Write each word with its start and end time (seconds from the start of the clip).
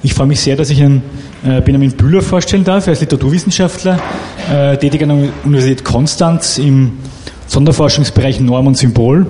Ich 0.00 0.14
freue 0.14 0.28
mich 0.28 0.40
sehr, 0.40 0.54
dass 0.54 0.70
ich 0.70 0.78
Herrn 0.78 1.02
äh, 1.44 1.60
Benjamin 1.60 1.90
Bühler 1.90 2.22
vorstellen 2.22 2.62
darf. 2.62 2.86
Er 2.86 2.92
ist 2.92 3.00
Literaturwissenschaftler, 3.00 3.98
äh, 4.48 4.76
tätig 4.76 5.02
an 5.02 5.08
der 5.08 5.28
Universität 5.44 5.84
Konstanz 5.84 6.58
im 6.58 6.98
Sonderforschungsbereich 7.48 8.38
Norm 8.38 8.68
und 8.68 8.76
Symbol. 8.76 9.26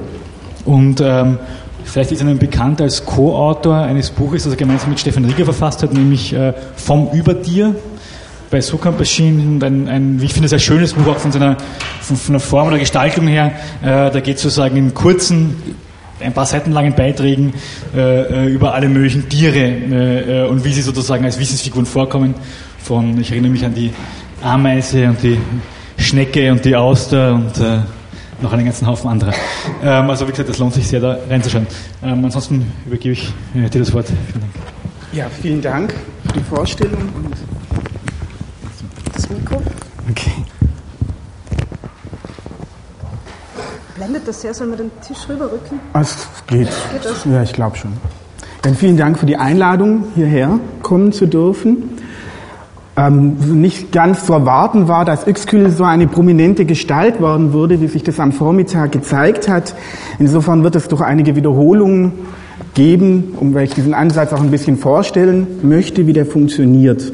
Und 0.67 1.01
ähm, 1.01 1.39
vielleicht 1.85 2.13
ist 2.13 2.21
er 2.21 2.29
Ihnen 2.29 2.39
bekannt 2.39 2.83
als 2.83 3.07
Co-Autor 3.07 3.77
eines 3.77 4.11
Buches, 4.11 4.43
das 4.43 4.53
er 4.53 4.57
gemeinsam 4.59 4.91
mit 4.91 5.01
Stefan 5.01 5.25
Rieger 5.25 5.45
verfasst 5.45 5.83
hat, 5.83 5.95
nämlich 5.95 6.35
äh, 6.35 6.53
Vom 6.77 7.13
Über 7.13 7.33
dir 7.33 7.75
bei 8.51 8.61
Sukamp 8.61 8.99
erschienen. 8.99 9.63
Ein, 9.63 9.89
ein, 9.89 10.21
wie 10.21 10.27
ich 10.27 10.35
finde, 10.35 10.49
sehr 10.49 10.59
schönes 10.59 10.93
Buch, 10.93 11.07
auch 11.07 11.19
von 11.19 11.33
seiner 11.33 11.57
von, 12.03 12.19
von 12.19 12.35
der 12.35 12.41
Form 12.41 12.69
oder 12.69 12.79
Gestaltung 12.79 13.27
her. 13.27 13.53
Äh, 13.81 14.11
da 14.11 14.21
geht 14.21 14.37
es 14.37 14.43
sozusagen 14.43 14.77
in 14.77 14.93
kurzen, 14.93 15.57
ein 16.21 16.33
paar 16.33 16.47
Seiten 16.47 16.73
langen 16.73 16.95
Beiträgen 16.95 17.53
äh, 17.95 18.47
äh, 18.47 18.47
über 18.47 18.75
alle 18.75 18.89
möglichen 18.89 19.29
Tiere 19.29 19.59
äh, 19.59 20.45
äh, 20.45 20.47
und 20.47 20.65
wie 20.65 20.73
sie 20.73 20.83
sozusagen 20.83 21.25
als 21.25 21.39
Wissensfiguren 21.39 21.87
vorkommen. 21.87 22.35
Von, 22.79 23.21
ich 23.21 23.31
erinnere 23.31 23.51
mich 23.53 23.65
an 23.65 23.75
die 23.75 23.93
Ameise 24.43 25.09
und 25.09 25.23
die 25.23 25.39
Schnecke 25.99 26.51
und 26.53 26.65
die 26.65 26.77
Auster 26.77 27.35
und 27.35 27.59
äh, 27.59 27.81
noch 28.41 28.53
einen 28.53 28.65
ganzen 28.65 28.87
Haufen 28.87 29.11
anderer. 29.11 29.33
Ähm, 29.83 30.11
also 30.11 30.27
wie 30.27 30.31
gesagt, 30.31 30.49
es 30.49 30.59
lohnt 30.59 30.75
sich 30.75 30.87
sehr, 30.87 31.01
da 31.01 31.19
reinzuschauen. 31.29 31.67
Ähm, 32.03 32.25
ansonsten 32.25 32.73
übergebe 32.87 33.13
ich 33.13 33.33
äh, 33.55 33.69
dir 33.69 33.81
das 33.81 33.93
Wort. 33.93 34.07
Vielen 34.07 34.41
Dank. 34.41 34.53
Ja, 35.13 35.27
vielen 35.43 35.63
Dank 35.63 35.95
für 36.27 36.33
die 36.35 36.45
Vorstellung 36.45 37.01
und 37.17 37.35
das 39.15 39.29
Mikro. 39.29 39.63
Okay. 40.11 40.33
Blendet 43.99 44.29
das 44.29 44.43
sehr? 44.43 44.55
Sollen 44.55 44.71
wir 44.71 44.77
den 44.77 44.93
Tisch 45.05 45.29
rüberrücken? 45.29 45.81
Es 45.93 46.29
geht. 46.47 46.69
Geht 46.69 47.05
das? 47.05 47.25
Ja, 47.25 47.43
ich 47.43 47.53
glaube 47.53 47.77
schon. 47.77 47.91
Dann 48.63 48.77
vielen 48.77 48.97
Dank 48.97 49.19
für 49.19 49.27
die 49.27 49.37
Einladung, 49.37 50.05
hierher 50.15 50.61
kommen 50.83 51.11
zu 51.11 51.27
dürfen. 51.27 51.99
Ähm, 52.97 53.61
nicht 53.61 53.91
ganz 53.91 54.25
zu 54.25 54.35
erwarten 54.35 54.87
war, 54.87 55.05
dass 55.05 55.27
Uexküll 55.27 55.71
so 55.71 55.83
eine 55.83 56.07
prominente 56.07 56.65
Gestalt 56.65 57.21
worden 57.21 57.53
würde, 57.53 57.81
wie 57.81 57.89
sich 57.89 58.05
das 58.05 58.21
am 58.21 58.31
Vormittag 58.31 58.93
gezeigt 58.93 59.49
hat. 59.49 59.75
Insofern 60.21 60.63
wird 60.63 60.77
es 60.77 60.87
doch 60.87 61.01
einige 61.01 61.35
Wiederholungen 61.35 62.13
geben, 62.75 63.35
um 63.41 63.53
weil 63.53 63.65
ich 63.65 63.75
diesen 63.75 63.95
Ansatz 63.95 64.33
auch 64.33 64.41
ein 64.41 64.53
bisschen 64.53 64.77
vorstellen 64.77 65.59
möchte, 65.63 66.07
wie 66.07 66.13
der 66.13 66.25
funktioniert. 66.25 67.13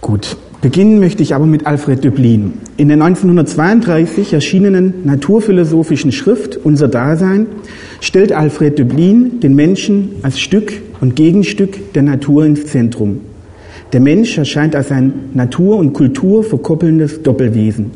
Gut, 0.00 0.38
beginnen 0.62 1.00
möchte 1.00 1.22
ich 1.22 1.34
aber 1.34 1.44
mit 1.44 1.66
Alfred 1.66 2.02
Döblin. 2.02 2.54
In 2.78 2.88
der 2.88 2.94
1932 2.94 4.32
erschienenen 4.32 4.94
naturphilosophischen 5.04 6.12
Schrift 6.12 6.56
Unser 6.56 6.88
Dasein 6.88 7.46
stellt 8.00 8.32
Alfred 8.32 8.78
Döblin 8.78 9.40
den 9.40 9.54
Menschen 9.54 10.12
als 10.22 10.40
Stück 10.40 10.72
und 11.00 11.16
Gegenstück 11.16 11.92
der 11.92 12.04
Natur 12.04 12.46
ins 12.46 12.66
Zentrum. 12.66 13.20
Der 13.92 14.00
Mensch 14.00 14.38
erscheint 14.38 14.74
als 14.76 14.90
ein 14.92 15.12
Natur 15.34 15.76
und 15.76 15.92
Kultur 15.92 16.44
verkoppelndes 16.44 17.22
Doppelwesen. 17.22 17.90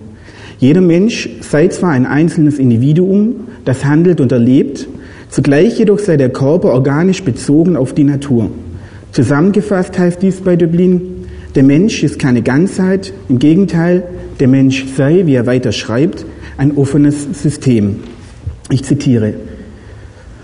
Jeder 0.59 0.81
Mensch 0.81 1.29
sei 1.41 1.69
zwar 1.69 1.91
ein 1.91 2.05
einzelnes 2.05 2.59
Individuum, 2.59 3.47
das 3.65 3.85
handelt 3.85 4.21
und 4.21 4.33
erlebt, 4.33 4.89
zugleich 5.31 5.79
jedoch 5.79 6.01
sei 6.01 6.17
der 6.17 6.31
Körper 6.31 6.73
organisch 6.73 7.23
bezogen 7.23 7.77
auf 7.77 7.95
die 7.95 8.05
Natur. 8.05 8.51
Zusammengefasst 9.13 9.99
heißt 9.99 10.21
dies 10.21 10.41
bei 10.41 10.57
Döblin, 10.57 11.16
der 11.57 11.63
Mensch 11.63 12.03
ist 12.03 12.19
keine 12.19 12.43
Ganzheit, 12.43 13.15
im 13.31 13.39
Gegenteil, 13.39 14.03
der 14.39 14.47
Mensch 14.47 14.85
sei, 14.95 15.23
wie 15.25 15.35
er 15.35 15.47
weiter 15.47 15.73
schreibt, 15.73 16.27
ein 16.59 16.77
offenes 16.77 17.27
System. 17.43 18.01
Ich 18.71 18.85
zitiere. 18.85 19.35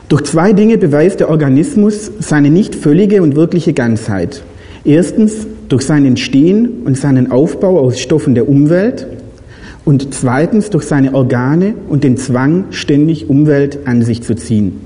Durch 0.08 0.24
zwei 0.24 0.54
Dinge 0.54 0.78
beweist 0.78 1.20
der 1.20 1.28
Organismus 1.28 2.10
seine 2.20 2.50
nicht 2.50 2.74
völlige 2.74 3.22
und 3.22 3.36
wirkliche 3.36 3.74
Ganzheit. 3.74 4.42
Erstens 4.84 5.46
durch 5.68 5.82
sein 5.82 6.06
Entstehen 6.06 6.82
und 6.84 6.96
seinen 6.96 7.30
Aufbau 7.30 7.78
aus 7.78 8.00
Stoffen 8.00 8.34
der 8.34 8.48
Umwelt 8.48 9.06
und 9.84 10.14
zweitens 10.14 10.70
durch 10.70 10.84
seine 10.84 11.14
Organe 11.14 11.74
und 11.88 12.04
den 12.04 12.16
Zwang, 12.16 12.66
ständig 12.70 13.28
Umwelt 13.28 13.80
an 13.84 14.02
sich 14.02 14.22
zu 14.22 14.34
ziehen. 14.34 14.80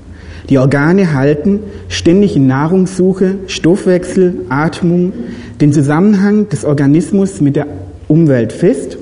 Die 0.49 0.59
Organe 0.59 1.13
halten 1.13 1.59
ständig 1.89 2.35
in 2.35 2.47
Nahrungssuche, 2.47 3.35
Stoffwechsel, 3.47 4.45
Atmung 4.49 5.11
den 5.59 5.73
Zusammenhang 5.73 6.47
des 6.49 6.63
Organismus 6.63 7.41
mit 7.41 7.55
der 7.55 7.67
Umwelt 8.07 8.53
fest 8.53 8.97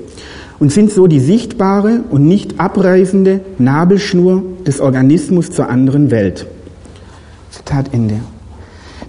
und 0.58 0.72
sind 0.72 0.90
so 0.90 1.06
die 1.06 1.20
sichtbare 1.20 2.00
und 2.10 2.26
nicht 2.26 2.58
abreißende 2.58 3.40
Nabelschnur 3.58 4.42
des 4.66 4.80
Organismus 4.80 5.50
zur 5.50 5.68
anderen 5.68 6.10
Welt. 6.10 6.46
Zitat 7.50 7.92
Ende. 7.92 8.16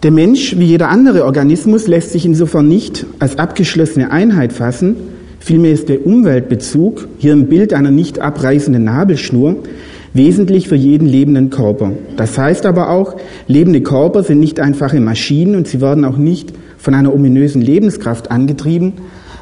Der 0.03 0.11
Mensch, 0.11 0.57
wie 0.57 0.65
jeder 0.65 0.89
andere 0.89 1.25
Organismus, 1.25 1.87
lässt 1.87 2.11
sich 2.11 2.25
insofern 2.25 2.67
nicht 2.67 3.05
als 3.17 3.39
abgeschlossene 3.39 4.11
Einheit 4.11 4.53
fassen, 4.53 4.95
vielmehr 5.39 5.71
ist 5.71 5.89
der 5.89 6.05
Umweltbezug, 6.05 7.07
hier 7.17 7.33
im 7.33 7.47
Bild 7.47 7.73
einer 7.73 7.89
nicht 7.89 8.19
abreißenden 8.19 8.83
Nabelschnur, 8.83 9.55
wesentlich 10.17 10.67
für 10.67 10.75
jeden 10.75 11.07
lebenden 11.07 11.49
Körper. 11.49 11.91
Das 12.17 12.37
heißt 12.37 12.65
aber 12.65 12.89
auch, 12.89 13.15
lebende 13.47 13.81
Körper 13.81 14.23
sind 14.23 14.39
nicht 14.39 14.59
einfache 14.59 14.99
Maschinen 14.99 15.55
und 15.55 15.67
sie 15.67 15.79
werden 15.79 16.03
auch 16.03 16.17
nicht 16.17 16.53
von 16.77 16.93
einer 16.93 17.13
ominösen 17.13 17.61
Lebenskraft 17.61 18.29
angetrieben, 18.31 18.93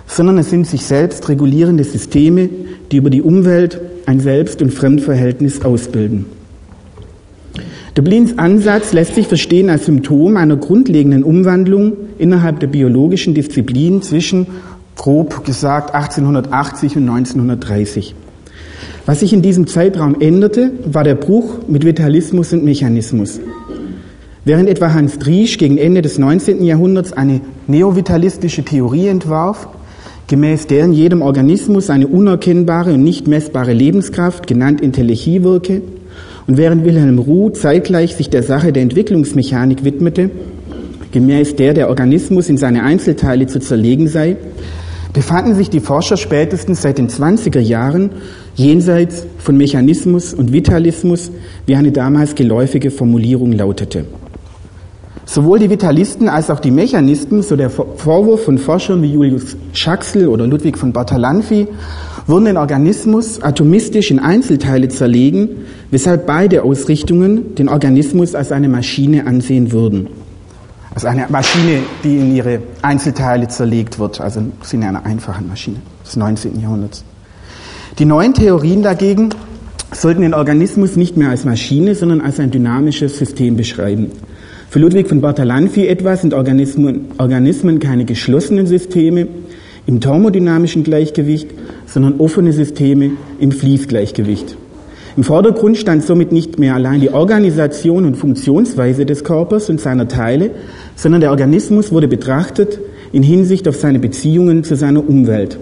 sondern 0.08 0.38
es 0.38 0.50
sind 0.50 0.68
sich 0.68 0.86
selbst 0.86 1.28
regulierende 1.30 1.84
Systeme, 1.84 2.50
die 2.91 2.97
über 2.97 3.09
die 3.09 3.22
Umwelt 3.22 3.81
ein 4.06 4.19
Selbst- 4.19 4.62
und 4.62 4.72
Fremdverhältnis 4.72 5.63
ausbilden. 5.63 6.25
Dublins 7.96 8.38
Ansatz 8.38 8.92
lässt 8.92 9.16
sich 9.16 9.28
verstehen 9.28 9.69
als 9.69 9.86
Symptom 9.86 10.36
einer 10.36 10.57
grundlegenden 10.57 11.24
Umwandlung 11.24 11.94
innerhalb 12.18 12.59
der 12.59 12.68
biologischen 12.68 13.34
Disziplin 13.34 14.02
zwischen, 14.02 14.47
grob 14.97 15.46
gesagt, 15.46 15.96
1880 15.96 16.97
und 16.97 17.09
1930. 17.09 18.16
Was 19.06 19.19
sich 19.19 19.34
in 19.34 19.41
diesem 19.41 19.68
Zeitraum 19.68 20.19
änderte, 20.19 20.72
war 20.86 21.03
der 21.03 21.16
Bruch 21.16 21.59
mit 21.68 21.86
Vitalismus 21.86 22.53
und 22.53 22.63
Mechanismus. 22.63 23.40
Während 24.44 24.69
etwa 24.69 24.94
Hans 24.94 25.18
Driesch 25.18 25.58
gegen 25.58 25.78
Ende 25.78 26.02
des 26.02 26.19
19. 26.19 26.63
Jahrhunderts 26.63 27.13
eine 27.13 27.41
neovitalistische 27.68 28.63
Theorie 28.63 29.08
entwarf, 29.08 29.68
gemäß 30.28 30.68
der 30.68 30.86
in 30.86 30.94
jedem 30.94 31.22
Organismus 31.22 31.90
eine 31.90 32.08
unerkennbare 32.08 32.94
und 32.94 33.03
nicht 33.03 33.28
messbare 33.28 33.74
Lebenskraft, 33.74 34.47
genannt 34.47 34.81
Intellechie, 34.81 35.44
wirke, 35.44 35.81
und 36.47 36.57
während 36.57 36.86
Wilhelm 36.86 37.18
Ruh 37.18 37.50
zeitgleich 37.50 38.16
sich 38.16 38.30
der 38.30 38.44
Sache 38.44 38.72
der 38.72 38.84
Entwicklungsmechanik 38.84 39.84
widmete, 39.84 40.30
gemäß 41.12 41.56
der 41.56 41.74
der 41.74 41.90
Organismus 41.90 42.50
in 42.50 42.57
seine 42.57 42.84
Einzelteile 42.84 43.47
zu 43.47 43.59
zerlegen 43.59 44.07
sei, 44.07 44.38
befanden 45.16 45.56
sich 45.56 45.70
die 45.70 45.80
Forscher 45.80 46.18
spätestens 46.18 46.81
seit 46.81 46.98
den 46.98 47.08
20er 47.08 47.62
Jahren 47.62 48.12
jenseits 48.56 49.26
von 49.38 49.56
Mechanismus 49.56 50.34
und 50.34 50.52
Vitalismus, 50.52 51.31
wie 51.66 51.78
eine 51.78 51.94
damals 51.94 52.36
geläufige 52.36 52.92
Formulierung 52.92 53.54
lautete. 53.54 54.04
Sowohl 55.25 55.59
die 55.59 55.70
Vitalisten 55.70 56.28
als 56.28 56.50
auch 56.50 56.59
die 56.59 56.70
Mechanisten, 56.70 57.42
so 57.44 57.56
der 57.56 57.70
Vorwurf 57.70 58.44
von 58.44 58.58
Forschern 58.58 59.02
wie 59.02 59.14
Julius 59.14 59.56
Schaxel 59.72 60.28
oder 60.28 60.46
Ludwig 60.48 60.78
von 60.78 60.92
Bartalanffy, 60.92 61.68
würden 62.28 62.46
den 62.46 62.58
Organismus 62.58 63.42
atomistisch 63.42 64.12
in 64.12 64.20
Einzelteile 64.20 64.90
zerlegen, 64.90 65.50
weshalb 65.92 66.25
beide 66.25 66.64
Ausrichtungen 66.64 67.56
den 67.56 67.70
Organismus 67.70 68.36
als 68.36 68.52
eine 68.52 68.68
Maschine 68.68 69.25
ansehen 69.25 69.72
würden. 69.72 70.08
Also 70.95 71.07
eine 71.07 71.28
Maschine, 71.29 71.81
die 72.06 72.16
in 72.16 72.33
ihre 72.33 72.59
Einzelteile 72.81 73.50
zerlegt 73.50 74.00
wird, 74.00 74.22
also 74.22 74.39
im 74.39 74.53
Sinne 74.61 74.88
einer 74.88 75.06
einfachen 75.06 75.45
Maschine 75.45 75.81
des 76.06 76.16
19. 76.16 76.61
Jahrhunderts. 76.61 77.03
Die 78.00 78.06
neuen 78.06 78.33
Theorien 78.33 78.81
dagegen 78.81 79.29
sollten 79.91 80.22
den 80.22 80.33
Organismus 80.33 80.95
nicht 80.95 81.17
mehr 81.17 81.29
als 81.29 81.44
Maschine, 81.44 81.95
sondern 81.95 82.22
als 82.22 82.39
ein 82.39 82.50
dynamisches 82.50 83.17
System 83.17 83.57
beschreiben. 83.57 84.09
Für 84.69 84.79
Ludwig 84.79 85.09
von 85.09 85.19
Bartalanffy 85.19 85.85
etwa 85.85 86.16
sind 86.16 86.33
Organismen, 86.33 87.07
Organismen 87.18 87.80
keine 87.80 88.06
geschlossenen 88.06 88.65
Systeme 88.65 89.27
im 89.86 90.00
thermodynamischen 90.00 90.86
Gleichgewicht, 90.86 91.50
sondern 91.88 92.21
offene 92.21 92.53
Systeme 92.53 93.12
im 93.39 93.51
Fließgleichgewicht. 93.51 94.56
Im 95.18 95.24
Vordergrund 95.24 95.77
stand 95.77 96.03
somit 96.03 96.33
nicht 96.33 96.59
mehr 96.59 96.75
allein 96.75 97.00
die 97.00 97.09
Organisation 97.09 98.06
und 98.06 98.18
Funktionsweise 98.18 99.06
des 99.06 99.24
Körpers 99.24 99.69
und 99.69 99.80
seiner 99.80 100.09
Teile, 100.09 100.51
sondern 100.95 101.21
der 101.21 101.31
Organismus 101.31 101.92
wurde 101.92 102.07
betrachtet 102.07 102.80
in 103.12 103.24
Hinsicht 103.24 103.68
auf 103.68 103.75
seine 103.75 104.00
Beziehungen 104.00 104.63
zu 104.63 104.75
seiner 104.75 105.07
Umwelt. 105.07 105.57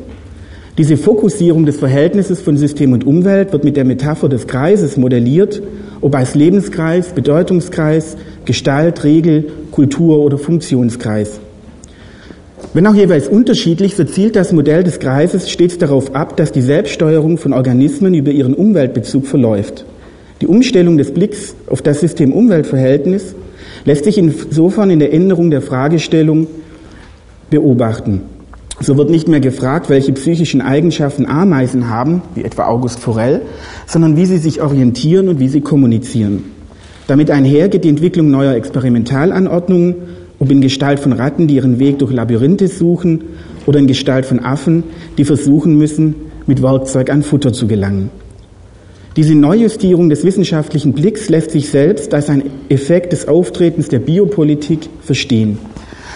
Diese 0.77 0.97
Fokussierung 0.97 1.67
des 1.67 1.77
Verhältnisses 1.77 2.41
von 2.41 2.57
System 2.57 2.93
und 2.93 3.05
Umwelt 3.05 3.53
wird 3.53 3.63
mit 3.63 3.77
der 3.77 3.85
Metapher 3.85 4.27
des 4.27 4.47
Kreises 4.47 4.97
modelliert, 4.97 5.61
ob 6.01 6.15
als 6.15 6.33
Lebenskreis, 6.33 7.09
Bedeutungskreis, 7.09 8.17
Gestalt, 8.45 9.03
Regel, 9.03 9.51
Kultur 9.69 10.19
oder 10.19 10.39
Funktionskreis. 10.39 11.39
Wenn 12.73 12.87
auch 12.87 12.95
jeweils 12.95 13.27
unterschiedlich, 13.27 13.95
so 13.95 14.03
zielt 14.03 14.35
das 14.35 14.51
Modell 14.51 14.83
des 14.83 14.97
Kreises 14.97 15.51
stets 15.51 15.77
darauf 15.77 16.15
ab, 16.15 16.37
dass 16.37 16.51
die 16.51 16.61
Selbststeuerung 16.61 17.37
von 17.37 17.53
Organismen 17.53 18.15
über 18.15 18.31
ihren 18.31 18.55
Umweltbezug 18.55 19.27
verläuft. 19.27 19.85
Die 20.41 20.47
Umstellung 20.47 20.97
des 20.97 21.13
Blicks 21.13 21.55
auf 21.67 21.83
das 21.83 21.99
System-Umwelt-Verhältnis 21.99 23.35
lässt 23.85 24.05
sich 24.05 24.17
insofern 24.17 24.89
in 24.89 24.99
der 24.99 25.13
Änderung 25.13 25.49
der 25.49 25.61
Fragestellung 25.61 26.47
beobachten. 27.49 28.21
So 28.79 28.97
wird 28.97 29.09
nicht 29.09 29.27
mehr 29.27 29.39
gefragt, 29.39 29.89
welche 29.89 30.13
psychischen 30.13 30.61
Eigenschaften 30.61 31.25
Ameisen 31.25 31.89
haben, 31.89 32.21
wie 32.35 32.43
etwa 32.43 32.65
August 32.65 32.99
Forel, 32.99 33.41
sondern 33.85 34.17
wie 34.17 34.25
sie 34.25 34.37
sich 34.37 34.61
orientieren 34.61 35.29
und 35.29 35.39
wie 35.39 35.47
sie 35.47 35.61
kommunizieren. 35.61 36.45
Damit 37.07 37.29
einher 37.29 37.69
geht 37.69 37.83
die 37.83 37.89
Entwicklung 37.89 38.31
neuer 38.31 38.55
Experimentalanordnungen, 38.55 39.95
ob 40.39 40.51
in 40.51 40.61
Gestalt 40.61 40.99
von 40.99 41.13
Ratten, 41.13 41.47
die 41.47 41.55
ihren 41.55 41.79
Weg 41.79 41.99
durch 41.99 42.11
Labyrinthe 42.11 42.67
suchen, 42.67 43.23
oder 43.65 43.79
in 43.79 43.87
Gestalt 43.87 44.25
von 44.25 44.39
Affen, 44.39 44.83
die 45.17 45.23
versuchen 45.23 45.77
müssen, 45.77 46.15
mit 46.47 46.61
Werkzeug 46.61 47.09
an 47.09 47.23
Futter 47.23 47.53
zu 47.53 47.67
gelangen. 47.67 48.09
Diese 49.15 49.35
Neujustierung 49.35 50.09
des 50.09 50.23
wissenschaftlichen 50.23 50.93
Blicks 50.93 51.29
lässt 51.29 51.51
sich 51.51 51.69
selbst 51.69 52.15
als 52.15 52.29
ein 52.29 52.43
Effekt 52.69 53.13
des 53.13 53.27
Auftretens 53.27 53.87
der 53.87 53.99
Biopolitik 53.99 54.89
verstehen. 55.01 55.59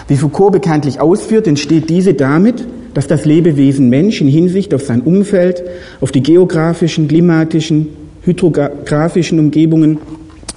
Wie 0.08 0.16
Foucault 0.16 0.54
bekanntlich 0.54 1.00
ausführt, 1.00 1.48
entsteht 1.48 1.92
diese 1.92 2.16
damit, 2.16 2.66
dass 2.96 3.06
das 3.06 3.26
Lebewesen 3.26 3.90
Mensch 3.90 4.20
in 4.20 4.28
Hinsicht 4.28 4.74
auf 4.74 4.82
sein 4.82 5.02
Umfeld, 5.02 5.64
auf 6.02 6.12
die 6.12 6.24
geografischen, 6.24 7.08
klimatischen, 7.08 7.90
hydrographischen 8.24 9.38
Umgebungen, 9.38 10.00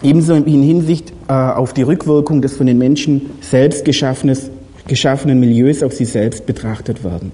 ebenso 0.02 0.34
in 0.34 0.62
Hinsicht 0.62 1.12
äh, 1.28 1.32
auf 1.32 1.74
die 1.74 1.82
Rückwirkung 1.82 2.40
des 2.40 2.56
von 2.56 2.66
den 2.66 2.78
Menschen 2.78 3.32
selbst 3.42 3.84
geschaffenen 3.84 5.40
Milieus 5.40 5.82
auf 5.82 5.92
sie 5.92 6.06
selbst 6.06 6.46
betrachtet 6.46 7.04
werden. 7.04 7.32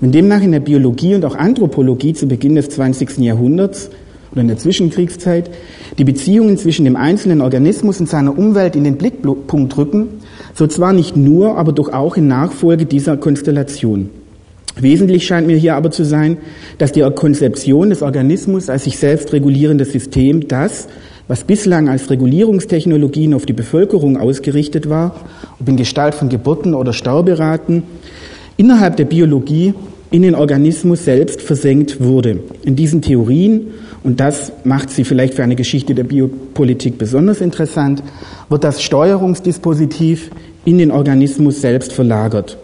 Wenn 0.00 0.12
demnach 0.12 0.42
in 0.42 0.52
der 0.52 0.60
Biologie 0.60 1.14
und 1.14 1.26
auch 1.26 1.34
Anthropologie 1.34 2.14
zu 2.14 2.26
Beginn 2.26 2.54
des 2.54 2.70
20. 2.70 3.18
Jahrhunderts 3.18 3.90
oder 4.32 4.40
in 4.40 4.48
der 4.48 4.56
Zwischenkriegszeit 4.56 5.50
die 5.98 6.04
Beziehungen 6.04 6.56
zwischen 6.56 6.86
dem 6.86 6.96
einzelnen 6.96 7.42
Organismus 7.42 8.00
und 8.00 8.08
seiner 8.08 8.38
Umwelt 8.38 8.76
in 8.76 8.84
den 8.84 8.96
Blickpunkt 8.96 9.76
rücken, 9.76 10.08
so 10.54 10.66
zwar 10.66 10.94
nicht 10.94 11.18
nur, 11.18 11.58
aber 11.58 11.72
doch 11.72 11.92
auch 11.92 12.16
in 12.16 12.28
Nachfolge 12.28 12.86
dieser 12.86 13.18
Konstellation. 13.18 14.08
Wesentlich 14.76 15.26
scheint 15.26 15.46
mir 15.46 15.58
hier 15.58 15.74
aber 15.74 15.90
zu 15.90 16.04
sein, 16.04 16.38
dass 16.78 16.92
die 16.92 17.02
Konzeption 17.14 17.90
des 17.90 18.00
Organismus 18.00 18.70
als 18.70 18.84
sich 18.84 18.96
selbst 18.96 19.34
regulierendes 19.34 19.92
System 19.92 20.48
das, 20.48 20.88
was 21.28 21.44
bislang 21.44 21.90
als 21.90 22.08
Regulierungstechnologien 22.08 23.34
auf 23.34 23.44
die 23.44 23.52
Bevölkerung 23.52 24.16
ausgerichtet 24.16 24.88
war, 24.88 25.14
ob 25.60 25.68
in 25.68 25.76
Gestalt 25.76 26.14
von 26.14 26.30
Geburten 26.30 26.72
oder 26.72 26.94
Sterberaten, 26.94 27.82
innerhalb 28.56 28.96
der 28.96 29.04
Biologie 29.04 29.74
in 30.10 30.22
den 30.22 30.34
Organismus 30.34 31.04
selbst 31.04 31.40
versenkt 31.40 32.00
wurde. 32.00 32.40
In 32.64 32.76
diesen 32.76 33.00
Theorien, 33.02 33.68
und 34.02 34.18
das 34.18 34.52
macht 34.64 34.90
sie 34.90 35.04
vielleicht 35.04 35.34
für 35.34 35.44
eine 35.44 35.56
Geschichte 35.56 35.94
der 35.94 36.04
Biopolitik 36.04 36.98
besonders 36.98 37.40
interessant, 37.40 38.02
wird 38.48 38.64
das 38.64 38.82
Steuerungsdispositiv 38.82 40.30
in 40.64 40.78
den 40.78 40.90
Organismus 40.90 41.60
selbst 41.60 41.92
verlagert. 41.92 42.58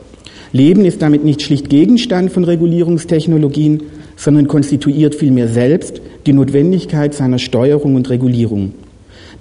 Leben 0.53 0.85
ist 0.85 1.03
damit 1.03 1.25
nicht 1.25 1.43
schlicht 1.43 1.69
Gegenstand 1.69 2.33
von 2.33 2.45
Regulierungstechnologien, 2.45 3.83
sondern 4.17 4.49
konstituiert 4.49 5.15
vielmehr 5.15 5.49
selbst 5.49 6.01
die 6.27 6.33
Notwendigkeit 6.33 7.15
seiner 7.15 7.39
Steuerung 7.39 7.95
und 7.95 8.11
Regulierung. 8.11 8.73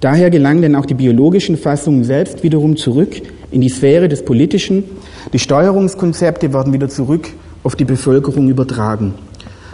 Daher 0.00 0.30
gelangen 0.30 0.62
denn 0.62 0.76
auch 0.76 0.86
die 0.86 0.94
biologischen 0.94 1.56
Fassungen 1.56 2.04
selbst 2.04 2.42
wiederum 2.42 2.76
zurück 2.76 3.22
in 3.50 3.62
die 3.62 3.70
Sphäre 3.70 4.08
des 4.08 4.24
Politischen. 4.24 4.84
Die 5.32 5.38
Steuerungskonzepte 5.38 6.52
werden 6.52 6.72
wieder 6.74 6.88
zurück 6.88 7.30
auf 7.66 7.74
die 7.76 7.84
Bevölkerung 7.84 8.48
übertragen. 8.48 9.12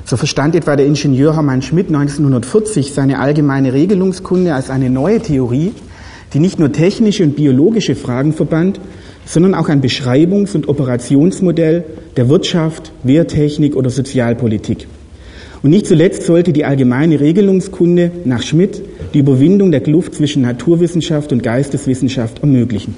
So 0.07 0.17
verstand 0.17 0.57
etwa 0.57 0.77
der 0.77 0.87
Ingenieur 0.87 1.35
Hermann 1.35 1.61
Schmidt 1.61 1.89
1940 1.89 2.93
seine 2.93 3.21
allgemeine 3.21 3.75
Regelungskunde 3.75 4.55
als 4.55 4.71
eine 4.71 4.89
neue 4.89 5.21
Theorie, 5.21 5.73
die 6.33 6.41
nicht 6.41 6.59
nur 6.59 6.73
technische 6.73 7.23
und 7.23 7.37
biologische 7.37 7.95
Fragen 7.95 8.33
verband, 8.33 8.81
sondern 9.27 9.55
auch 9.55 9.69
ein 9.69 9.83
Beschreibungs- 9.83 10.55
und 10.55 10.69
Operationsmodell 10.69 11.85
der 12.17 12.29
Wirtschaft, 12.31 12.93
Wehrtechnik 13.05 13.77
oder 13.77 13.91
Sozialpolitik. 13.91 14.89
Und 15.63 15.71
nicht 15.71 15.87
zuletzt 15.87 16.25
sollte 16.25 16.53
die 16.53 16.65
allgemeine 16.65 17.21
Regelungskunde 17.21 18.11
nach 18.25 18.43
Schmidt 18.43 18.83
die 19.13 19.21
Überwindung 19.21 19.71
der 19.71 19.83
Kluft 19.83 20.15
zwischen 20.15 20.43
Naturwissenschaft 20.43 21.31
und 21.31 21.43
Geisteswissenschaft 21.43 22.41
ermöglichen. 22.41 22.97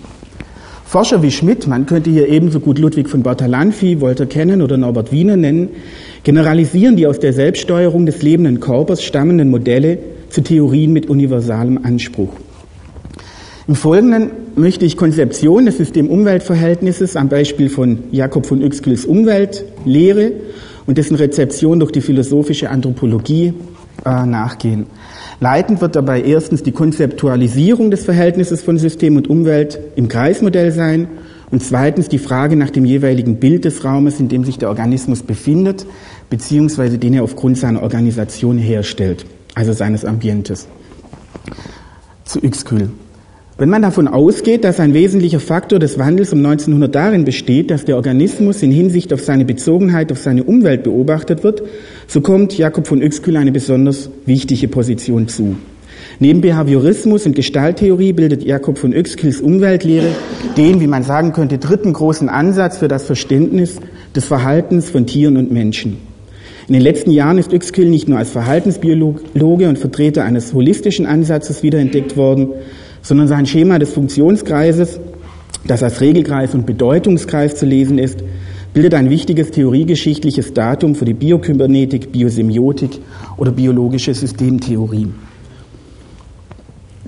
Forscher 0.87 1.23
wie 1.23 1.31
Schmidt, 1.31 1.67
man 1.67 1.87
könnte 1.87 2.11
hier 2.11 2.29
ebenso 2.29 2.61
gut 2.61 2.79
Ludwig 2.79 3.09
von 3.09 3.23
Bertalanffy, 3.23 4.01
Walter 4.01 4.27
Kennen 4.27 4.63
oder 4.63 4.77
Norbert 4.77 5.11
Wiener 5.11 5.37
nennen, 5.37 5.71
generalisieren 6.23 6.97
die 6.97 7.07
aus 7.07 7.19
der 7.19 7.33
Selbststeuerung 7.33 8.07
des 8.07 8.23
lebenden 8.23 8.61
Körpers 8.61 9.03
stammenden 9.03 9.51
Modelle 9.51 9.99
zu 10.29 10.43
Theorien 10.43 10.93
mit 10.93 11.09
universalem 11.09 11.81
Anspruch. 11.83 12.33
Im 13.67 13.75
Folgenden 13.75 14.31
möchte 14.57 14.85
ich 14.85 14.97
Konzeption 14.97 15.65
des 15.65 15.79
System-Umwelt-Verhältnisses 15.79 17.17
am 17.17 17.29
Beispiel 17.29 17.71
von 17.71 18.01
Jakob 18.13 18.45
von 18.45 18.63
Uexküls 18.63 19.07
Umweltlehre 19.07 20.33
und 20.87 20.99
dessen 20.99 21.17
Rezeption 21.17 21.81
durch 21.81 21.93
die 21.93 22.03
philosophische 22.03 22.69
Anthropologie 22.69 23.55
äh, 24.05 24.27
nachgehen. 24.27 24.87
Leitend 25.41 25.81
wird 25.81 25.97
dabei 25.97 26.23
erstens 26.23 26.62
die 26.62 26.73
Konzeptualisierung 26.73 27.91
des 27.91 28.05
Verhältnisses 28.05 28.62
von 28.62 28.79
System 28.79 29.17
und 29.17 29.29
Umwelt 29.29 29.79
im 29.97 30.09
Kreismodell 30.09 30.73
sein 30.73 31.09
und 31.51 31.62
zweitens 31.62 32.09
die 32.09 32.19
Frage 32.19 32.56
nach 32.56 32.71
dem 32.71 32.85
jeweiligen 32.85 33.37
Bild 33.37 33.65
des 33.65 33.85
Raumes, 33.85 34.21
in 34.21 34.29
dem 34.29 34.45
sich 34.45 34.59
der 34.59 34.69
Organismus 34.69 35.23
befindet, 35.23 35.87
beziehungsweise 36.31 36.99
den 36.99 37.15
er 37.15 37.23
aufgrund 37.23 37.59
seiner 37.59 37.83
Organisation 37.83 38.59
herstellt, 38.59 39.27
also 39.55 39.73
seines 39.73 40.05
Ambientes. 40.05 40.67
Zu 42.25 42.41
Uexküll. 42.43 42.91
Wenn 43.56 43.69
man 43.69 43.83
davon 43.83 44.09
ausgeht, 44.09 44.65
dass 44.65 44.81
ein 44.81 44.95
wesentlicher 44.95 45.39
Faktor 45.39 45.79
des 45.79 45.97
Wandels 45.97 46.33
um 46.33 46.41
1900 46.41 46.93
darin 46.93 47.25
besteht, 47.25 47.71
dass 47.71 47.85
der 47.85 47.95
Organismus 47.95 48.65
in 48.65 48.73
Hinsicht 48.73 49.12
auf 49.12 49.23
seine 49.23 49.45
Bezogenheit 49.45 50.11
auf 50.11 50.19
seine 50.19 50.43
Umwelt 50.43 50.83
beobachtet 50.83 51.45
wird, 51.45 51.62
so 52.09 52.21
kommt 52.21 52.59
Jakob 52.59 52.89
von 52.89 53.01
Uexküll 53.01 53.37
eine 53.37 53.53
besonders 53.53 54.11
wichtige 54.27 54.67
Position 54.67 55.29
zu. 55.29 55.55
Neben 56.19 56.41
Behaviorismus 56.41 57.27
und 57.27 57.37
Gestalttheorie 57.37 58.12
bildet 58.12 58.43
Jakob 58.43 58.77
von 58.77 58.93
Uexkülls 58.93 59.41
Umweltlehre 59.41 60.09
den, 60.57 60.81
wie 60.81 60.89
man 60.89 61.05
sagen 61.05 61.33
könnte, 61.33 61.59
dritten 61.59 61.93
großen 61.93 62.29
Ansatz 62.29 62.79
für 62.79 62.89
das 62.89 63.05
Verständnis 63.05 63.77
des 64.17 64.25
Verhaltens 64.25 64.91
von 64.91 65.07
Tieren 65.07 65.37
und 65.37 65.53
Menschen. 65.53 65.99
In 66.67 66.75
den 66.75 66.83
letzten 66.83 67.12
Jahren 67.12 67.39
ist 67.39 67.53
Uexküll 67.53 67.89
nicht 67.89 68.09
nur 68.09 68.19
als 68.19 68.31
Verhaltensbiologe 68.31 69.69
und 69.69 69.79
Vertreter 69.79 70.25
eines 70.25 70.55
holistischen 70.55 71.07
Ansatzes 71.07 71.62
wiederentdeckt 71.62 72.17
worden, 72.17 72.49
sondern 73.05 73.29
sein 73.29 73.47
Schema 73.47 73.79
des 73.79 73.93
Funktionskreises, 73.93 74.99
das 75.67 75.85
als 75.85 76.01
Regelkreis 76.01 76.55
und 76.55 76.67
Bedeutungskreis 76.67 77.55
zu 77.55 77.67
lesen 77.67 77.99
ist, 77.99 78.25
bildet 78.73 78.95
ein 78.95 79.11
wichtiges 79.11 79.52
theoriegeschichtliches 79.52 80.52
Datum 80.52 80.97
für 80.97 81.05
die 81.05 81.14
Biokybernetik, 81.14 82.11
Biosemiotik 82.11 82.99
oder 83.37 83.52
biologische 83.52 84.12
Systemtheorie. 84.12 85.09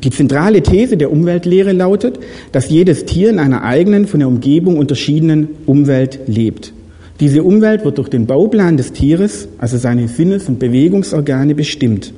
Die 0.04 0.11
zentrale 0.11 0.62
These 0.62 0.99
der 0.99 1.11
Umweltlehre 1.11 1.73
lautet, 1.73 2.20
dass 2.52 2.68
jedes 2.68 3.06
Tier 3.06 3.30
in 3.30 3.38
einer 3.38 3.64
eigenen, 3.64 4.06
von 4.06 4.20
der 4.20 4.28
Umgebung 4.28 4.78
unterschiedenen 4.78 5.49
Umwelt 5.64 6.20
lebt. 6.26 6.73
Diese 7.18 7.42
Umwelt 7.42 7.85
wird 7.85 7.97
durch 7.97 8.11
den 8.11 8.26
Bauplan 8.26 8.76
des 8.76 8.92
Tieres, 8.92 9.49
also 9.56 9.78
seine 9.78 10.06
Sinnes- 10.06 10.49
und 10.49 10.59
Bewegungsorgane, 10.59 11.54
bestimmt. 11.54 12.12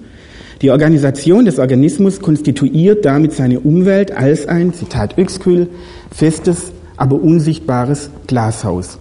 Die 0.61 0.73
Organisation 0.73 1.45
des 1.45 1.61
Organismus 1.61 2.21
konstituiert 2.21 3.05
damit 3.05 3.33
seine 3.33 3.61
Umwelt 3.61 4.11
als 4.17 4.49
ein, 4.49 4.75
Zitat 4.75 5.17
Uexküll, 5.17 5.69
festes, 6.11 6.73
aber 6.97 7.15
unsichtbares 7.15 8.11
Glashaus. 8.27 8.99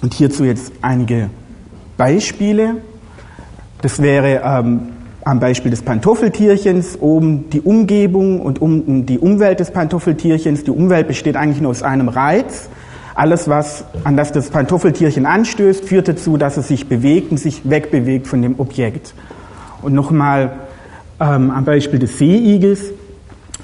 Und 0.00 0.14
hierzu 0.14 0.44
jetzt 0.44 0.72
einige 0.80 1.28
Beispiele. 1.98 2.76
Das 3.82 4.00
wäre 4.00 4.40
ähm, 4.42 4.80
am 5.24 5.40
Beispiel 5.40 5.70
des 5.70 5.82
Pantoffeltierchens 5.82 6.96
oben 7.00 7.50
die 7.50 7.60
Umgebung 7.60 8.40
und 8.40 8.62
um, 8.62 9.04
die 9.04 9.18
Umwelt 9.18 9.60
des 9.60 9.70
Pantoffeltierchens. 9.72 10.64
Die 10.64 10.70
Umwelt 10.70 11.06
besteht 11.06 11.36
eigentlich 11.36 11.60
nur 11.60 11.72
aus 11.72 11.82
einem 11.82 12.08
Reiz. 12.08 12.70
Alles, 13.14 13.46
was 13.46 13.84
an 14.04 14.16
das 14.16 14.32
das 14.32 14.48
Pantoffeltierchen 14.48 15.26
anstößt, 15.26 15.84
führt 15.84 16.08
dazu, 16.08 16.38
dass 16.38 16.56
es 16.56 16.68
sich 16.68 16.88
bewegt 16.88 17.30
und 17.30 17.36
sich 17.36 17.68
wegbewegt 17.68 18.26
von 18.26 18.40
dem 18.40 18.58
Objekt. 18.58 19.12
Und 19.82 19.92
nochmal 19.92 20.52
ähm, 21.20 21.50
am 21.50 21.64
Beispiel 21.64 21.98
des 21.98 22.18
Seeigels, 22.18 22.92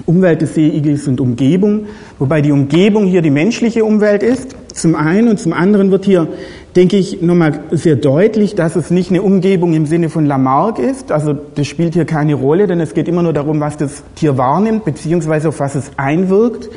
Umwelt 0.05 0.41
des 0.41 0.55
Seeigels 0.55 1.07
und 1.07 1.21
Umgebung, 1.21 1.85
wobei 2.19 2.41
die 2.41 2.51
Umgebung 2.51 3.05
hier 3.05 3.21
die 3.21 3.29
menschliche 3.29 3.85
Umwelt 3.85 4.23
ist, 4.23 4.55
zum 4.73 4.95
einen. 4.95 5.29
Und 5.29 5.39
zum 5.39 5.53
anderen 5.53 5.89
wird 5.89 6.05
hier, 6.05 6.27
denke 6.75 6.97
ich, 6.97 7.21
nochmal 7.21 7.61
sehr 7.71 7.95
deutlich, 7.95 8.55
dass 8.55 8.75
es 8.75 8.91
nicht 8.91 9.09
eine 9.09 9.21
Umgebung 9.21 9.73
im 9.73 9.85
Sinne 9.85 10.09
von 10.09 10.25
Lamarck 10.25 10.79
ist, 10.79 11.11
also 11.11 11.33
das 11.33 11.67
spielt 11.67 11.93
hier 11.93 12.05
keine 12.05 12.35
Rolle, 12.35 12.67
denn 12.67 12.81
es 12.81 12.93
geht 12.93 13.07
immer 13.07 13.23
nur 13.23 13.33
darum, 13.33 13.59
was 13.61 13.77
das 13.77 14.03
Tier 14.15 14.37
wahrnimmt, 14.37 14.83
beziehungsweise 14.83 15.49
auf 15.49 15.59
was 15.59 15.75
es 15.75 15.91
einwirkt. 15.97 16.69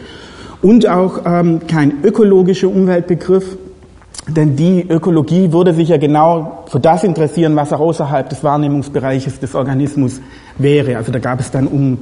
Und 0.61 0.89
auch 0.89 1.21
ähm, 1.25 1.61
kein 1.69 2.03
ökologischer 2.03 2.69
Umweltbegriff, 2.69 3.57
denn 4.29 4.57
die 4.57 4.85
Ökologie 4.89 5.53
würde 5.53 5.73
sich 5.73 5.89
ja 5.89 5.97
genau 5.97 6.65
für 6.67 6.81
das 6.81 7.03
interessieren, 7.05 7.57
was 7.57 7.73
auch 7.73 7.81
außerhalb 7.81 8.29
des 8.29 8.45
Wahrnehmungsbereiches 8.45 9.41
des 9.41 9.55
Organismus 9.55 10.21
wäre. 10.59 10.97
Also 10.97 11.13
da 11.13 11.19
gab 11.19 11.41
es 11.41 11.51
dann 11.51 11.67
um 11.67 11.99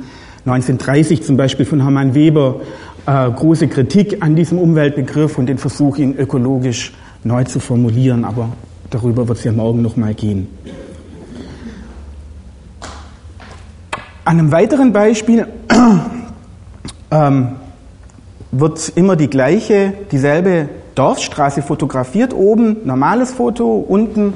1930 0.47 1.23
zum 1.23 1.37
Beispiel 1.37 1.67
von 1.67 1.83
Hermann 1.83 2.15
Weber 2.15 2.61
äh, 3.07 3.31
große 3.31 3.69
Kritik 3.69 4.23
an 4.23 4.37
diesem 4.37 4.59
Umweltbegriff 4.59 5.39
und 5.39 5.47
den 5.47 5.59
Versuch, 5.59 5.99
ihn 5.99 6.17
ökologisch 6.17 6.93
neu 7.25 7.45
zu 7.45 7.61
formulieren. 7.61 8.25
Aber 8.25 8.51
darüber 8.91 9.29
wird 9.29 9.39
es 9.39 9.45
ja 9.45 9.53
morgen 9.53 9.83
nochmal 9.83 10.15
gehen. 10.15 10.49
An 14.25 14.39
einem 14.39 14.51
weiteren 14.51 14.93
Beispiel 14.93 15.47
ähm, 17.13 17.49
wird 18.51 18.93
immer 18.97 19.17
die 19.17 19.31
gleiche, 19.31 19.93
dieselbe 20.11 20.69
Dorfstraße 20.97 21.63
fotografiert. 21.63 22.35
Oben 22.35 22.79
normales 22.85 23.33
Foto, 23.33 23.77
unten 23.77 24.35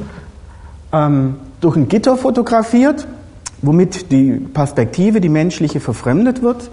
ähm, 0.93 1.37
durch 1.61 1.77
ein 1.77 1.89
Gitter 1.89 2.17
fotografiert, 2.17 3.07
womit 3.63 4.11
die 4.11 4.33
Perspektive, 4.33 5.21
die 5.21 5.29
menschliche, 5.29 5.81
verfremdet 5.81 6.43
wird. 6.43 6.71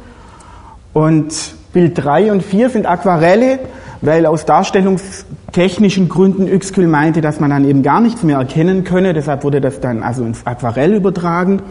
Und 0.94 1.34
Bild 1.74 1.98
3 1.98 2.32
und 2.32 2.44
4 2.44 2.70
sind 2.70 2.86
Aquarelle, 2.86 3.60
weil 4.02 4.26
aus 4.26 4.46
darstellungstechnischen 4.46 6.10
Gründen 6.10 6.44
Uexküll 6.44 6.88
meinte, 6.88 7.22
dass 7.22 7.40
man 7.40 7.50
dann 7.50 7.66
eben 7.66 7.84
gar 7.84 8.02
nichts 8.02 8.24
mehr 8.24 8.38
erkennen 8.38 8.84
könne. 8.84 9.14
Deshalb 9.14 9.44
wurde 9.44 9.62
das 9.62 9.80
dann 9.80 10.04
also 10.04 10.24
ins 10.24 10.46
Aquarell 10.46 10.94
übertragen. 10.94 11.62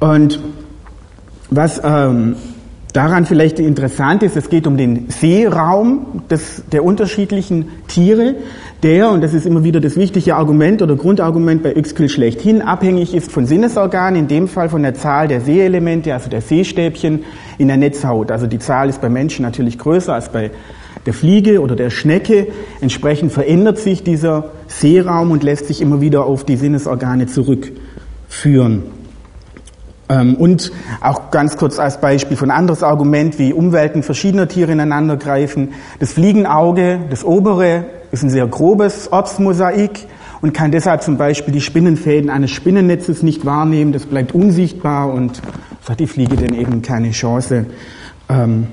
Und 0.00 0.40
was 1.50 1.80
ähm, 1.84 2.36
daran 2.92 3.26
vielleicht 3.26 3.58
interessant 3.58 4.22
ist, 4.22 4.36
es 4.36 4.50
geht 4.50 4.66
um 4.66 4.76
den 4.76 5.08
Sehraum 5.08 6.22
des, 6.30 6.64
der 6.70 6.84
unterschiedlichen 6.84 7.68
Tiere, 7.88 8.34
der, 8.82 9.10
und 9.10 9.22
das 9.22 9.32
ist 9.32 9.46
immer 9.46 9.64
wieder 9.64 9.80
das 9.80 9.96
wichtige 9.96 10.34
Argument 10.34 10.82
oder 10.82 10.96
Grundargument 10.96 11.62
bei 11.62 11.76
Uexküll 11.76 12.08
schlechthin, 12.08 12.62
abhängig 12.62 13.14
ist 13.14 13.30
von 13.30 13.46
Sinnesorganen, 13.46 14.20
in 14.20 14.28
dem 14.28 14.48
Fall 14.48 14.68
von 14.68 14.82
der 14.82 14.94
Zahl 14.94 15.28
der 15.28 15.40
Sehelemente, 15.40 16.12
also 16.12 16.28
der 16.28 16.40
Sehstäbchen 16.40 17.24
in 17.58 17.68
der 17.68 17.76
Netzhaut. 17.76 18.30
Also 18.30 18.46
die 18.46 18.58
Zahl 18.58 18.88
ist 18.88 19.00
bei 19.00 19.08
Menschen 19.08 19.42
natürlich 19.42 19.78
größer 19.78 20.12
als 20.12 20.30
bei 20.30 20.50
der 21.06 21.14
Fliege 21.14 21.60
oder 21.60 21.76
der 21.76 21.90
Schnecke. 21.90 22.48
Entsprechend 22.80 23.32
verändert 23.32 23.78
sich 23.78 24.02
dieser 24.02 24.50
Sehraum 24.66 25.30
und 25.30 25.42
lässt 25.42 25.66
sich 25.66 25.80
immer 25.80 26.00
wieder 26.00 26.24
auf 26.24 26.44
die 26.44 26.56
Sinnesorgane 26.56 27.26
zurückführen. 27.26 28.82
Ähm, 30.12 30.34
und 30.34 30.72
auch 31.00 31.30
ganz 31.30 31.56
kurz 31.56 31.78
als 31.78 32.00
Beispiel 32.00 32.36
von 32.36 32.50
anderes 32.50 32.82
Argument, 32.82 33.38
wie 33.38 33.52
Umwelten 33.52 34.02
verschiedener 34.02 34.46
Tiere 34.46 34.72
ineinander 34.72 35.16
greifen. 35.16 35.70
Das 36.00 36.12
Fliegenauge, 36.12 37.00
das 37.08 37.24
obere, 37.24 37.86
ist 38.10 38.22
ein 38.22 38.30
sehr 38.30 38.46
grobes 38.46 39.10
Ortsmosaik 39.10 40.06
und 40.42 40.52
kann 40.52 40.70
deshalb 40.70 41.02
zum 41.02 41.16
Beispiel 41.16 41.54
die 41.54 41.62
Spinnenfäden 41.62 42.28
eines 42.28 42.50
Spinnennetzes 42.50 43.22
nicht 43.22 43.46
wahrnehmen. 43.46 43.92
Das 43.92 44.04
bleibt 44.04 44.34
unsichtbar 44.34 45.10
und 45.10 45.40
hat 45.88 45.98
die 45.98 46.06
Fliege 46.06 46.36
dann 46.36 46.54
eben 46.54 46.82
keine 46.82 47.10
Chance, 47.12 47.66
ähm, 48.28 48.66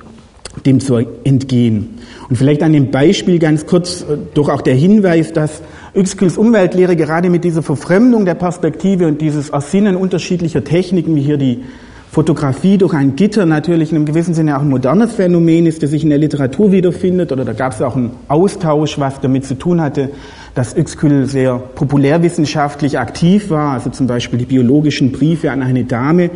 dem 0.65 0.81
zu 0.81 0.97
entgehen. 1.23 1.99
Und 2.27 2.35
vielleicht 2.35 2.63
an 2.63 2.73
dem 2.73 2.91
Beispiel 2.91 3.39
ganz 3.39 3.65
kurz 3.65 4.01
äh, 4.01 4.17
doch 4.33 4.49
auch 4.49 4.61
der 4.61 4.75
Hinweis, 4.75 5.31
dass 5.31 5.61
Uexküls 5.95 6.37
Umweltlehre 6.37 6.95
gerade 6.95 7.29
mit 7.29 7.43
dieser 7.43 7.63
Verfremdung 7.63 8.25
der 8.25 8.35
Perspektive 8.35 9.07
und 9.07 9.21
dieses 9.21 9.49
Ersinnen 9.49 9.95
unterschiedlicher 9.95 10.63
Techniken, 10.63 11.15
wie 11.15 11.21
hier 11.21 11.37
die 11.37 11.63
Fotografie 12.11 12.77
durch 12.77 12.93
ein 12.93 13.15
Gitter 13.15 13.45
natürlich 13.45 13.91
in 13.91 13.97
einem 13.97 14.05
gewissen 14.05 14.33
Sinne 14.33 14.57
auch 14.57 14.61
ein 14.61 14.69
modernes 14.69 15.13
Phänomen 15.13 15.65
ist, 15.65 15.81
das 15.81 15.91
sich 15.91 16.03
in 16.03 16.09
der 16.09 16.19
Literatur 16.19 16.71
wiederfindet. 16.71 17.31
Oder 17.31 17.43
da 17.45 17.53
gab 17.53 17.73
es 17.73 17.81
auch 17.81 17.95
einen 17.95 18.11
Austausch, 18.27 18.99
was 18.99 19.19
damit 19.21 19.45
zu 19.45 19.57
tun 19.57 19.81
hatte, 19.81 20.09
dass 20.53 20.75
Uexküll 20.75 21.25
sehr 21.25 21.57
populärwissenschaftlich 21.57 22.99
aktiv 22.99 23.49
war. 23.49 23.73
Also 23.73 23.89
zum 23.89 24.05
Beispiel 24.05 24.37
die 24.37 24.45
biologischen 24.45 25.11
Briefe 25.11 25.51
an 25.51 25.63
eine 25.63 25.85
Dame, 25.85 26.29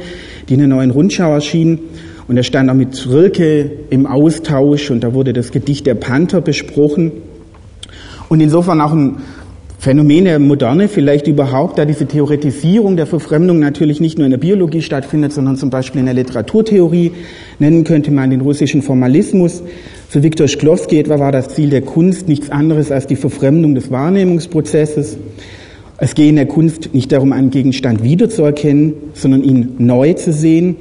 die 0.50 0.54
in 0.54 0.60
der 0.60 0.68
neuen 0.68 0.92
Rundschau 0.92 1.32
erschienen. 1.32 1.80
Und 2.28 2.38
er 2.38 2.44
stand 2.44 2.70
auch 2.70 2.76
mit 2.76 3.08
Rilke 3.10 3.70
im 3.90 4.08
Austausch 4.08 4.90
und 4.90 5.04
da 5.04 5.14
wurde 5.14 5.34
das 5.34 5.52
Gedicht 5.52 5.86
der 5.86 5.96
Panther 5.96 6.42
besprochen. 6.42 7.12
Und 8.30 8.42
insofern 8.42 8.82
auch 8.82 8.94
ein 8.94 9.18
Phänomen 9.84 10.24
der 10.24 10.40
Moderne 10.40 10.88
vielleicht 10.88 11.28
überhaupt, 11.28 11.78
da 11.78 11.84
diese 11.84 12.06
Theoretisierung 12.06 12.96
der 12.96 13.06
Verfremdung 13.06 13.60
natürlich 13.60 14.00
nicht 14.00 14.18
nur 14.18 14.24
in 14.24 14.32
der 14.32 14.38
Biologie 14.38 14.82
stattfindet, 14.82 15.34
sondern 15.34 15.58
zum 15.58 15.72
Beispiel 15.72 16.00
in 16.00 16.06
der 16.06 16.16
Literaturtheorie. 16.16 17.12
Nennen 17.60 17.84
könnte 17.84 18.10
man 18.10 18.30
den 18.30 18.40
russischen 18.40 18.82
Formalismus. 18.82 19.62
Für 20.08 20.24
Viktor 20.24 20.48
Shklovsky 20.48 21.00
etwa 21.00 21.20
war 21.20 21.34
das 21.34 21.50
Ziel 21.50 21.70
der 21.70 21.82
Kunst 21.82 22.30
nichts 22.30 22.50
anderes 22.50 22.94
als 22.94 23.08
die 23.08 23.18
Verfremdung 23.18 23.76
des 23.76 23.92
Wahrnehmungsprozesses. 23.92 25.18
Es 25.98 26.16
gehe 26.16 26.30
in 26.30 26.38
der 26.38 26.46
Kunst 26.46 26.94
nicht 26.94 27.12
darum, 27.12 27.34
einen 27.34 27.50
Gegenstand 27.50 28.04
wiederzuerkennen, 28.04 28.94
sondern 29.14 29.44
ihn 29.44 29.74
neu 29.80 30.14
zu 30.14 30.32
sehen. 30.32 30.78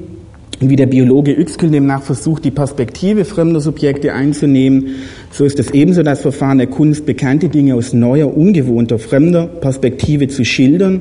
Wie 0.68 0.76
der 0.76 0.86
Biologe 0.86 1.36
Uexküll 1.36 1.70
demnach 1.70 2.02
versucht, 2.02 2.44
die 2.44 2.52
Perspektive 2.52 3.24
fremder 3.24 3.60
Subjekte 3.60 4.12
einzunehmen, 4.12 4.94
so 5.32 5.44
ist 5.44 5.58
es 5.58 5.72
ebenso 5.72 6.04
das 6.04 6.22
Verfahren 6.22 6.58
der 6.58 6.68
Kunst, 6.68 7.04
bekannte 7.04 7.48
Dinge 7.48 7.74
aus 7.74 7.92
neuer, 7.92 8.36
ungewohnter, 8.36 9.00
fremder 9.00 9.46
Perspektive 9.46 10.28
zu 10.28 10.44
schildern 10.44 11.00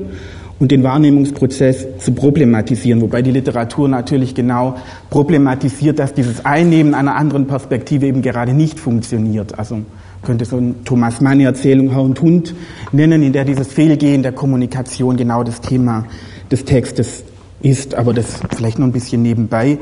und 0.58 0.72
den 0.72 0.82
Wahrnehmungsprozess 0.82 1.86
zu 1.98 2.12
problematisieren, 2.12 3.00
wobei 3.02 3.22
die 3.22 3.30
Literatur 3.30 3.88
natürlich 3.88 4.34
genau 4.34 4.76
problematisiert, 5.10 6.00
dass 6.00 6.12
dieses 6.12 6.44
Einnehmen 6.44 6.94
einer 6.94 7.14
anderen 7.14 7.46
Perspektive 7.46 8.06
eben 8.06 8.20
gerade 8.20 8.54
nicht 8.54 8.80
funktioniert. 8.80 9.58
Also 9.60 9.82
könnte 10.22 10.44
so 10.44 10.56
eine 10.56 10.74
Thomas 10.84 11.20
Mann-Erzählung 11.20 11.90
Herr 11.90 12.02
und 12.02 12.20
Hund 12.20 12.54
nennen, 12.90 13.22
in 13.22 13.32
der 13.32 13.44
dieses 13.44 13.68
Fehlgehen 13.72 14.22
der 14.22 14.32
Kommunikation 14.32 15.16
genau 15.16 15.44
das 15.44 15.60
Thema 15.60 16.06
des 16.50 16.64
Textes 16.64 17.24
ist, 17.62 17.94
aber 17.94 18.12
das 18.12 18.40
vielleicht 18.54 18.78
noch 18.78 18.86
ein 18.86 18.92
bisschen 18.92 19.22
nebenbei, 19.22 19.78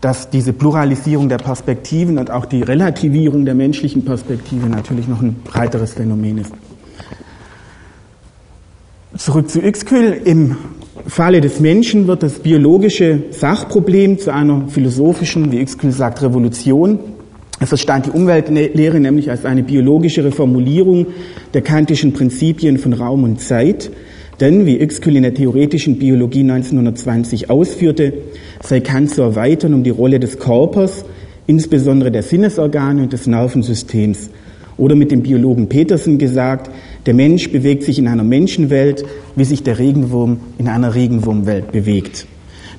dass 0.00 0.30
diese 0.30 0.52
Pluralisierung 0.52 1.28
der 1.28 1.38
Perspektiven 1.38 2.18
und 2.18 2.30
auch 2.30 2.44
die 2.44 2.62
Relativierung 2.62 3.44
der 3.44 3.54
menschlichen 3.54 4.04
Perspektive 4.04 4.66
natürlich 4.66 5.06
noch 5.06 5.22
ein 5.22 5.36
breiteres 5.44 5.94
Phänomen 5.94 6.38
ist. 6.38 6.52
Zurück 9.16 9.48
zu 9.48 9.60
Uexküll. 9.60 10.20
Im 10.24 10.56
Falle 11.06 11.40
des 11.40 11.60
Menschen 11.60 12.06
wird 12.06 12.22
das 12.22 12.40
biologische 12.40 13.24
Sachproblem 13.30 14.18
zu 14.18 14.32
einer 14.32 14.68
philosophischen, 14.68 15.52
wie 15.52 15.58
Uexküll 15.58 15.92
sagt, 15.92 16.22
Revolution. 16.22 16.98
Er 17.60 17.66
verstand 17.68 18.06
die 18.06 18.10
Umweltlehre 18.10 18.98
nämlich 18.98 19.30
als 19.30 19.44
eine 19.44 19.62
biologische 19.62 20.24
Reformulierung 20.24 21.06
der 21.54 21.62
kantischen 21.62 22.12
Prinzipien 22.12 22.78
von 22.78 22.92
Raum 22.92 23.22
und 23.22 23.40
Zeit, 23.40 23.90
denn, 24.40 24.66
wie 24.66 24.80
Uexküll 24.80 25.16
in 25.16 25.22
der 25.22 25.34
theoretischen 25.34 25.98
Biologie 25.98 26.40
1920 26.40 27.50
ausführte, 27.50 28.12
sei 28.62 28.80
Kant 28.80 29.10
zu 29.10 29.22
erweitern 29.22 29.74
um 29.74 29.84
die 29.84 29.90
Rolle 29.90 30.18
des 30.18 30.38
Körpers, 30.38 31.04
insbesondere 31.46 32.10
der 32.10 32.22
Sinnesorgane 32.22 33.02
und 33.02 33.12
des 33.12 33.26
Nervensystems. 33.26 34.30
Oder 34.78 34.94
mit 34.94 35.10
dem 35.10 35.22
Biologen 35.22 35.68
Petersen 35.68 36.18
gesagt, 36.18 36.70
der 37.06 37.14
Mensch 37.14 37.50
bewegt 37.50 37.82
sich 37.82 37.98
in 37.98 38.08
einer 38.08 38.24
Menschenwelt, 38.24 39.04
wie 39.36 39.44
sich 39.44 39.62
der 39.62 39.78
Regenwurm 39.78 40.40
in 40.58 40.68
einer 40.68 40.94
Regenwurmwelt 40.94 41.72
bewegt. 41.72 42.26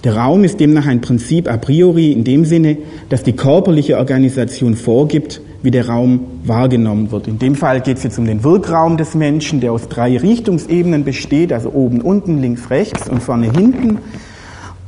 Der 0.04 0.18
Raum 0.18 0.44
ist 0.44 0.60
demnach 0.60 0.86
ein 0.86 1.00
Prinzip 1.00 1.50
a 1.50 1.56
priori 1.56 2.12
in 2.12 2.26
dem 2.26 2.44
Sinne, 2.44 2.78
dass 3.08 3.24
die 3.24 3.34
körperliche 3.34 3.98
Organisation 3.98 4.76
vorgibt, 4.76 5.40
wie 5.64 5.72
der 5.72 5.88
Raum 5.88 6.20
wahrgenommen 6.44 7.12
wird. 7.12 7.28
In 7.28 7.40
dem 7.40 7.56
Fall 7.56 7.82
geht 7.82 7.98
es 7.98 8.04
jetzt 8.04 8.20
um 8.20 8.26
den 8.26 8.44
Wirkraum 8.44 8.98
des 8.98 9.16
Menschen, 9.16 9.62
der 9.62 9.72
aus 9.72 9.88
drei 9.88 10.18
Richtungsebenen 10.18 11.06
besteht, 11.06 11.52
also 11.52 11.72
oben, 11.72 12.02
unten, 12.02 12.40
links, 12.42 12.70
rechts 12.70 13.10
und 13.10 13.24
vorne, 13.24 13.50
hinten. 13.50 14.00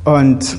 Und 0.04 0.58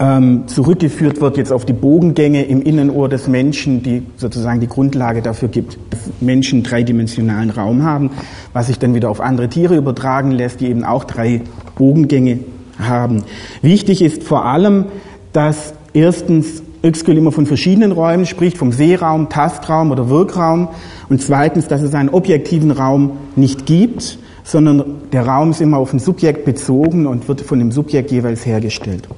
ähm, 0.00 0.48
zurückgeführt 0.48 1.20
wird 1.20 1.36
jetzt 1.36 1.52
auf 1.52 1.66
die 1.66 1.74
Bogengänge 1.74 2.44
im 2.46 2.62
Innenohr 2.62 3.08
des 3.08 3.28
Menschen, 3.28 3.82
die 3.82 4.02
sozusagen 4.16 4.60
die 4.60 4.66
Grundlage 4.66 5.20
dafür 5.20 5.48
gibt, 5.48 5.78
dass 5.90 6.00
Menschen 6.20 6.62
dreidimensionalen 6.62 7.50
Raum 7.50 7.84
haben, 7.84 8.10
was 8.54 8.66
sich 8.66 8.78
dann 8.78 8.94
wieder 8.94 9.10
auf 9.10 9.20
andere 9.20 9.48
Tiere 9.48 9.76
übertragen 9.76 10.32
lässt, 10.32 10.60
die 10.60 10.68
eben 10.68 10.84
auch 10.84 11.04
drei 11.04 11.42
Bogengänge 11.76 12.40
haben. 12.78 13.24
Wichtig 13.60 14.00
ist 14.00 14.24
vor 14.24 14.46
allem, 14.46 14.86
dass 15.32 15.74
erstens 15.92 16.62
Uexküll 16.82 17.16
immer 17.16 17.32
von 17.32 17.46
verschiedenen 17.46 17.92
Räumen 17.92 18.26
spricht, 18.26 18.58
vom 18.58 18.72
Sehraum, 18.72 19.28
Tastraum 19.28 19.90
oder 19.90 20.08
Wirkraum. 20.08 20.68
Und 21.08 21.22
zweitens, 21.22 21.68
dass 21.68 21.82
es 21.82 21.94
einen 21.94 22.08
objektiven 22.08 22.72
Raum 22.72 23.12
nicht 23.36 23.66
gibt, 23.66 24.18
sondern 24.44 25.02
der 25.12 25.26
Raum 25.26 25.50
ist 25.50 25.60
immer 25.60 25.78
auf 25.78 25.92
ein 25.92 26.00
Subjekt 26.00 26.44
bezogen 26.44 27.06
und 27.06 27.28
wird 27.28 27.40
von 27.42 27.58
dem 27.58 27.70
Subjekt 27.70 28.10
jeweils 28.10 28.44
hergestellt. 28.44 29.08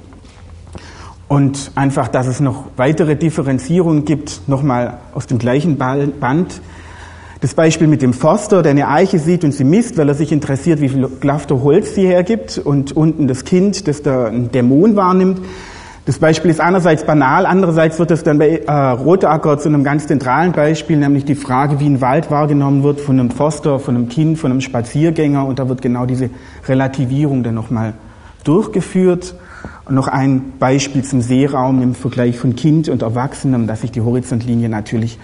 Und 1.27 1.71
einfach, 1.73 2.07
dass 2.07 2.27
es 2.27 2.39
noch 2.39 2.65
weitere 2.77 3.15
Differenzierungen 3.15 4.05
gibt, 4.05 4.41
nochmal 4.47 4.99
aus 5.15 5.25
dem 5.25 5.39
gleichen 5.39 5.77
Band. 5.77 6.61
Das 7.41 7.55
Beispiel 7.55 7.87
mit 7.87 8.03
dem 8.03 8.13
Forster, 8.13 8.61
der 8.61 8.71
eine 8.71 8.87
Eiche 8.87 9.17
sieht 9.17 9.43
und 9.43 9.51
sie 9.51 9.63
misst, 9.63 9.97
weil 9.97 10.07
er 10.07 10.13
sich 10.13 10.31
interessiert, 10.31 10.81
wie 10.81 10.89
viel 10.89 11.07
Klafter 11.19 11.63
Holz 11.63 11.95
sie 11.95 12.05
hergibt 12.05 12.59
und 12.59 12.95
unten 12.95 13.27
das 13.27 13.43
Kind, 13.43 13.87
das 13.87 14.03
da 14.03 14.25
einen 14.25 14.51
Dämon 14.51 14.95
wahrnimmt. 14.95 15.39
Das 16.05 16.19
Beispiel 16.19 16.51
ist 16.51 16.61
einerseits 16.61 17.03
banal, 17.03 17.47
andererseits 17.47 17.97
wird 17.97 18.11
es 18.11 18.21
dann 18.21 18.37
bei 18.37 18.59
äh, 18.59 18.71
Rotacker 18.71 19.57
zu 19.57 19.69
einem 19.69 19.83
ganz 19.83 20.05
zentralen 20.05 20.51
Beispiel, 20.51 20.97
nämlich 20.97 21.25
die 21.25 21.33
Frage, 21.33 21.79
wie 21.79 21.87
ein 21.87 21.99
Wald 21.99 22.29
wahrgenommen 22.29 22.83
wird 22.83 23.01
von 23.01 23.19
einem 23.19 23.31
Foster, 23.31 23.79
von 23.79 23.95
einem 23.95 24.07
Kind, 24.07 24.37
von 24.37 24.51
einem 24.51 24.61
Spaziergänger. 24.61 25.43
Und 25.47 25.57
da 25.57 25.67
wird 25.67 25.81
genau 25.81 26.05
diese 26.05 26.29
Relativierung 26.67 27.41
dann 27.41 27.55
nochmal 27.55 27.93
durchgeführt. 28.43 29.33
Und 29.85 29.95
noch 29.95 30.07
ein 30.07 30.53
Beispiel 30.59 31.03
zum 31.03 31.21
Seeraum 31.21 31.81
im 31.81 31.95
Vergleich 31.95 32.37
von 32.37 32.55
Kind 32.55 32.87
und 32.87 33.01
Erwachsenem, 33.01 33.65
dass 33.65 33.81
sich 33.81 33.91
die 33.91 34.01
Horizontlinie 34.01 34.69
natürlich 34.69 35.17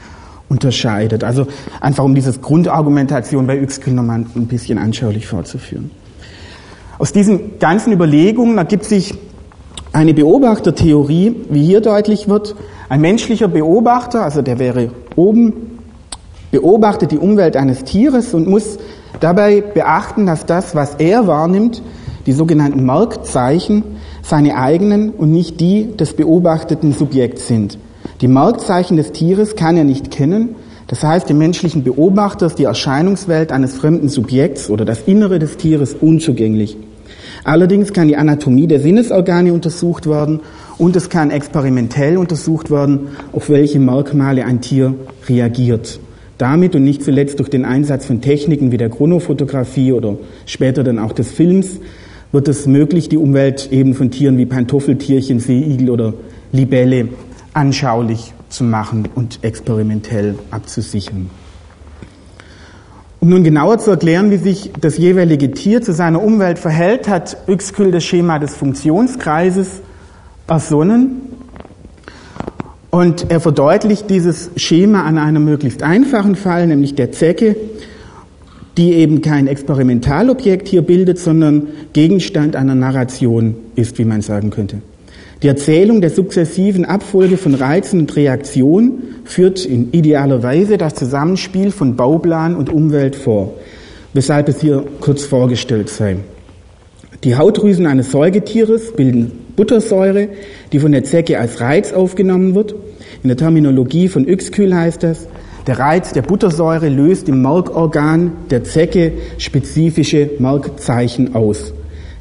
unterscheidet. 0.49 1.23
Also 1.23 1.45
einfach 1.79 2.03
um 2.03 2.15
dieses 2.15 2.41
Grundargumentation 2.41 3.45
bei 3.45 3.61
Uexküll 3.61 3.93
nochmal 3.93 4.25
ein 4.35 4.47
bisschen 4.47 4.79
anschaulich 4.79 5.27
vorzuführen. 5.27 5.91
Aus 6.97 7.13
diesen 7.13 7.59
ganzen 7.59 7.93
Überlegungen 7.93 8.57
ergibt 8.57 8.85
sich 8.85 9.13
eine 9.93 10.13
Beobachtertheorie, 10.13 11.35
wie 11.49 11.63
hier 11.65 11.81
deutlich 11.81 12.29
wird. 12.29 12.55
Ein 12.89 13.01
menschlicher 13.01 13.47
Beobachter, 13.47 14.23
also 14.23 14.41
der 14.41 14.59
wäre 14.59 14.89
oben, 15.15 15.79
beobachtet 16.51 17.11
die 17.11 17.17
Umwelt 17.17 17.55
eines 17.57 17.83
Tieres 17.83 18.33
und 18.33 18.47
muss 18.47 18.77
dabei 19.19 19.61
beachten, 19.61 20.25
dass 20.25 20.45
das, 20.45 20.75
was 20.75 20.95
er 20.95 21.27
wahrnimmt, 21.27 21.81
die 22.25 22.33
sogenannten 22.33 22.85
Marktzeichen, 22.85 23.83
seine 24.21 24.55
eigenen 24.57 25.09
und 25.09 25.31
nicht 25.31 25.59
die 25.59 25.95
des 25.95 26.13
beobachteten 26.13 26.93
Subjekts 26.93 27.47
sind. 27.47 27.77
Die 28.21 28.27
Marktzeichen 28.27 28.97
des 28.97 29.11
Tieres 29.11 29.55
kann 29.55 29.77
er 29.77 29.83
nicht 29.83 30.11
kennen. 30.11 30.55
Das 30.87 31.03
heißt, 31.03 31.29
dem 31.29 31.37
menschlichen 31.37 31.83
Beobachter 31.83 32.45
ist 32.45 32.59
die 32.59 32.65
Erscheinungswelt 32.65 33.51
eines 33.51 33.75
fremden 33.75 34.09
Subjekts 34.09 34.69
oder 34.69 34.85
das 34.85 35.01
Innere 35.05 35.39
des 35.39 35.57
Tieres 35.57 35.95
unzugänglich. 35.99 36.77
Allerdings 37.43 37.91
kann 37.93 38.07
die 38.07 38.17
Anatomie 38.17 38.67
der 38.67 38.79
Sinnesorgane 38.79 39.51
untersucht 39.51 40.07
werden 40.07 40.41
und 40.77 40.95
es 40.95 41.09
kann 41.09 41.31
experimentell 41.31 42.17
untersucht 42.17 42.69
werden, 42.69 43.09
auf 43.31 43.49
welche 43.49 43.79
Merkmale 43.79 44.45
ein 44.45 44.61
Tier 44.61 44.93
reagiert. 45.27 45.99
Damit 46.37 46.75
und 46.75 46.83
nicht 46.83 47.03
zuletzt 47.03 47.39
durch 47.39 47.49
den 47.49 47.65
Einsatz 47.65 48.05
von 48.05 48.21
Techniken 48.21 48.71
wie 48.71 48.77
der 48.77 48.89
Chronofotografie 48.89 49.91
oder 49.91 50.17
später 50.45 50.83
dann 50.83 50.99
auch 50.99 51.13
des 51.13 51.31
Films 51.31 51.79
wird 52.31 52.47
es 52.47 52.65
möglich, 52.65 53.09
die 53.09 53.17
Umwelt 53.17 53.71
eben 53.71 53.93
von 53.93 54.09
Tieren 54.09 54.37
wie 54.37 54.45
Pantoffeltierchen, 54.45 55.39
Seeigel 55.39 55.89
oder 55.89 56.13
Libelle 56.51 57.09
anschaulich 57.53 58.33
zu 58.49 58.63
machen 58.63 59.07
und 59.15 59.39
experimentell 59.43 60.35
abzusichern. 60.49 61.29
Um 63.21 63.29
nun 63.29 63.43
genauer 63.43 63.77
zu 63.77 63.91
erklären, 63.91 64.31
wie 64.31 64.37
sich 64.37 64.71
das 64.81 64.97
jeweilige 64.97 65.51
Tier 65.51 65.83
zu 65.83 65.93
seiner 65.93 66.23
Umwelt 66.23 66.57
verhält, 66.57 67.07
hat 67.07 67.37
Uexküll 67.47 67.91
das 67.91 68.03
Schema 68.03 68.39
des 68.39 68.55
Funktionskreises 68.55 69.81
ersonnen. 70.47 71.21
Und 72.89 73.29
er 73.29 73.39
verdeutlicht 73.39 74.09
dieses 74.09 74.49
Schema 74.55 75.03
an 75.03 75.19
einem 75.19 75.45
möglichst 75.45 75.83
einfachen 75.83 76.35
Fall, 76.35 76.65
nämlich 76.65 76.95
der 76.95 77.11
Zecke, 77.11 77.55
die 78.75 78.93
eben 78.93 79.21
kein 79.21 79.45
Experimentalobjekt 79.45 80.67
hier 80.67 80.81
bildet, 80.81 81.19
sondern 81.19 81.67
Gegenstand 81.93 82.55
einer 82.55 82.73
Narration 82.73 83.55
ist, 83.75 83.99
wie 83.99 84.05
man 84.05 84.21
sagen 84.21 84.49
könnte. 84.49 84.77
Die 85.43 85.47
Erzählung 85.47 86.01
der 86.01 86.09
sukzessiven 86.09 86.85
Abfolge 86.85 87.37
von 87.37 87.53
Reizen 87.53 87.99
und 87.99 88.15
Reaktionen 88.15 89.20
führt 89.23 89.65
in 89.65 89.91
idealer 89.91 90.43
Weise 90.43 90.77
das 90.77 90.95
Zusammenspiel 90.95 91.71
von 91.71 91.95
Bauplan 91.95 92.55
und 92.55 92.69
Umwelt 92.69 93.15
vor, 93.15 93.53
weshalb 94.13 94.49
es 94.49 94.61
hier 94.61 94.83
kurz 94.99 95.23
vorgestellt 95.23 95.89
sei. 95.89 96.17
Die 97.23 97.35
Hautdrüsen 97.35 97.85
eines 97.85 98.11
Säugetieres 98.11 98.93
bilden 98.93 99.31
Buttersäure, 99.55 100.29
die 100.71 100.79
von 100.79 100.91
der 100.91 101.03
Zecke 101.03 101.39
als 101.39 101.61
Reiz 101.61 101.93
aufgenommen 101.93 102.55
wird. 102.55 102.73
In 103.21 103.27
der 103.27 103.37
Terminologie 103.37 104.07
von 104.07 104.25
Uexküll 104.25 104.73
heißt 104.73 105.03
das, 105.03 105.27
der 105.67 105.77
Reiz 105.77 106.13
der 106.13 106.23
Buttersäure 106.23 106.89
löst 106.89 107.29
im 107.29 107.43
Markorgan 107.43 108.31
der 108.49 108.63
Zecke 108.63 109.13
spezifische 109.37 110.31
Markzeichen 110.39 111.35
aus. 111.35 111.73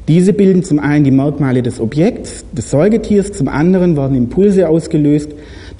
Diese 0.07 0.33
bilden 0.33 0.63
zum 0.63 0.77
einen 0.77 1.03
die 1.03 1.11
Merkmale 1.11 1.63
des 1.63 1.79
Objekts, 1.79 2.45
des 2.51 2.69
Säugetiers, 2.69 3.31
zum 3.31 3.47
anderen 3.47 3.97
werden 3.97 4.15
Impulse 4.15 4.69
ausgelöst, 4.69 5.29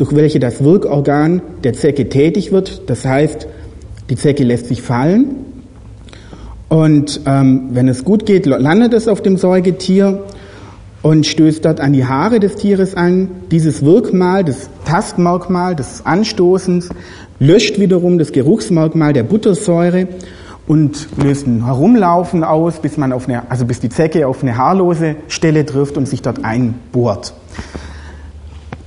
durch 0.02 0.16
welche 0.16 0.40
das 0.40 0.64
Wirkorgan 0.64 1.44
der 1.64 1.74
Zecke 1.74 2.10
tätig 2.10 2.52
wird. 2.52 2.90
Das 2.90 3.06
heißt, 3.06 3.46
die 4.10 4.16
Zecke 4.16 4.44
lässt 4.44 4.66
sich 4.66 4.82
fallen 4.82 5.36
und 6.70 7.22
ähm, 7.28 7.70
wenn 7.74 7.88
es 7.88 8.04
gut 8.04 8.26
geht, 8.26 8.48
landet 8.48 8.96
es 8.96 9.08
auf 9.08 9.22
dem 9.22 9.38
Säugetier 9.38 10.24
und 11.04 11.28
stößt 11.28 11.64
dort 11.66 11.80
an 11.80 11.94
die 11.94 12.08
Haare 12.08 12.40
des 12.40 12.56
Tieres 12.56 12.96
an. 12.96 13.30
Dieses 13.52 13.86
Wirkmal, 13.86 14.44
das 14.44 14.72
Tastmerkmal 14.86 15.76
des 15.76 16.04
Anstoßens 16.04 16.90
löscht 17.38 17.80
wiederum 17.80 18.18
das 18.18 18.32
Geruchsmerkmal 18.32 19.14
der 19.14 19.22
Buttersäure 19.22 20.08
und 20.66 21.10
löst 21.24 21.46
ein 21.46 21.64
Herumlaufen 21.64 22.44
aus, 22.44 22.80
bis 22.80 22.98
man 22.98 23.14
auf 23.14 23.28
eine, 23.28 23.52
also 23.52 23.66
bis 23.66 23.80
die 23.80 23.90
Zecke 23.90 24.26
auf 24.26 24.42
eine 24.42 24.58
haarlose 24.58 25.18
Stelle 25.28 25.64
trifft 25.64 25.96
und 25.96 26.08
sich 26.08 26.24
dort 26.24 26.44
einbohrt. 26.44 27.36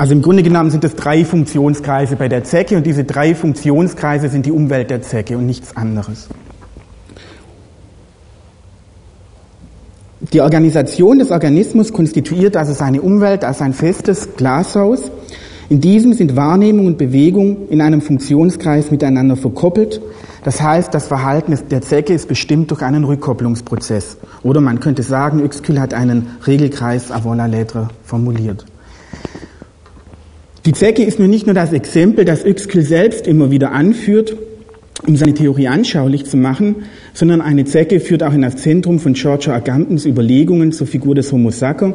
Also 0.05 0.13
im 0.13 0.21
Grunde 0.21 0.43
genommen 0.43 0.71
sind 0.71 0.85
es 0.85 0.97
drei 0.97 1.25
Funktionskreise 1.25 2.17
bei 2.17 2.29
der 2.29 2.45
Zecke 2.45 2.77
und 2.77 2.85
diese 2.85 3.05
drei 3.05 3.35
Funktionskreise 3.35 4.29
sind 4.29 4.45
die 4.45 4.53
Umwelt 4.53 4.91
der 4.91 5.01
Zecke 5.01 5.39
und 5.39 5.47
nichts 5.47 5.75
anderes. 5.79 6.29
Die 10.21 10.43
Organisation 10.43 11.21
des 11.21 11.31
Organismus 11.31 11.95
konstituiert 11.95 12.55
also 12.55 12.75
seine 12.75 13.01
Umwelt 13.01 13.45
als 13.45 13.63
ein 13.63 13.73
festes 13.73 14.37
Glashaus. 14.37 15.11
In 15.71 15.81
diesem 15.81 16.13
sind 16.13 16.37
Wahrnehmung 16.37 16.85
und 16.85 16.99
Bewegung 16.99 17.71
in 17.71 17.81
einem 17.81 18.03
Funktionskreis 18.03 18.91
miteinander 18.91 19.37
verkoppelt. 19.37 20.03
Das 20.45 20.61
heißt, 20.61 20.93
das 20.93 21.07
Verhalten 21.07 21.59
der 21.71 21.81
Zecke 21.81 22.13
ist 22.13 22.29
bestimmt 22.29 22.71
durch 22.71 22.83
einen 22.83 23.05
Rückkopplungsprozess. 23.05 24.19
Oder 24.43 24.61
man 24.61 24.81
könnte 24.81 25.03
sagen, 25.03 25.41
Uexküll 25.41 25.81
hat 25.81 25.95
einen 25.95 26.27
Regelkreis 26.47 27.11
avant 27.11 27.39
la 27.39 27.47
lettre 27.47 27.89
formuliert. 28.05 28.67
Die 30.67 30.73
Zecke 30.73 31.03
ist 31.03 31.19
nur 31.19 31.29
nicht 31.29 31.45
nur 31.45 31.55
das 31.55 31.75
Exempel, 31.75 32.25
das 32.25 32.43
Uexküll 32.43 32.81
selbst 32.81 33.27
immer 33.27 33.51
wieder 33.51 33.73
anführt, 33.73 34.35
um 35.07 35.15
seine 35.15 35.35
Theorie 35.35 35.69
anschaulich 35.69 36.25
zu 36.25 36.39
machen, 36.39 36.87
sondern 37.13 37.43
eine 37.43 37.67
Zecke 37.67 38.01
führt 38.01 38.23
auch 38.23 38.33
in 38.33 38.41
das 38.41 38.57
Zentrum 38.57 38.99
von 38.99 39.13
Giorgio 39.13 39.53
Agampens 39.53 40.07
Überlegungen 40.07 40.73
zur 40.73 40.87
Figur 40.87 41.15
des 41.15 41.31
Homo 41.33 41.51
Sacer. 41.51 41.95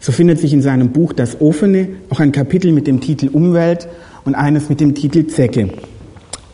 So 0.00 0.10
findet 0.10 0.40
sich 0.40 0.52
in 0.52 0.60
seinem 0.60 0.90
Buch 0.90 1.12
Das 1.12 1.40
Offene 1.40 1.86
auch 2.08 2.18
ein 2.18 2.32
Kapitel 2.32 2.72
mit 2.72 2.88
dem 2.88 3.00
Titel 3.00 3.28
Umwelt 3.28 3.86
und 4.24 4.34
eines 4.34 4.68
mit 4.68 4.80
dem 4.80 4.96
Titel 4.96 5.28
Zecke. 5.28 5.68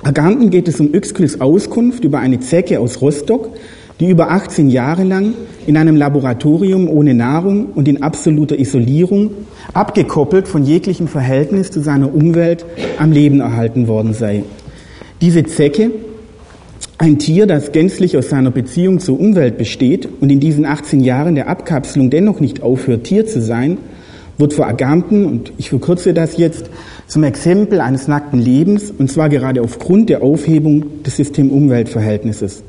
Agamben 0.02 0.50
geht 0.50 0.68
es 0.68 0.78
um 0.78 0.90
Uexküls 0.92 1.40
Auskunft 1.40 2.04
über 2.04 2.18
eine 2.18 2.38
Zecke 2.40 2.80
aus 2.80 3.00
Rostock, 3.00 3.56
die 4.00 4.10
über 4.10 4.30
18 4.30 4.68
Jahre 4.68 5.04
lang 5.04 5.34
in 5.66 5.76
einem 5.76 5.96
Laboratorium 5.96 6.88
ohne 6.88 7.14
Nahrung 7.14 7.66
und 7.74 7.88
in 7.88 8.02
absoluter 8.02 8.58
Isolierung, 8.58 9.30
abgekoppelt 9.72 10.48
von 10.48 10.64
jeglichem 10.64 11.08
Verhältnis 11.08 11.70
zu 11.70 11.80
seiner 11.80 12.14
Umwelt, 12.14 12.66
am 12.98 13.12
Leben 13.12 13.40
erhalten 13.40 13.88
worden 13.88 14.12
sei. 14.12 14.42
Diese 15.20 15.44
Zecke, 15.44 15.90
ein 16.98 17.18
Tier, 17.18 17.46
das 17.46 17.72
gänzlich 17.72 18.16
aus 18.16 18.28
seiner 18.28 18.50
Beziehung 18.50 19.00
zur 19.00 19.18
Umwelt 19.18 19.58
besteht 19.58 20.08
und 20.20 20.30
in 20.30 20.40
diesen 20.40 20.64
18 20.64 21.00
Jahren 21.00 21.34
der 21.34 21.48
Abkapselung 21.48 22.10
dennoch 22.10 22.40
nicht 22.40 22.62
aufhört, 22.62 23.04
Tier 23.04 23.26
zu 23.26 23.40
sein, 23.40 23.78
wird 24.38 24.52
vor 24.52 24.66
Agamben, 24.66 25.24
und 25.24 25.52
ich 25.56 25.70
verkürze 25.70 26.12
das 26.12 26.36
jetzt, 26.36 26.70
zum 27.06 27.24
Exempel 27.24 27.80
eines 27.80 28.08
nackten 28.08 28.38
Lebens, 28.38 28.90
und 28.90 29.10
zwar 29.10 29.28
gerade 29.28 29.62
aufgrund 29.62 30.10
der 30.10 30.22
Aufhebung 30.22 31.02
des 31.02 31.16
System-Umwelt-Verhältnisses. 31.16 32.62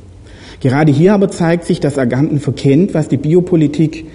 Gerade 0.61 0.91
hier 0.91 1.13
aber 1.13 1.29
zeigt 1.29 1.65
sich, 1.65 1.79
dass 1.79 1.97
Agamben 1.97 2.39
verkennt, 2.39 2.93
was 2.93 3.07
die 3.07 3.17
Biopolitik, 3.17 4.05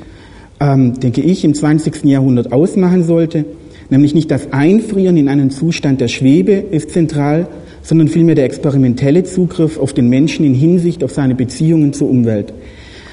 ähm, 0.60 0.98
denke 0.98 1.20
ich, 1.20 1.44
im 1.44 1.54
20. 1.54 2.04
Jahrhundert 2.04 2.52
ausmachen 2.52 3.04
sollte, 3.04 3.44
nämlich 3.90 4.14
nicht 4.14 4.30
das 4.30 4.52
Einfrieren 4.52 5.16
in 5.16 5.28
einen 5.28 5.50
Zustand 5.50 6.00
der 6.00 6.08
Schwebe 6.08 6.52
ist 6.52 6.90
zentral, 6.90 7.46
sondern 7.82 8.08
vielmehr 8.08 8.34
der 8.34 8.44
experimentelle 8.44 9.24
Zugriff 9.24 9.78
auf 9.78 9.92
den 9.92 10.08
Menschen 10.08 10.44
in 10.44 10.54
Hinsicht 10.54 11.04
auf 11.04 11.12
seine 11.12 11.34
Beziehungen 11.34 11.92
zur 11.92 12.10
Umwelt. 12.10 12.52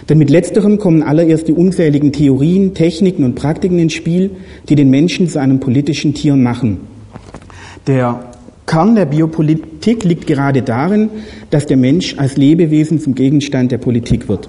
Denn 0.07 0.17
mit 0.17 0.31
letzterem 0.31 0.79
kommen 0.79 1.03
allererst 1.03 1.47
die 1.47 1.53
unzähligen 1.53 2.11
Theorien, 2.11 2.73
Techniken 2.73 3.23
und 3.23 3.35
Praktiken 3.35 3.77
ins 3.77 3.93
Spiel, 3.93 4.31
die 4.67 4.75
den 4.75 4.89
Menschen 4.89 5.27
zu 5.27 5.39
einem 5.39 5.59
politischen 5.59 6.15
Tier 6.15 6.35
machen. 6.35 6.79
Der 7.85 8.28
Kern 8.69 8.93
der 8.93 9.07
Biopolitik 9.07 10.03
liegt 10.03 10.27
gerade 10.27 10.61
darin, 10.61 11.09
dass 11.49 11.65
der 11.65 11.75
Mensch 11.75 12.19
als 12.19 12.37
Lebewesen 12.37 12.99
zum 12.99 13.15
Gegenstand 13.15 13.71
der 13.71 13.79
Politik 13.79 14.29
wird. 14.29 14.47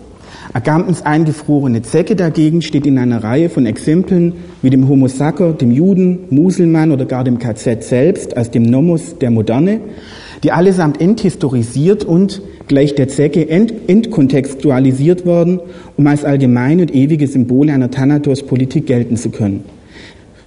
Agampens 0.53 1.01
eingefrorene 1.01 1.81
Zecke 1.81 2.17
dagegen 2.17 2.61
steht 2.61 2.87
in 2.87 2.99
einer 2.99 3.25
Reihe 3.25 3.49
von 3.49 3.65
Exempeln 3.65 4.35
wie 4.61 4.69
dem 4.69 4.91
Homo 4.91 5.09
Sacer, 5.09 5.55
dem 5.55 5.71
Juden, 5.71 6.19
Muselmann 6.29 6.93
oder 6.93 7.07
gar 7.07 7.25
dem 7.25 7.39
KZ 7.39 7.83
selbst 7.83 8.37
als 8.37 8.51
dem 8.51 8.65
Nomos 8.65 9.17
der 9.17 9.31
Moderne, 9.31 9.81
die 10.43 10.53
allesamt 10.53 11.01
enthistorisiert 11.01 12.05
und 12.05 12.43
gleich 12.69 12.95
der 12.95 13.09
Zecke 13.09 13.49
ent 13.49 13.73
entkontextualisiert 13.87 15.25
worden, 15.25 15.61
um 15.97 16.07
als 16.07 16.27
allgemeine 16.27 16.83
und 16.83 16.95
ewige 16.95 17.27
Symbole 17.27 17.73
einer 17.73 17.91
Thanatos-Politik 17.91 18.85
gelten 18.85 19.17
zu 19.17 19.31
können. 19.31 19.65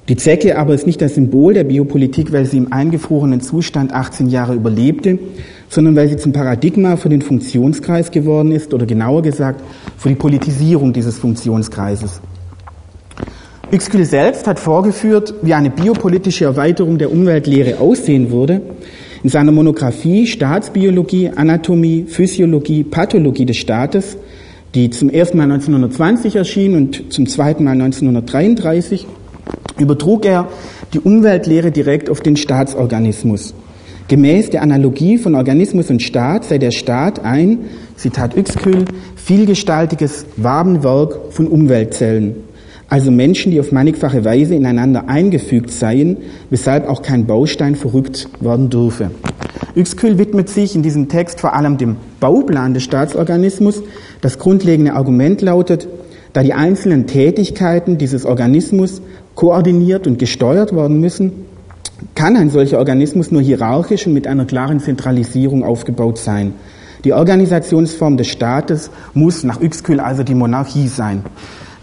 Die 0.10 0.18
Zecke 0.18 0.58
aber 0.58 0.74
ist 0.74 0.86
nicht 0.86 1.02
das 1.02 1.16
Symbol 1.16 1.54
der 1.54 1.64
Biopolitik, 1.64 2.34
weil 2.34 2.46
sie 2.46 2.58
im 2.58 2.74
eingefrorenen 2.74 3.40
Zustand 3.40 3.94
18 3.94 4.28
Jahre 4.28 4.54
überlebte, 4.54 5.18
sondern 5.70 5.96
weil 5.96 6.10
sie 6.10 6.18
zum 6.18 6.34
Paradigma 6.34 6.98
für 6.98 7.08
den 7.08 7.22
Funktionskreis 7.22 8.12
geworden 8.12 8.52
ist 8.52 8.74
oder 8.74 8.86
genauer 8.86 9.22
gesagt 9.22 9.62
für 9.98 10.10
die 10.10 10.16
Politisierung 10.16 10.92
dieses 10.92 11.18
Funktionskreises. 11.20 12.20
Uexküll 13.72 14.04
selbst 14.04 14.46
hat 14.46 14.60
vorgeführt, 14.60 15.36
wie 15.42 15.54
eine 15.54 15.70
biopolitische 15.70 16.44
Erweiterung 16.44 16.98
der 16.98 17.10
Umweltlehre 17.10 17.80
aussehen 17.80 18.30
würde. 18.30 18.62
In 19.24 19.30
seiner 19.30 19.54
Monographie 19.54 20.28
Staatsbiologie, 20.28 21.30
Anatomie, 21.34 22.04
Physiologie, 22.10 22.84
Pathologie 22.84 23.46
des 23.46 23.56
Staates, 23.56 24.18
die 24.76 24.90
zum 24.90 25.10
ersten 25.10 25.38
Mal 25.38 25.46
1920 25.46 26.36
erschien 26.36 26.76
und 26.76 27.14
zum 27.14 27.26
zweiten 27.26 27.64
Mal 27.64 27.72
1933, 27.72 29.08
übertrug 29.78 30.26
er 30.26 30.48
die 30.94 31.00
Umweltlehre 31.00 31.72
direkt 31.72 32.10
auf 32.10 32.22
den 32.22 32.36
Staatsorganismus. 32.36 33.54
Gemäß 34.08 34.50
der 34.50 34.62
Analogie 34.62 35.18
von 35.18 35.34
Organismus 35.36 35.90
und 35.90 36.02
Staat 36.02 36.46
sei 36.46 36.58
der 36.58 36.72
Staat 36.72 37.24
ein, 37.24 37.60
Zitat 37.96 38.36
Uexküll, 38.36 38.86
vielgestaltiges 39.16 40.26
Wabenwerk 40.36 41.32
von 41.32 41.48
Umweltzellen, 41.48 42.36
also 42.90 43.10
Menschen, 43.10 43.52
die 43.52 43.60
auf 43.60 43.72
mannigfache 43.72 44.24
Weise 44.24 44.56
ineinander 44.56 45.08
eingefügt 45.08 45.72
seien, 45.72 46.18
weshalb 46.50 46.88
auch 46.88 47.02
kein 47.02 47.26
Baustein 47.26 47.76
verrückt 47.76 48.28
werden 48.40 48.70
dürfe. 48.70 49.10
Uexküll 49.76 50.20
widmet 50.20 50.50
sich 50.50 50.76
in 50.76 50.84
diesem 50.84 51.08
Text 51.08 51.42
vor 51.42 51.56
allem 51.56 51.78
dem 51.78 51.96
Bauplan 52.20 52.76
des 52.76 52.84
Staatsorganismus. 52.84 53.82
Das 54.22 54.38
grundlegende 54.38 54.94
Argument 54.94 55.42
lautet, 55.42 55.88
da 56.34 56.44
die 56.44 56.54
einzelnen 56.54 57.08
Tätigkeiten 57.08 57.98
dieses 57.98 58.26
Organismus 58.26 59.02
koordiniert 59.36 60.08
und 60.08 60.20
gesteuert 60.20 60.76
werden 60.76 61.00
müssen, 61.00 61.32
kann 62.16 62.36
ein 62.36 62.50
solcher 62.50 62.80
Organismus 62.80 63.32
nur 63.32 63.42
hierarchisch 63.42 64.08
und 64.08 64.14
mit 64.14 64.28
einer 64.28 64.46
klaren 64.46 64.80
Zentralisierung 64.80 65.64
aufgebaut 65.64 66.18
sein. 66.18 66.54
Die 67.04 67.14
Organisationsform 67.14 68.18
des 68.18 68.28
Staates 68.28 68.90
muss 69.14 69.44
nach 69.44 69.62
Uexküll 69.62 70.00
also 70.00 70.24
die 70.24 70.36
Monarchie 70.36 70.88
sein. 70.88 71.24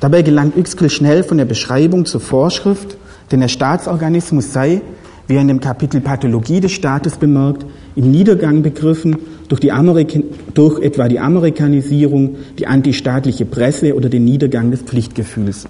Dabei 0.01 0.23
gelangt 0.23 0.57
Uexküll 0.57 0.91
schnell 0.91 1.23
von 1.23 1.39
der 1.39 1.45
Beschreibung 1.45 2.07
zur 2.07 2.21
Vorschrift, 2.21 2.97
denn 3.31 3.41
der 3.41 3.49
Staatsorganismus 3.49 4.53
sei, 4.53 4.81
wie 5.27 5.35
er 5.35 5.43
in 5.43 5.49
dem 5.49 5.61
Kapitel 5.61 6.01
Pathologie 6.01 6.61
des 6.61 6.73
Staates 6.73 7.17
bemerkt, 7.17 7.67
im 7.95 8.11
Niedergang 8.11 8.63
begriffen 8.63 9.17
durch, 9.51 9.61
die 9.61 9.73
Amerika 9.73 10.21
durch 10.55 10.81
etwa 10.81 11.09
die 11.09 11.19
Amerikanisierung, 11.19 12.37
die 12.59 12.67
antistaatliche 12.67 13.45
Presse 13.45 13.95
oder 13.95 14.09
den 14.09 14.25
Niedergang 14.25 14.71
des 14.71 14.83
Pflichtgefühls. 14.83 15.67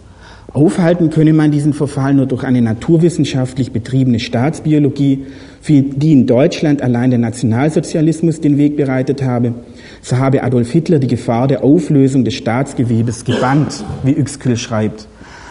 Aufhalten 0.53 1.11
könne 1.11 1.33
man 1.33 1.51
diesen 1.51 1.73
Verfall 1.73 2.13
nur 2.13 2.27
durch 2.27 2.43
eine 2.43 2.61
naturwissenschaftlich 2.61 3.73
betriebene 3.73 4.19
Staatsbiologie, 4.19 5.25
für 5.61 5.81
die 5.81 6.13
in 6.13 6.27
Deutschland 6.27 6.83
allein 6.83 7.11
der 7.11 7.21
Nationalsozialismus 7.21 8.41
den 8.41 8.59
Weg 8.59 8.77
bereitet 8.77 9.23
habe. 9.23 9.55
So 10.03 10.19
habe 10.19 10.43
Adolf 10.43 10.73
Hitler 10.73 10.99
die 10.99 11.07
Gefahr 11.07 11.47
der 11.47 11.63
Auflösung 11.65 12.25
des 12.25 12.35
Staatsgewebes 12.35 13.25
gebannt, 13.25 13.85
wie 14.03 14.17
Uexküll 14.17 14.57
schreibt. 14.57 15.07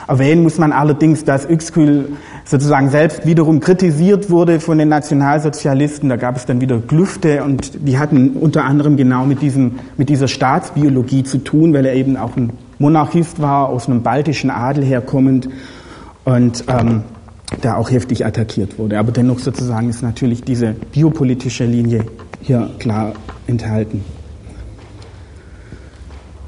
Erwähnen 0.09 0.41
muss 0.41 0.57
man 0.57 0.71
allerdings, 0.71 1.23
dass 1.23 1.45
Uexküll 1.47 2.13
sozusagen 2.43 2.89
selbst 2.89 3.27
wiederum 3.27 3.59
kritisiert 3.59 4.31
wurde 4.31 4.59
von 4.59 4.79
den 4.79 4.89
Nationalsozialisten. 4.89 6.09
Da 6.09 6.15
gab 6.15 6.35
es 6.35 6.47
dann 6.47 6.59
wieder 6.61 6.79
Klüfte 6.79 7.43
und 7.43 7.87
die 7.87 7.99
hatten 7.99 8.31
unter 8.31 8.63
anderem 8.65 8.97
genau 8.97 9.25
mit, 9.25 9.43
diesem, 9.43 9.73
mit 9.97 10.09
dieser 10.09 10.27
Staatsbiologie 10.27 11.21
zu 11.21 11.37
tun, 11.37 11.75
weil 11.75 11.85
er 11.85 11.93
eben 11.93 12.17
auch 12.17 12.35
ein 12.35 12.53
Monarchist 12.79 13.39
war, 13.39 13.69
aus 13.69 13.87
einem 13.87 14.01
baltischen 14.01 14.49
Adel 14.49 14.83
herkommend 14.83 15.47
und 16.25 16.63
ähm, 16.67 17.03
da 17.61 17.75
auch 17.75 17.91
heftig 17.91 18.25
attackiert 18.25 18.79
wurde. 18.79 18.97
Aber 18.97 19.11
dennoch 19.11 19.37
sozusagen 19.37 19.89
ist 19.89 20.01
natürlich 20.01 20.43
diese 20.43 20.73
biopolitische 20.91 21.65
Linie 21.65 22.05
hier 22.41 22.67
klar 22.79 23.13
enthalten. 23.45 24.03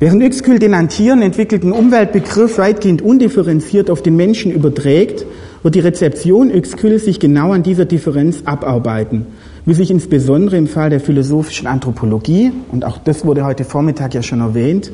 Während 0.02 0.24
Uexküll 0.24 0.58
den 0.58 0.74
an 0.74 0.90
Tieren 0.90 1.22
entwickelten 1.22 1.72
Umweltbegriff 1.72 2.58
weitgehend 2.58 3.04
undifferenziert 3.04 3.92
auf 3.92 4.02
den 4.02 4.16
Menschen 4.16 4.52
überträgt, 4.52 5.28
wird 5.62 5.76
die 5.76 5.80
Rezeption 5.80 6.50
Uexküll 6.50 6.98
sich 6.98 7.20
genau 7.20 7.52
an 7.52 7.62
dieser 7.62 7.86
Differenz 7.86 8.42
abarbeiten, 8.46 9.28
wie 9.64 9.76
sich 9.76 9.92
insbesondere 9.92 10.58
im 10.58 10.66
Fall 10.66 10.90
der 10.90 11.02
philosophischen 11.02 11.68
Anthropologie, 11.68 12.52
und 12.72 12.84
auch 12.84 12.98
das 12.98 13.26
wurde 13.26 13.46
heute 13.46 13.64
Vormittag 13.64 14.16
ja 14.16 14.24
schon 14.24 14.40
erwähnt, 14.40 14.92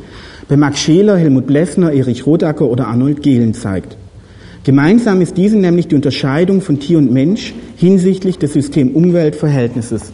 bei 0.49 0.57
Max 0.57 0.81
Scheler, 0.81 1.15
Helmut 1.15 1.47
Blessner, 1.47 1.93
Erich 1.93 2.25
Rodacker 2.25 2.65
oder 2.65 2.87
Arnold 2.87 3.23
Gehlen 3.23 3.53
zeigt. 3.53 3.95
Gemeinsam 4.65 5.21
ist 5.21 5.37
diesen 5.37 5.61
nämlich 5.61 5.87
die 5.87 5.95
Unterscheidung 5.95 6.59
von 6.59 6.81
Tier 6.81 6.97
und 6.97 7.13
Mensch 7.13 7.53
hinsichtlich 7.77 8.39
des 8.39 8.51
System-Umwelt-Verhältnisses. 8.51 10.11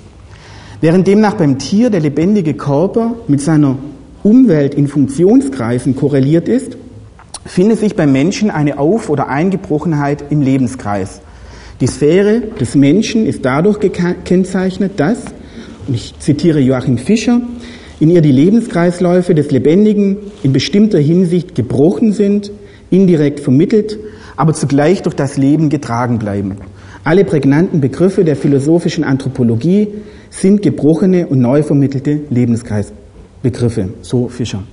Während 0.82 1.08
demnach 1.08 1.34
beim 1.34 1.58
Tier 1.58 1.90
der 1.90 2.02
lebendige 2.02 2.54
Körper 2.54 3.16
mit 3.28 3.42
seiner 3.42 3.76
Umwelt 4.24 4.74
in 4.74 4.88
Funktionskreisen 4.88 5.98
korreliert 5.98 6.48
ist, 6.48 6.78
findet 7.46 7.80
sich 7.80 7.96
beim 7.96 8.14
Menschen 8.14 8.50
eine 8.50 8.80
Auf- 8.80 9.10
oder 9.10 9.28
Eingebrochenheit 9.28 10.26
im 10.30 10.42
Lebenskreis. 10.42 11.20
Die 11.82 11.88
Sphäre 11.88 12.42
des 12.60 12.76
Menschen 12.76 13.26
ist 13.26 13.44
dadurch 13.44 13.82
gekennzeichnet, 13.82 14.94
dass, 14.98 15.26
und 15.88 15.96
ich 15.96 16.18
zitiere 16.20 16.62
Joachim 16.62 16.98
Fischer, 16.98 17.42
in 18.00 18.10
ihr 18.10 18.22
die 18.22 18.32
Lebenskreisläufe 18.32 19.36
des 19.36 19.52
Lebendigen 19.52 20.18
in 20.42 20.54
bestimmter 20.54 21.00
Hinsicht 21.00 21.54
gebrochen 21.54 22.14
sind, 22.14 22.52
indirekt 22.90 23.42
vermittelt, 23.42 24.00
aber 24.38 24.54
zugleich 24.54 25.02
durch 25.02 25.16
das 25.16 25.38
Leben 25.38 25.70
getragen 25.70 26.20
bleiben. 26.20 26.58
Alle 27.04 27.26
prägnanten 27.26 27.82
Begriffe 27.82 28.24
der 28.24 28.38
philosophischen 28.38 29.04
Anthropologie 29.04 29.90
sind 30.30 30.62
gebrochene 30.62 31.28
und 31.28 31.40
neu 31.40 31.62
vermittelte 31.62 32.22
Lebenskreisbegriffe, 33.44 33.90
so 34.02 34.30
Fischer. 34.30 34.64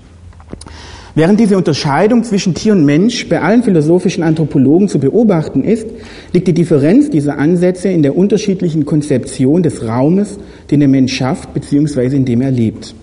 Während 1.16 1.40
diese 1.40 1.56
Unterscheidung 1.56 2.22
zwischen 2.22 2.54
Tier 2.54 2.72
und 2.72 2.84
Mensch 2.84 3.28
bei 3.28 3.40
allen 3.40 3.64
philosophischen 3.64 4.22
Anthropologen 4.22 4.88
zu 4.88 5.00
beobachten 5.00 5.64
ist, 5.64 5.88
liegt 6.32 6.46
die 6.46 6.54
Differenz 6.54 7.10
dieser 7.10 7.36
Ansätze 7.36 7.88
in 7.88 8.02
der 8.02 8.16
unterschiedlichen 8.16 8.86
Konzeption 8.86 9.64
des 9.64 9.84
Raumes, 9.84 10.38
den 10.70 10.80
der 10.80 10.88
Mensch 10.88 11.14
schafft 11.16 11.52
bzw. 11.52 12.14
in 12.16 12.24
dem 12.24 12.40
er 12.40 12.52
lebt. 12.52 12.94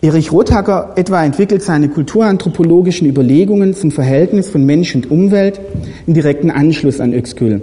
Erich 0.00 0.32
Rothacker 0.32 0.92
etwa 0.96 1.24
entwickelt 1.24 1.62
seine 1.62 1.88
kulturanthropologischen 1.88 3.08
Überlegungen 3.08 3.74
zum 3.74 3.90
Verhältnis 3.90 4.48
von 4.48 4.64
Mensch 4.64 4.94
und 4.94 5.10
Umwelt 5.10 5.60
in 6.06 6.14
direkten 6.14 6.50
Anschluss 6.50 7.00
an 7.00 7.12
Uexküll. 7.12 7.62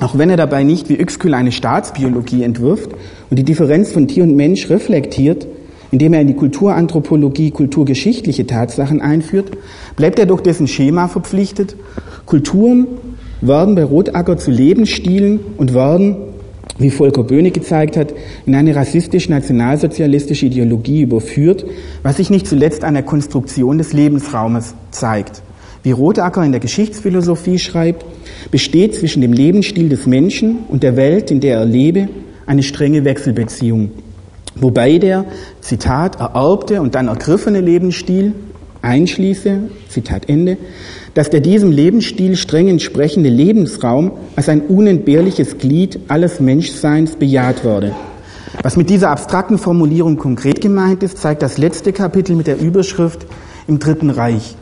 Auch 0.00 0.18
wenn 0.18 0.28
er 0.28 0.36
dabei 0.36 0.64
nicht 0.64 0.90
wie 0.90 0.98
Uexküll 0.98 1.32
eine 1.32 1.52
Staatsbiologie 1.52 2.42
entwirft 2.42 2.90
und 3.30 3.38
die 3.38 3.44
Differenz 3.44 3.92
von 3.92 4.06
Tier 4.06 4.24
und 4.24 4.36
Mensch 4.36 4.68
reflektiert, 4.68 5.46
indem 5.90 6.14
er 6.14 6.20
in 6.20 6.26
die 6.26 6.34
Kulturanthropologie 6.34 7.50
kulturgeschichtliche 7.50 8.46
Tatsachen 8.46 9.00
einführt, 9.00 9.50
bleibt 9.96 10.18
er 10.18 10.26
durch 10.26 10.40
dessen 10.40 10.66
Schema 10.66 11.08
verpflichtet. 11.08 11.76
Kulturen 12.24 12.86
werden 13.40 13.74
bei 13.74 13.84
Rotacker 13.84 14.36
zu 14.36 14.50
Lebensstilen 14.50 15.40
und 15.56 15.74
werden 15.74 16.16
wie 16.78 16.90
Volker 16.90 17.22
Böhne 17.22 17.50
gezeigt 17.50 17.96
hat, 17.96 18.12
in 18.44 18.54
eine 18.54 18.76
rassistisch-nationalsozialistische 18.76 20.46
Ideologie 20.46 21.02
überführt, 21.02 21.64
was 22.02 22.18
sich 22.18 22.30
nicht 22.30 22.46
zuletzt 22.46 22.84
an 22.84 22.94
der 22.94 23.02
Konstruktion 23.02 23.78
des 23.78 23.92
Lebensraumes 23.92 24.74
zeigt. 24.90 25.42
Wie 25.82 25.92
Rotacker 25.92 26.44
in 26.44 26.52
der 26.52 26.60
Geschichtsphilosophie 26.60 27.58
schreibt, 27.58 28.04
besteht 28.50 28.94
zwischen 28.94 29.22
dem 29.22 29.32
Lebensstil 29.32 29.88
des 29.88 30.06
Menschen 30.06 30.58
und 30.68 30.82
der 30.82 30.96
Welt, 30.96 31.30
in 31.30 31.40
der 31.40 31.58
er 31.58 31.64
lebe, 31.64 32.08
eine 32.44 32.62
strenge 32.62 33.04
Wechselbeziehung. 33.04 33.90
Wobei 34.56 34.98
der, 34.98 35.26
Zitat, 35.60 36.18
ererbte 36.18 36.80
und 36.80 36.94
dann 36.94 37.08
ergriffene 37.08 37.60
Lebensstil 37.60 38.32
einschließe, 38.82 39.58
Zitat 39.88 40.28
Ende, 40.28 40.56
dass 41.14 41.30
der 41.30 41.40
diesem 41.40 41.70
Lebensstil 41.70 42.36
streng 42.36 42.68
entsprechende 42.68 43.28
Lebensraum 43.28 44.12
als 44.36 44.48
ein 44.48 44.62
unentbehrliches 44.62 45.58
Glied 45.58 46.00
alles 46.08 46.40
Menschseins 46.40 47.16
bejaht 47.16 47.64
wurde. 47.64 47.94
Was 48.62 48.76
mit 48.76 48.88
dieser 48.88 49.10
abstrakten 49.10 49.58
Formulierung 49.58 50.16
konkret 50.16 50.60
gemeint 50.60 51.02
ist, 51.02 51.18
zeigt 51.18 51.42
das 51.42 51.58
letzte 51.58 51.92
Kapitel 51.92 52.34
mit 52.36 52.46
der 52.46 52.58
Überschrift 52.58 53.26
im 53.66 53.78
Dritten 53.78 54.10
Reich, 54.10 54.56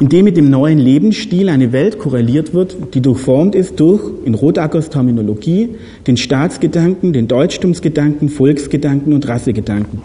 in 0.00 0.08
dem 0.08 0.24
mit 0.24 0.36
dem 0.36 0.50
neuen 0.50 0.78
Lebensstil 0.78 1.48
eine 1.48 1.72
Welt 1.72 1.98
korreliert 1.98 2.52
wird, 2.52 2.94
die 2.94 3.00
durchformt 3.00 3.54
ist 3.54 3.80
durch, 3.80 4.02
in 4.24 4.34
Rotackers 4.34 4.90
Terminologie, 4.90 5.70
den 6.06 6.16
Staatsgedanken, 6.16 7.12
den 7.12 7.28
Deutschtumsgedanken, 7.28 8.28
Volksgedanken 8.28 9.12
und 9.12 9.26
Rassegedanken. 9.26 10.02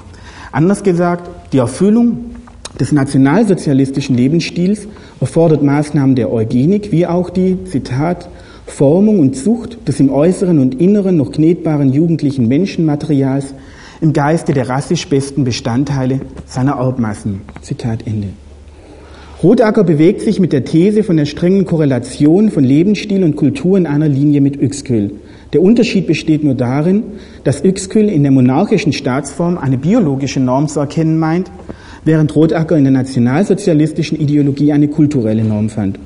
Anders 0.52 0.84
gesagt, 0.84 1.30
die 1.54 1.58
Erfüllung 1.58 2.32
des 2.80 2.92
nationalsozialistischen 2.92 4.16
Lebensstils 4.16 4.88
erfordert 5.20 5.64
Maßnahmen 5.64 6.16
der 6.16 6.32
Eugenik, 6.32 6.92
wie 6.92 7.06
auch 7.06 7.30
die, 7.30 7.64
Zitat, 7.66 8.30
Formung 8.66 9.20
und 9.20 9.36
Zucht 9.36 9.88
des 9.88 10.00
im 10.00 10.10
Äußeren 10.10 10.60
und 10.60 10.80
Inneren 10.80 11.18
noch 11.18 11.32
knetbaren 11.32 11.92
jugendlichen 11.92 12.48
Menschenmaterials 12.48 13.54
im 14.00 14.14
Geiste 14.14 14.54
der 14.54 14.70
rassisch 14.70 15.08
besten 15.08 15.44
Bestandteile 15.44 16.22
seiner 16.46 16.74
Erbmassen. 16.74 17.42
Zitat 17.62 18.08
Ende. 18.08 18.30
Rotacker 19.44 19.84
bewegt 19.84 20.22
sich 20.22 20.40
mit 20.40 20.54
der 20.54 20.66
These 20.66 21.02
von 21.02 21.18
der 21.18 21.26
strengen 21.26 21.66
Korrelation 21.66 22.52
von 22.52 22.64
Lebensstil 22.64 23.24
und 23.24 23.36
Kultur 23.36 23.76
in 23.76 23.88
einer 23.88 24.08
Linie 24.08 24.40
mit 24.40 24.62
Uexküll. 24.62 25.14
Der 25.54 25.64
Unterschied 25.64 26.06
besteht 26.06 26.44
nur 26.44 26.54
darin, 26.54 27.02
dass 27.44 27.64
Uexküll 27.66 28.08
in 28.08 28.22
der 28.22 28.32
monarchischen 28.32 28.94
Staatsform 28.94 29.58
eine 29.58 29.80
biologische 29.80 30.40
Norm 30.40 30.68
zu 30.68 30.80
erkennen 30.80 31.18
meint, 31.18 31.50
während 32.06 32.36
Rotacker 32.36 32.78
in 32.78 32.84
der 32.84 32.94
nationalsozialistischen 32.94 34.20
Ideologie 34.20 34.74
eine 34.74 34.90
kulturelle 34.90 35.44
Norm 35.44 35.70
fand. 35.70 35.98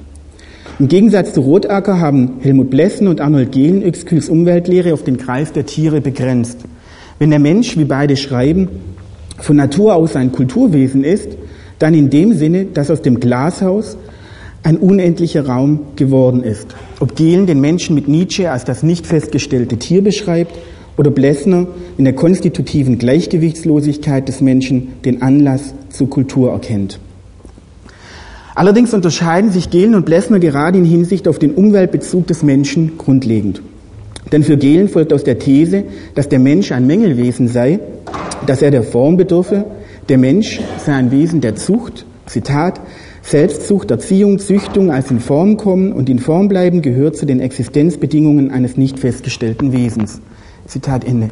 Im 0.79 0.87
Gegensatz 0.87 1.33
zu 1.33 1.41
Rotacker 1.41 1.99
haben 1.99 2.35
Helmut 2.39 2.69
Blessen 2.69 3.09
und 3.09 3.19
Arnold 3.19 3.51
Gehlen 3.51 3.83
Uexküls 3.83 4.29
Umweltlehre 4.29 4.93
auf 4.93 5.03
den 5.03 5.17
Kreis 5.17 5.51
der 5.51 5.65
Tiere 5.65 5.99
begrenzt. 5.99 6.59
Wenn 7.19 7.31
der 7.31 7.39
Mensch, 7.39 7.77
wie 7.77 7.83
beide 7.83 8.15
schreiben, 8.15 8.69
von 9.39 9.57
Natur 9.57 9.95
aus 9.95 10.15
ein 10.15 10.31
Kulturwesen 10.31 11.03
ist, 11.03 11.35
dann 11.79 11.93
in 11.93 12.09
dem 12.09 12.33
Sinne, 12.33 12.65
dass 12.65 12.91
aus 12.91 13.01
dem 13.01 13.19
Glashaus 13.19 13.97
ein 14.63 14.77
unendlicher 14.77 15.45
Raum 15.45 15.79
geworden 15.95 16.43
ist. 16.43 16.75
Ob 16.99 17.15
Gehlen 17.15 17.45
den 17.45 17.61
Menschen 17.61 17.93
mit 17.93 18.07
Nietzsche 18.07 18.49
als 18.49 18.65
das 18.65 18.81
nicht 18.81 19.05
festgestellte 19.05 19.77
Tier 19.77 20.03
beschreibt 20.03 20.55
oder 20.97 21.11
Blessner 21.11 21.67
in 21.97 22.05
der 22.05 22.13
konstitutiven 22.13 22.97
Gleichgewichtslosigkeit 22.97 24.27
des 24.27 24.41
Menschen 24.41 24.93
den 25.03 25.21
Anlass 25.21 25.75
zur 25.89 26.09
Kultur 26.09 26.51
erkennt. 26.51 26.99
Allerdings 28.55 28.93
unterscheiden 28.93 29.51
sich 29.51 29.69
Gehlen 29.69 29.95
und 29.95 30.05
Blessner 30.05 30.39
gerade 30.39 30.77
in 30.77 30.85
Hinsicht 30.85 31.27
auf 31.27 31.37
den 31.37 31.51
Umweltbezug 31.51 32.25
des 32.27 32.41
Menschen 32.41 32.97
grundlegend. 32.97 33.61
Denn 34.31 34.43
für 34.43 34.57
Gehlen 34.57 34.87
folgt 34.87 35.13
aus 35.13 35.23
der 35.23 35.37
These, 35.37 35.83
dass 36.15 36.29
der 36.29 36.39
Mensch 36.39 36.71
ein 36.71 36.87
Mängelwesen 36.87 37.49
sei, 37.49 37.79
dass 38.47 38.61
er 38.61 38.71
der 38.71 38.83
Form 38.83 39.17
bedürfe, 39.17 39.65
der 40.09 40.17
Mensch 40.17 40.59
sei 40.77 40.93
ein 40.93 41.11
Wesen 41.11 41.41
der 41.41 41.55
Zucht, 41.55 42.05
Zitat, 42.25 42.79
Selbstzucht, 43.21 43.89
Erziehung, 43.89 44.37
Züchtung 44.37 44.91
als 44.91 45.09
in 45.09 45.19
Form 45.19 45.57
kommen 45.57 45.91
und 45.91 46.09
in 46.09 46.19
Form 46.19 46.47
bleiben 46.47 46.81
gehört 46.81 47.17
zu 47.17 47.25
den 47.25 47.39
Existenzbedingungen 47.39 48.51
eines 48.51 48.77
nicht 48.77 48.99
festgestellten 48.99 49.73
Wesens. 49.73 50.21
Zitat 50.67 51.05
Ende. 51.05 51.29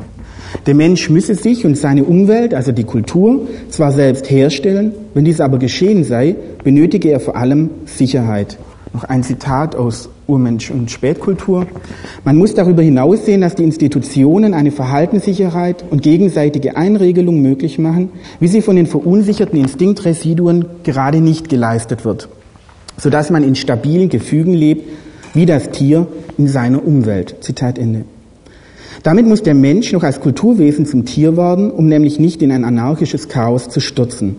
Der 0.66 0.76
Mensch 0.76 1.10
müsse 1.10 1.36
sich 1.36 1.66
und 1.66 1.78
seine 1.78 2.04
Umwelt, 2.04 2.54
also 2.54 2.72
die 2.72 2.84
Kultur, 2.84 3.48
zwar 3.70 3.92
selbst 3.92 4.30
herstellen, 4.30 4.94
wenn 5.14 5.26
dies 5.26 5.40
aber 5.40 5.58
geschehen 5.58 6.04
sei, 6.04 6.36
benötige 6.64 7.10
er 7.10 7.20
vor 7.20 7.36
allem 7.36 7.70
Sicherheit. 7.86 8.58
Noch 8.94 9.06
ein 9.06 9.24
Zitat 9.24 9.76
aus 9.76 10.10
Urmensch 10.28 10.70
und 10.70 10.92
Spätkultur. 10.92 11.66
Man 12.24 12.38
muss 12.38 12.54
darüber 12.54 12.84
hinaussehen, 12.84 13.42
dass 13.42 13.56
die 13.56 13.64
Institutionen 13.64 14.54
eine 14.54 14.72
Verhaltenssicherheit 14.72 15.84
und 15.90 16.04
gegenseitige 16.04 16.78
Einregelung 16.78 17.42
möglich 17.42 17.80
machen, 17.80 18.10
wie 18.40 18.48
sie 18.48 18.62
von 18.62 18.76
den 18.76 18.86
verunsicherten 18.86 19.60
Instinktresiduen 19.60 20.66
gerade 20.84 21.22
nicht 21.22 21.50
geleistet 21.50 22.06
wird, 22.06 22.30
sodass 22.98 23.32
man 23.32 23.44
in 23.44 23.56
stabilen 23.56 24.10
Gefügen 24.10 24.54
lebt, 24.54 24.88
wie 25.34 25.48
das 25.48 25.72
Tier 25.72 26.06
in 26.38 26.48
seiner 26.48 26.86
Umwelt. 26.86 27.38
Zitat 27.42 27.80
Ende. 27.80 28.06
Damit 29.02 29.26
muss 29.26 29.42
der 29.42 29.56
Mensch 29.56 29.92
noch 29.92 30.04
als 30.04 30.22
Kulturwesen 30.22 30.86
zum 30.86 31.04
Tier 31.06 31.36
werden, 31.36 31.72
um 31.72 31.88
nämlich 31.88 32.20
nicht 32.20 32.44
in 32.44 32.52
ein 32.52 32.64
anarchisches 32.64 33.28
Chaos 33.28 33.70
zu 33.70 33.80
stürzen. 33.80 34.36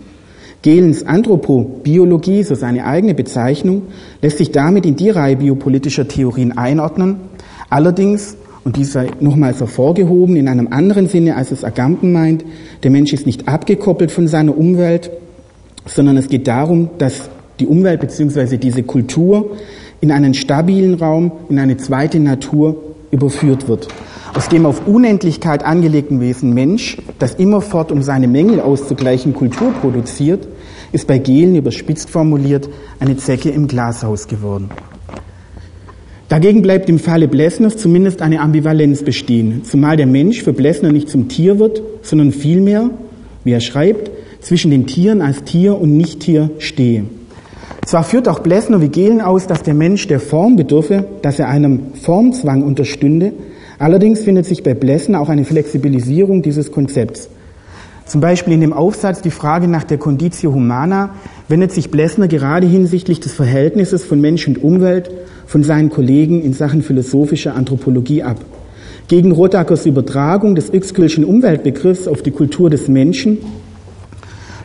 Gehlens 0.65 1.05
Anthropobiologie, 1.05 2.41
so 2.41 2.55
seine 2.55 2.85
eigene 2.87 3.13
Bezeichnung, 3.13 3.83
lässt 4.23 4.39
sich 4.39 4.51
damit 4.51 4.87
in 4.87 4.95
die 4.95 5.11
Reihe 5.11 5.35
biopolitischer 5.35 6.07
Theorien 6.07 6.57
einordnen. 6.57 7.17
Allerdings, 7.69 8.35
und 8.63 8.75
dies 8.75 8.93
sei 8.93 9.09
nochmals 9.19 9.59
hervorgehoben, 9.59 10.35
in 10.35 10.47
einem 10.47 10.69
anderen 10.71 11.07
Sinne, 11.07 11.35
als 11.35 11.51
es 11.51 11.63
Agamben 11.63 12.11
meint, 12.11 12.43
der 12.81 12.89
Mensch 12.89 13.13
ist 13.13 13.27
nicht 13.27 13.47
abgekoppelt 13.47 14.09
von 14.09 14.27
seiner 14.27 14.57
Umwelt, 14.57 15.11
sondern 15.85 16.17
es 16.17 16.29
geht 16.29 16.47
darum, 16.47 16.89
dass 16.97 17.29
die 17.59 17.67
Umwelt 17.67 18.01
bzw. 18.01 18.57
diese 18.57 18.81
Kultur 18.81 19.51
in 20.01 20.11
einen 20.11 20.33
stabilen 20.33 20.95
Raum, 20.95 21.31
in 21.47 21.59
eine 21.59 21.77
zweite 21.77 22.19
Natur 22.19 22.77
überführt 23.11 23.67
wird 23.67 23.87
aus 24.35 24.49
dem 24.49 24.65
auf 24.65 24.85
Unendlichkeit 24.85 25.63
angelegten 25.63 26.19
Wesen 26.19 26.53
Mensch, 26.53 26.97
das 27.19 27.35
immerfort, 27.35 27.91
um 27.93 28.01
seine 28.01 28.27
Mängel 28.27 28.59
auszugleichen, 28.59 29.33
Kultur 29.33 29.71
produziert, 29.71 30.45
ist 30.95 31.05
bei 31.07 31.19
Gehlen 31.19 31.55
überspitzt 31.55 32.09
formuliert 32.09 32.67
eine 32.99 33.17
Zecke 33.17 33.49
im 33.49 33.67
Glashaus 33.67 34.27
geworden. 34.27 34.69
Dagegen 36.27 36.63
bleibt 36.63 36.89
im 36.89 36.97
Falle 36.97 37.27
Blessners 37.27 37.77
zumindest 37.77 38.23
eine 38.23 38.39
Ambivalenz 38.39 39.03
bestehen, 39.03 39.63
zumal 39.63 39.95
der 39.95 40.07
Mensch 40.07 40.41
für 40.41 40.53
Blessner 40.53 40.91
nicht 40.91 41.09
zum 41.09 41.27
Tier 41.27 41.59
wird, 41.59 41.83
sondern 42.01 42.31
vielmehr, 42.31 42.89
wie 43.43 43.51
er 43.51 43.59
schreibt, 43.59 44.09
zwischen 44.39 44.71
den 44.71 44.87
Tieren 44.87 45.21
als 45.21 45.43
Tier 45.43 45.79
und 45.79 45.95
Nicht-Tier 45.95 46.49
stehe. 46.57 47.05
Zwar 47.85 48.03
führt 48.03 48.27
auch 48.27 48.39
Blessner 48.39 48.81
wie 48.81 48.89
Gehlen 48.89 49.21
aus, 49.21 49.45
dass 49.45 49.61
der 49.61 49.75
Mensch 49.75 50.07
der 50.07 50.19
Form 50.19 50.55
bedürfe, 50.55 51.05
dass 51.21 51.37
er 51.37 51.49
einem 51.49 51.93
Formzwang 51.93 52.63
unterstünde, 52.63 53.33
Allerdings 53.77 54.21
findet 54.21 54.45
sich 54.45 54.63
bei 54.63 54.73
Blessen 54.73 55.15
auch 55.15 55.29
eine 55.29 55.43
Flexibilisierung 55.43 56.41
dieses 56.41 56.71
Konzepts. 56.71 57.29
Zum 58.05 58.21
Beispiel 58.21 58.53
in 58.53 58.61
dem 58.61 58.73
Aufsatz 58.73 59.21
Die 59.21 59.31
Frage 59.31 59.67
nach 59.67 59.83
der 59.83 59.97
Conditio 59.97 60.53
Humana 60.53 61.09
wendet 61.47 61.71
sich 61.71 61.89
Blessner 61.89 62.27
gerade 62.27 62.67
hinsichtlich 62.67 63.19
des 63.19 63.33
Verhältnisses 63.33 64.03
von 64.03 64.21
Mensch 64.21 64.47
und 64.47 64.63
Umwelt 64.63 65.09
von 65.47 65.63
seinen 65.63 65.89
Kollegen 65.89 66.41
in 66.41 66.53
Sachen 66.53 66.81
philosophischer 66.81 67.55
Anthropologie 67.55 68.23
ab. 68.23 68.37
Gegen 69.07 69.31
Rotakers 69.31 69.85
Übertragung 69.85 70.55
des 70.55 70.71
Uexküllschen 70.71 71.25
Umweltbegriffs 71.25 72.07
auf 72.07 72.21
die 72.21 72.31
Kultur 72.31 72.69
des 72.69 72.87
Menschen 72.87 73.39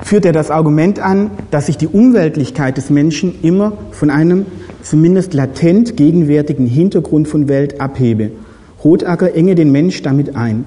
führt 0.03 0.25
er 0.25 0.33
das 0.33 0.51
Argument 0.51 0.99
an, 0.99 1.31
dass 1.51 1.67
sich 1.67 1.77
die 1.77 1.89
Umweltlichkeit 1.89 2.77
des 2.77 2.91
Menschen 2.91 3.35
immer 3.43 3.73
von 3.91 4.11
einem 4.11 4.47
zumindest 4.83 5.35
latent 5.35 5.97
gegenwärtigen 5.97 6.67
Hintergrund 6.67 7.29
von 7.29 7.49
Welt 7.49 7.81
abhebe 7.81 8.31
Rotacker 8.83 9.35
enge 9.35 9.55
den 9.55 9.73
Mensch 9.73 10.03
damit 10.03 10.37
ein. 10.37 10.65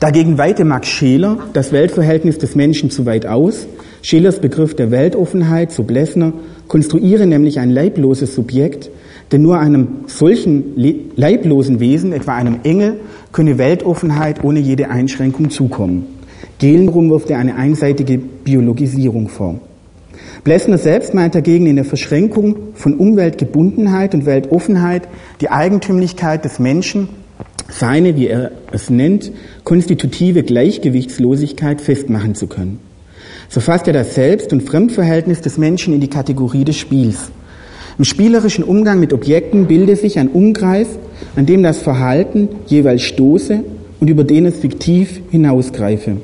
Dagegen 0.00 0.38
weite 0.38 0.64
Max 0.64 0.88
Scheler 0.88 1.38
das 1.54 1.72
Weltverhältnis 1.72 2.38
des 2.38 2.54
Menschen 2.54 2.88
zu 2.88 3.04
weit 3.04 3.26
aus. 3.26 3.66
Schelers 4.00 4.38
Begriff 4.38 4.76
der 4.76 4.92
Weltoffenheit, 4.92 5.72
so 5.72 5.82
Blessner, 5.82 6.32
konstruiere 6.68 7.26
nämlich 7.26 7.58
ein 7.58 7.70
leibloses 7.70 8.32
Subjekt, 8.32 8.90
denn 9.32 9.42
nur 9.42 9.58
einem 9.58 10.04
solchen 10.06 10.74
leiblosen 11.16 11.80
Wesen, 11.80 12.12
etwa 12.12 12.36
einem 12.36 12.60
Engel, 12.62 13.00
könne 13.32 13.58
Weltoffenheit 13.58 14.44
ohne 14.44 14.60
jede 14.60 14.88
Einschränkung 14.88 15.50
zukommen. 15.50 16.06
Gehlenrum 16.60 17.10
wirft 17.10 17.30
er 17.30 17.38
eine 17.38 17.56
einseitige 17.56 18.18
Biologisierung 18.18 19.28
vor. 19.28 19.58
Blessner 20.44 20.78
selbst 20.78 21.12
meint 21.12 21.34
dagegen 21.34 21.66
in 21.66 21.74
der 21.74 21.84
Verschränkung 21.84 22.56
von 22.74 22.94
Umweltgebundenheit 22.94 24.14
und 24.14 24.26
Weltoffenheit 24.26 25.08
die 25.40 25.50
Eigentümlichkeit 25.50 26.44
des 26.44 26.60
Menschen, 26.60 27.08
seine, 27.68 28.16
wie 28.16 28.28
er 28.28 28.50
es 28.72 28.90
nennt, 28.90 29.30
konstitutive 29.64 30.42
Gleichgewichtslosigkeit 30.42 31.80
festmachen 31.80 32.34
zu 32.34 32.46
können. 32.46 32.80
So 33.48 33.60
fasst 33.60 33.86
er 33.86 33.92
das 33.92 34.14
Selbst- 34.14 34.52
und 34.52 34.62
Fremdverhältnis 34.62 35.40
des 35.40 35.58
Menschen 35.58 35.94
in 35.94 36.00
die 36.00 36.10
Kategorie 36.10 36.64
des 36.64 36.76
Spiels. 36.76 37.30
Im 37.98 38.04
spielerischen 38.04 38.64
Umgang 38.64 39.00
mit 39.00 39.12
Objekten 39.12 39.66
bilde 39.66 39.96
sich 39.96 40.18
ein 40.18 40.28
Umkreis, 40.28 40.88
an 41.34 41.46
dem 41.46 41.62
das 41.62 41.78
Verhalten 41.78 42.48
jeweils 42.66 43.02
stoße 43.02 43.64
und 44.00 44.08
über 44.08 44.24
den 44.24 44.46
es 44.46 44.58
fiktiv 44.58 45.20
hinausgreife. 45.30 46.18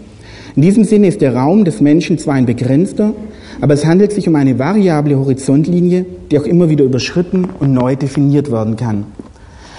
In 0.56 0.62
diesem 0.62 0.84
Sinne 0.84 1.08
ist 1.08 1.20
der 1.20 1.34
Raum 1.34 1.64
des 1.64 1.80
Menschen 1.80 2.16
zwar 2.18 2.34
ein 2.34 2.46
begrenzter, 2.46 3.12
aber 3.60 3.74
es 3.74 3.84
handelt 3.84 4.12
sich 4.12 4.28
um 4.28 4.36
eine 4.36 4.58
variable 4.58 5.18
Horizontlinie, 5.18 6.06
die 6.30 6.38
auch 6.38 6.44
immer 6.44 6.70
wieder 6.70 6.84
überschritten 6.84 7.48
und 7.58 7.72
neu 7.72 7.96
definiert 7.96 8.52
werden 8.52 8.76
kann. 8.76 9.06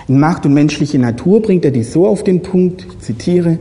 In 0.08 0.20
Macht 0.20 0.46
und 0.46 0.54
menschliche 0.54 1.00
Natur 1.00 1.41
bringt 1.41 1.65
er 1.65 1.72
dies 1.72 1.91
so 1.91 2.06
auf 2.06 2.24
den 2.24 2.41
Punkt, 2.41 2.86
ich 2.88 3.00
zitiere, 3.00 3.58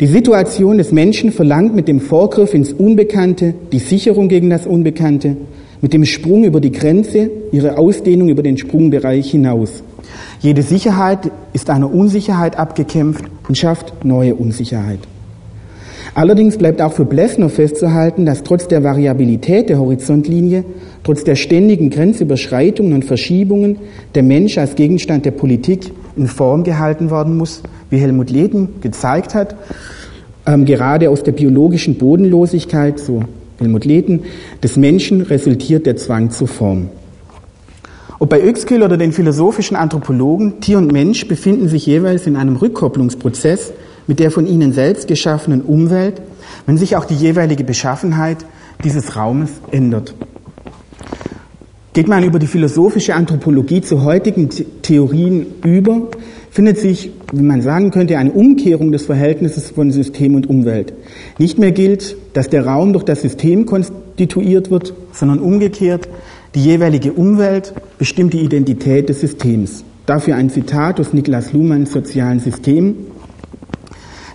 die 0.00 0.06
Situation 0.06 0.78
des 0.78 0.92
Menschen 0.92 1.32
verlangt 1.32 1.74
mit 1.74 1.88
dem 1.88 2.00
Vorgriff 2.00 2.54
ins 2.54 2.72
Unbekannte 2.72 3.54
die 3.72 3.78
Sicherung 3.78 4.28
gegen 4.28 4.50
das 4.50 4.66
Unbekannte, 4.66 5.36
mit 5.80 5.92
dem 5.92 6.04
Sprung 6.04 6.44
über 6.44 6.60
die 6.60 6.72
Grenze 6.72 7.30
ihre 7.52 7.78
Ausdehnung 7.78 8.28
über 8.28 8.42
den 8.42 8.58
Sprungbereich 8.58 9.30
hinaus. 9.30 9.82
Jede 10.40 10.62
Sicherheit 10.62 11.30
ist 11.52 11.70
einer 11.70 11.92
Unsicherheit 11.92 12.58
abgekämpft 12.58 13.24
und 13.48 13.56
schafft 13.56 14.04
neue 14.04 14.34
Unsicherheit. 14.34 15.00
Allerdings 16.16 16.56
bleibt 16.56 16.80
auch 16.80 16.94
für 16.94 17.04
Blessner 17.04 17.50
festzuhalten, 17.50 18.24
dass 18.24 18.42
trotz 18.42 18.66
der 18.68 18.82
Variabilität 18.82 19.68
der 19.68 19.78
Horizontlinie, 19.78 20.64
trotz 21.04 21.24
der 21.24 21.36
ständigen 21.36 21.90
Grenzüberschreitungen 21.90 22.94
und 22.94 23.04
Verschiebungen 23.04 23.76
der 24.14 24.22
Mensch 24.22 24.56
als 24.56 24.76
Gegenstand 24.76 25.26
der 25.26 25.32
Politik 25.32 25.92
in 26.16 26.26
Form 26.26 26.64
gehalten 26.64 27.10
werden 27.10 27.36
muss, 27.36 27.62
wie 27.90 27.98
Helmut 27.98 28.30
Lehden 28.30 28.80
gezeigt 28.80 29.34
hat, 29.34 29.56
ähm, 30.46 30.64
gerade 30.64 31.10
aus 31.10 31.22
der 31.22 31.32
biologischen 31.32 31.98
Bodenlosigkeit, 31.98 32.98
so 32.98 33.24
Helmut 33.58 33.84
Lehden, 33.84 34.22
des 34.62 34.78
Menschen 34.78 35.20
resultiert 35.20 35.84
der 35.84 35.96
Zwang 35.96 36.30
zur 36.30 36.48
Form. 36.48 36.88
Ob 38.18 38.30
bei 38.30 38.42
Uexküll 38.42 38.82
oder 38.82 38.96
den 38.96 39.12
philosophischen 39.12 39.76
Anthropologen, 39.76 40.62
Tier 40.62 40.78
und 40.78 40.90
Mensch 40.90 41.28
befinden 41.28 41.68
sich 41.68 41.84
jeweils 41.84 42.26
in 42.26 42.36
einem 42.36 42.56
Rückkopplungsprozess, 42.56 43.74
mit 44.06 44.18
der 44.18 44.30
von 44.30 44.46
ihnen 44.46 44.72
selbst 44.72 45.08
geschaffenen 45.08 45.62
Umwelt, 45.62 46.20
wenn 46.66 46.78
sich 46.78 46.96
auch 46.96 47.04
die 47.04 47.14
jeweilige 47.14 47.64
Beschaffenheit 47.64 48.38
dieses 48.84 49.16
Raumes 49.16 49.50
ändert. 49.70 50.14
Geht 51.92 52.08
man 52.08 52.24
über 52.24 52.38
die 52.38 52.46
philosophische 52.46 53.14
Anthropologie 53.14 53.80
zu 53.80 54.02
heutigen 54.04 54.50
Theorien 54.82 55.46
über, 55.64 56.08
findet 56.50 56.78
sich, 56.78 57.10
wie 57.32 57.42
man 57.42 57.62
sagen 57.62 57.90
könnte, 57.90 58.18
eine 58.18 58.32
Umkehrung 58.32 58.92
des 58.92 59.06
Verhältnisses 59.06 59.70
von 59.70 59.90
System 59.90 60.34
und 60.34 60.48
Umwelt. 60.48 60.92
Nicht 61.38 61.58
mehr 61.58 61.72
gilt, 61.72 62.16
dass 62.34 62.48
der 62.48 62.66
Raum 62.66 62.92
durch 62.92 63.04
das 63.04 63.22
System 63.22 63.64
konstituiert 63.64 64.70
wird, 64.70 64.92
sondern 65.12 65.38
umgekehrt, 65.38 66.08
Die 66.56 66.64
jeweilige 66.64 67.12
Umwelt 67.12 67.74
bestimmt 67.98 68.32
die 68.32 68.40
Identität 68.40 69.10
des 69.10 69.20
Systems. 69.20 69.84
Dafür 70.06 70.36
ein 70.36 70.48
Zitat 70.48 70.98
aus 70.98 71.12
Niklas 71.12 71.52
Luhmanns 71.52 71.92
Sozialen 71.92 72.40
System. 72.40 72.94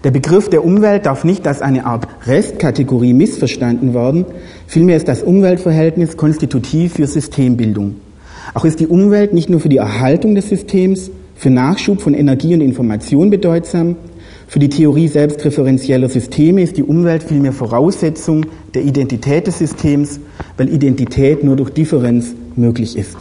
Der 0.04 0.12
Begriff 0.12 0.50
der 0.50 0.66
Umwelt 0.66 1.06
darf 1.06 1.24
nicht 1.24 1.48
als 1.48 1.62
eine 1.62 1.86
Art 1.86 2.08
Restkategorie 2.26 3.14
missverstanden 3.14 3.94
werden, 3.94 4.26
vielmehr 4.66 4.98
ist 4.98 5.08
das 5.08 5.22
Umweltverhältnis 5.22 6.18
konstitutiv 6.18 6.94
für 6.94 7.06
Systembildung. 7.06 7.98
Auch 8.56 8.66
ist 8.66 8.80
die 8.80 8.88
Umwelt 8.88 9.34
nicht 9.34 9.50
nur 9.50 9.60
für 9.60 9.70
die 9.70 9.78
Erhaltung 9.78 10.34
des 10.34 10.50
Systems, 10.50 11.12
für 11.36 11.52
Nachschub 11.52 12.02
von 12.02 12.16
Energie 12.16 12.56
und 12.56 12.62
Information 12.62 13.30
bedeutsam, 13.30 13.96
für 14.48 14.60
die 14.60 14.70
Theorie 14.70 15.08
selbstreferenzieller 15.08 16.10
Systeme 16.10 16.62
ist 16.62 16.76
die 16.76 16.84
Umwelt 16.84 17.24
vielmehr 17.24 17.54
Voraussetzung 17.54 18.48
der 18.74 18.84
Identität 18.84 19.48
des 19.48 19.60
Systems, 19.60 20.20
weil 20.58 20.68
Identität 20.68 21.44
nur 21.44 21.56
durch 21.56 21.70
Differenz 21.70 22.34
möglich 22.58 22.98
ist. 22.98 23.16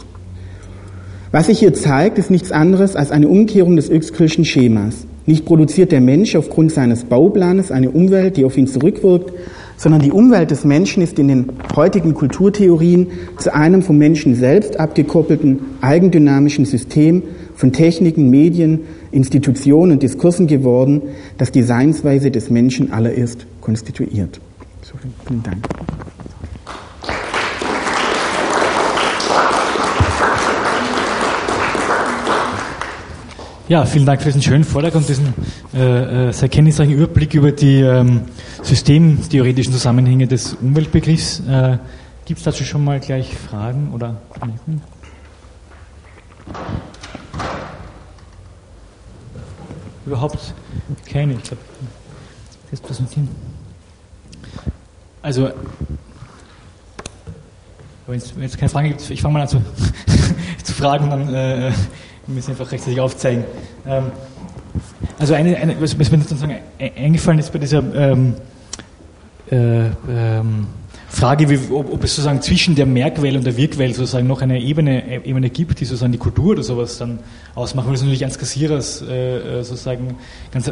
Was 1.31 1.45
sich 1.45 1.59
hier 1.59 1.73
zeigt, 1.73 2.17
ist 2.17 2.31
nichts 2.31 2.51
anderes 2.51 2.97
als 2.97 3.11
eine 3.11 3.29
Umkehrung 3.29 3.77
des 3.77 3.89
Öxkirchen 3.89 4.43
Schemas. 4.43 5.05
Nicht 5.25 5.45
produziert 5.45 5.91
der 5.91 6.01
Mensch 6.01 6.35
aufgrund 6.35 6.71
seines 6.71 7.03
Bauplanes 7.03 7.71
eine 7.71 7.91
Umwelt, 7.91 8.37
die 8.37 8.45
auf 8.45 8.57
ihn 8.57 8.67
zurückwirkt, 8.67 9.31
sondern 9.77 10.01
die 10.01 10.11
Umwelt 10.11 10.51
des 10.51 10.63
Menschen 10.63 11.01
ist 11.01 11.17
in 11.17 11.27
den 11.27 11.49
heutigen 11.75 12.13
Kulturtheorien 12.13 13.07
zu 13.37 13.53
einem 13.53 13.81
vom 13.81 13.97
Menschen 13.97 14.35
selbst 14.35 14.79
abgekoppelten 14.79 15.59
eigendynamischen 15.81 16.65
System 16.65 17.23
von 17.55 17.71
Techniken, 17.71 18.29
Medien, 18.29 18.81
Institutionen 19.11 19.93
und 19.93 20.03
Diskursen 20.03 20.47
geworden, 20.47 21.01
das 21.37 21.51
die 21.51 21.63
Seinsweise 21.63 22.31
des 22.31 22.49
Menschen 22.49 22.91
aller 22.93 23.11
ist, 23.11 23.45
konstituiert. 23.59 24.39
So, 24.83 24.93
vielen 25.27 25.43
Dank. 25.43 25.70
Ja, 33.71 33.85
vielen 33.85 34.05
Dank 34.05 34.19
für 34.19 34.27
diesen 34.27 34.41
schönen 34.41 34.65
Vortrag 34.65 34.93
und 34.95 35.07
diesen 35.07 35.33
äh, 35.73 36.27
äh 36.27 36.33
sehr 36.33 36.49
kenntnisreichen 36.49 36.93
Überblick 36.93 37.33
über 37.33 37.53
die 37.53 37.79
ähm, 37.79 38.23
systemtheoretischen 38.63 39.71
Zusammenhänge 39.71 40.27
des 40.27 40.55
Umweltbegriffs. 40.55 41.39
Äh, 41.47 41.77
Gibt 42.25 42.39
es 42.39 42.43
dazu 42.43 42.65
schon 42.65 42.83
mal 42.83 42.99
gleich 42.99 43.33
Fragen 43.33 43.93
oder 43.93 44.19
Anmerkungen? 44.41 44.81
Überhaupt 50.05 50.53
keine. 51.09 51.35
Ich 51.35 51.43
glaube, 51.43 51.61
das 52.71 52.81
präsentieren. 52.81 53.29
Also, 55.21 55.49
wenn 58.05 58.17
es 58.17 58.57
keine 58.57 58.67
Fragen 58.67 58.89
gibt, 58.89 59.09
ich 59.09 59.21
fange 59.21 59.35
mal 59.35 59.41
an 59.43 59.47
zu, 59.47 59.61
zu 60.63 60.73
fragen, 60.73 61.09
dann 61.09 61.33
äh, 61.33 61.71
wir 62.31 62.35
müssen 62.35 62.51
einfach 62.51 62.71
rechtzeitig 62.71 62.99
aufzeigen. 62.99 63.43
Ähm, 63.85 64.05
also 65.19 65.33
eine, 65.33 65.57
eine, 65.57 65.79
was, 65.81 65.97
mir 65.97 66.05
sozusagen 66.05 66.55
eingefallen 66.79 67.39
ist 67.39 67.51
bei 67.51 67.59
dieser 67.59 67.83
ähm, 67.93 68.35
äh, 69.51 69.87
ähm, 69.87 70.67
Frage, 71.09 71.49
wie, 71.49 71.59
ob, 71.73 71.91
ob, 71.91 72.03
es 72.05 72.15
sozusagen 72.15 72.41
zwischen 72.41 72.73
der 72.73 72.85
Merkwelt 72.85 73.35
und 73.35 73.45
der 73.45 73.57
Wirkwelt 73.57 73.95
sozusagen 73.95 74.27
noch 74.27 74.41
eine 74.41 74.61
Ebene, 74.61 75.25
Ebene 75.25 75.49
gibt, 75.49 75.81
die 75.81 75.85
sozusagen 75.85 76.13
die 76.13 76.17
Kultur 76.17 76.51
oder 76.51 76.63
sowas 76.63 76.97
dann 76.97 77.19
ausmacht, 77.53 77.87
weil 77.87 77.95
es 77.95 78.01
natürlich 78.01 78.23
eines 78.23 78.39
Kassierers 78.39 79.01
äh, 79.01 79.59
äh 79.59 79.63
sozusagen 79.63 80.15
ganz, 80.53 80.71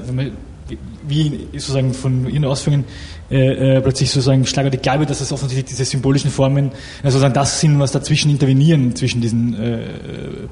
wie 1.07 1.47
sozusagen 1.53 1.93
von 1.93 2.29
Ihren 2.29 2.45
Ausführungen 2.45 2.85
äh, 3.29 3.77
äh, 3.77 3.81
plötzlich 3.81 4.11
sozusagen 4.11 4.45
schlagartig 4.45 4.81
klar 4.81 4.99
wird, 4.99 5.09
dass 5.09 5.19
es 5.21 5.31
offensichtlich 5.31 5.65
diese 5.65 5.83
symbolischen 5.83 6.31
Formen 6.31 6.71
also 7.03 7.17
sozusagen 7.17 7.33
das 7.33 7.59
sind, 7.59 7.79
was 7.79 7.91
dazwischen 7.91 8.31
intervenieren 8.31 8.95
zwischen 8.95 9.21
diesen 9.21 9.53
äh, 9.61 9.79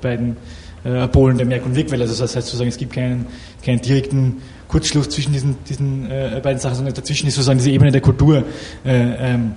beiden 0.02 0.38
äh, 0.84 1.08
Polen 1.08 1.38
der 1.38 1.46
Merk- 1.46 1.66
und 1.66 1.76
Wirkwelle. 1.76 2.04
Also 2.04 2.22
das 2.22 2.36
heißt 2.36 2.48
sozusagen, 2.48 2.70
es 2.70 2.78
gibt 2.78 2.94
keinen, 2.94 3.26
keinen 3.64 3.82
direkten 3.82 4.42
Kurzschluss 4.68 5.10
zwischen 5.10 5.34
diesen, 5.34 5.56
diesen 5.68 6.10
äh, 6.10 6.40
beiden 6.44 6.60
Sachen, 6.60 6.76
sondern 6.76 6.94
dazwischen 6.94 7.28
ist 7.28 7.36
sozusagen 7.36 7.60
diese 7.60 7.72
Ebene 7.72 7.92
der 7.92 8.02
Kultur 8.02 8.44
äh, 8.86 9.34
ähm, 9.34 9.54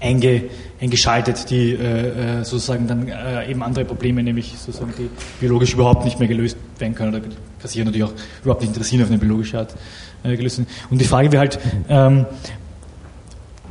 einge, 0.00 0.44
eingeschaltet, 0.80 1.50
die 1.50 1.72
äh, 1.72 2.40
äh, 2.40 2.44
sozusagen 2.44 2.86
dann 2.86 3.08
äh, 3.08 3.50
eben 3.50 3.62
andere 3.62 3.84
Probleme, 3.84 4.22
nämlich 4.22 4.54
sozusagen 4.56 4.92
die 4.98 5.10
biologisch 5.40 5.74
überhaupt 5.74 6.04
nicht 6.04 6.18
mehr 6.18 6.28
gelöst 6.28 6.56
werden 6.78 6.94
können 6.94 7.14
oder 7.14 7.26
kassieren 7.60 7.86
natürlich 7.86 8.04
auch 8.04 8.14
überhaupt 8.42 8.62
nicht 8.62 8.70
interessieren 8.70 9.02
auf 9.02 9.10
eine 9.10 9.18
biologische 9.18 9.58
Art 9.58 9.74
äh, 10.22 10.36
gelöst. 10.36 10.62
Und 10.90 11.00
die 11.00 11.04
Frage 11.04 11.30
wäre 11.32 11.40
halt, 11.40 11.58
ähm, 11.88 12.26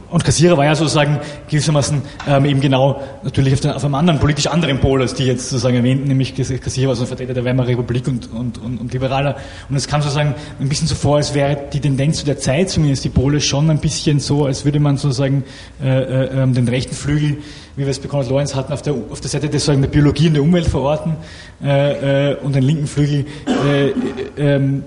und 0.09 0.23
Kassierer 0.23 0.57
war 0.57 0.65
ja 0.65 0.75
sozusagen 0.75 1.19
gewissermaßen 1.49 2.01
ähm, 2.27 2.45
eben 2.45 2.61
genau 2.61 3.01
natürlich 3.23 3.53
auf, 3.53 3.59
den, 3.59 3.71
auf, 3.71 3.83
einem 3.83 3.95
anderen, 3.95 4.19
politisch 4.19 4.47
anderen 4.47 4.79
Pol, 4.79 5.01
als 5.01 5.13
die 5.13 5.25
jetzt 5.25 5.49
sozusagen 5.49 5.75
erwähnten, 5.75 6.07
nämlich 6.07 6.35
Kassierer 6.35 6.89
war 6.89 6.95
so 6.95 7.03
ein 7.03 7.07
Vertreter 7.07 7.33
der 7.33 7.45
Weimarer 7.45 7.69
Republik 7.69 8.07
und, 8.07 8.31
und, 8.31 8.57
und, 8.57 8.79
und 8.79 8.93
Liberaler. 8.93 9.37
Und 9.69 9.75
es 9.75 9.87
kam 9.87 10.01
sozusagen 10.01 10.35
ein 10.59 10.69
bisschen 10.69 10.87
so 10.87 10.95
vor, 10.95 11.17
als 11.17 11.33
wäre 11.33 11.57
die 11.71 11.79
Tendenz 11.79 12.19
zu 12.19 12.25
der 12.25 12.39
Zeit, 12.39 12.69
zumindest 12.69 13.03
die 13.03 13.09
Pole, 13.09 13.39
schon 13.41 13.69
ein 13.69 13.79
bisschen 13.79 14.19
so, 14.19 14.45
als 14.45 14.65
würde 14.65 14.79
man 14.79 14.97
sozusagen 14.97 15.43
äh, 15.81 15.87
äh, 15.87 16.41
ähm, 16.41 16.53
den 16.53 16.67
rechten 16.67 16.95
Flügel, 16.95 17.37
wie 17.75 17.83
wir 17.83 17.89
es 17.89 17.99
bei 17.99 18.07
Konrad 18.07 18.29
Lorenz 18.29 18.55
hatten, 18.55 18.73
auf 18.73 18.81
der, 18.81 18.93
auf 18.93 19.21
der 19.21 19.29
Seite 19.29 19.49
des, 19.49 19.65
sagen, 19.65 19.81
der 19.81 19.89
Biologie 19.89 20.27
und 20.27 20.33
der 20.33 20.43
Umwelt 20.43 20.67
verorten 20.67 21.15
äh, 21.63 22.31
äh, 22.31 22.37
und 22.37 22.55
den 22.55 22.63
linken 22.63 22.87
Flügel 22.87 23.25
äh, 23.47 23.89
äh, 23.89 23.93
ähm, 24.37 24.83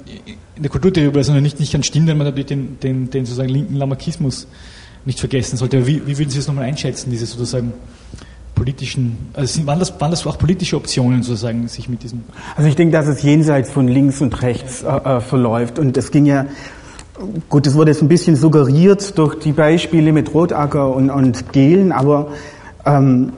in 0.56 0.62
der 0.62 0.70
Kulturtheorie, 0.70 1.22
sondern 1.22 1.42
nicht, 1.42 1.60
nicht 1.60 1.74
an 1.74 1.82
Stimmen, 1.82 2.18
man 2.18 2.26
natürlich 2.26 2.46
den, 2.46 2.78
den, 2.80 3.10
den 3.10 3.24
sozusagen 3.24 3.48
linken 3.48 3.76
Lamarckismus 3.76 4.46
nicht 5.04 5.20
vergessen 5.20 5.56
sollte. 5.56 5.86
Wie, 5.86 6.06
wie 6.06 6.18
würden 6.18 6.30
Sie 6.30 6.38
das 6.38 6.46
nochmal 6.46 6.64
einschätzen, 6.64 7.10
diese 7.10 7.26
sozusagen 7.26 7.72
politischen, 8.54 9.16
also 9.34 9.66
waren 9.66 9.78
das, 9.78 10.00
waren 10.00 10.10
das 10.10 10.26
auch 10.26 10.38
politische 10.38 10.76
Optionen 10.76 11.22
sozusagen, 11.22 11.66
sich 11.68 11.88
mit 11.88 12.02
diesem? 12.02 12.22
Also 12.56 12.68
ich 12.68 12.76
denke, 12.76 12.92
dass 12.92 13.06
es 13.06 13.22
jenseits 13.22 13.70
von 13.70 13.88
links 13.88 14.20
und 14.20 14.42
rechts 14.42 14.82
äh, 14.82 14.88
äh 14.88 15.20
verläuft 15.20 15.78
und 15.78 15.96
es 15.96 16.10
ging 16.10 16.26
ja, 16.26 16.46
gut, 17.48 17.66
es 17.66 17.74
wurde 17.74 17.90
jetzt 17.90 18.02
ein 18.02 18.08
bisschen 18.08 18.36
suggeriert 18.36 19.16
durch 19.18 19.38
die 19.38 19.52
Beispiele 19.52 20.12
mit 20.12 20.32
Rotacker 20.32 20.94
und, 20.94 21.10
und 21.10 21.52
Gehlen, 21.52 21.92
aber 21.92 22.28
ähm, 22.84 23.32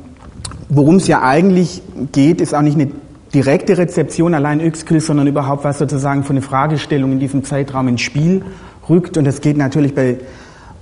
worum 0.69 0.97
es 0.97 1.07
ja 1.07 1.23
eigentlich 1.23 1.83
geht, 2.13 2.41
ist 2.41 2.55
auch 2.55 2.63
nicht 2.63 2.79
eine 2.79 2.91
direkte 3.35 3.77
Rezeption 3.79 4.35
allein 4.35 4.61
Yxkil, 4.61 5.01
sondern 5.01 5.27
überhaupt 5.27 5.65
was 5.65 5.79
sozusagen 5.79 6.23
von 6.25 6.37
eine 6.37 6.43
Fragestellung 6.43 7.13
in 7.13 7.19
diesem 7.19 7.45
Zeitraum 7.45 7.89
ins 7.89 8.01
Spiel 8.01 8.43
rückt 8.89 9.17
und 9.17 9.27
es 9.27 9.41
geht 9.41 9.57
natürlich 9.57 9.95
bei 9.95 10.19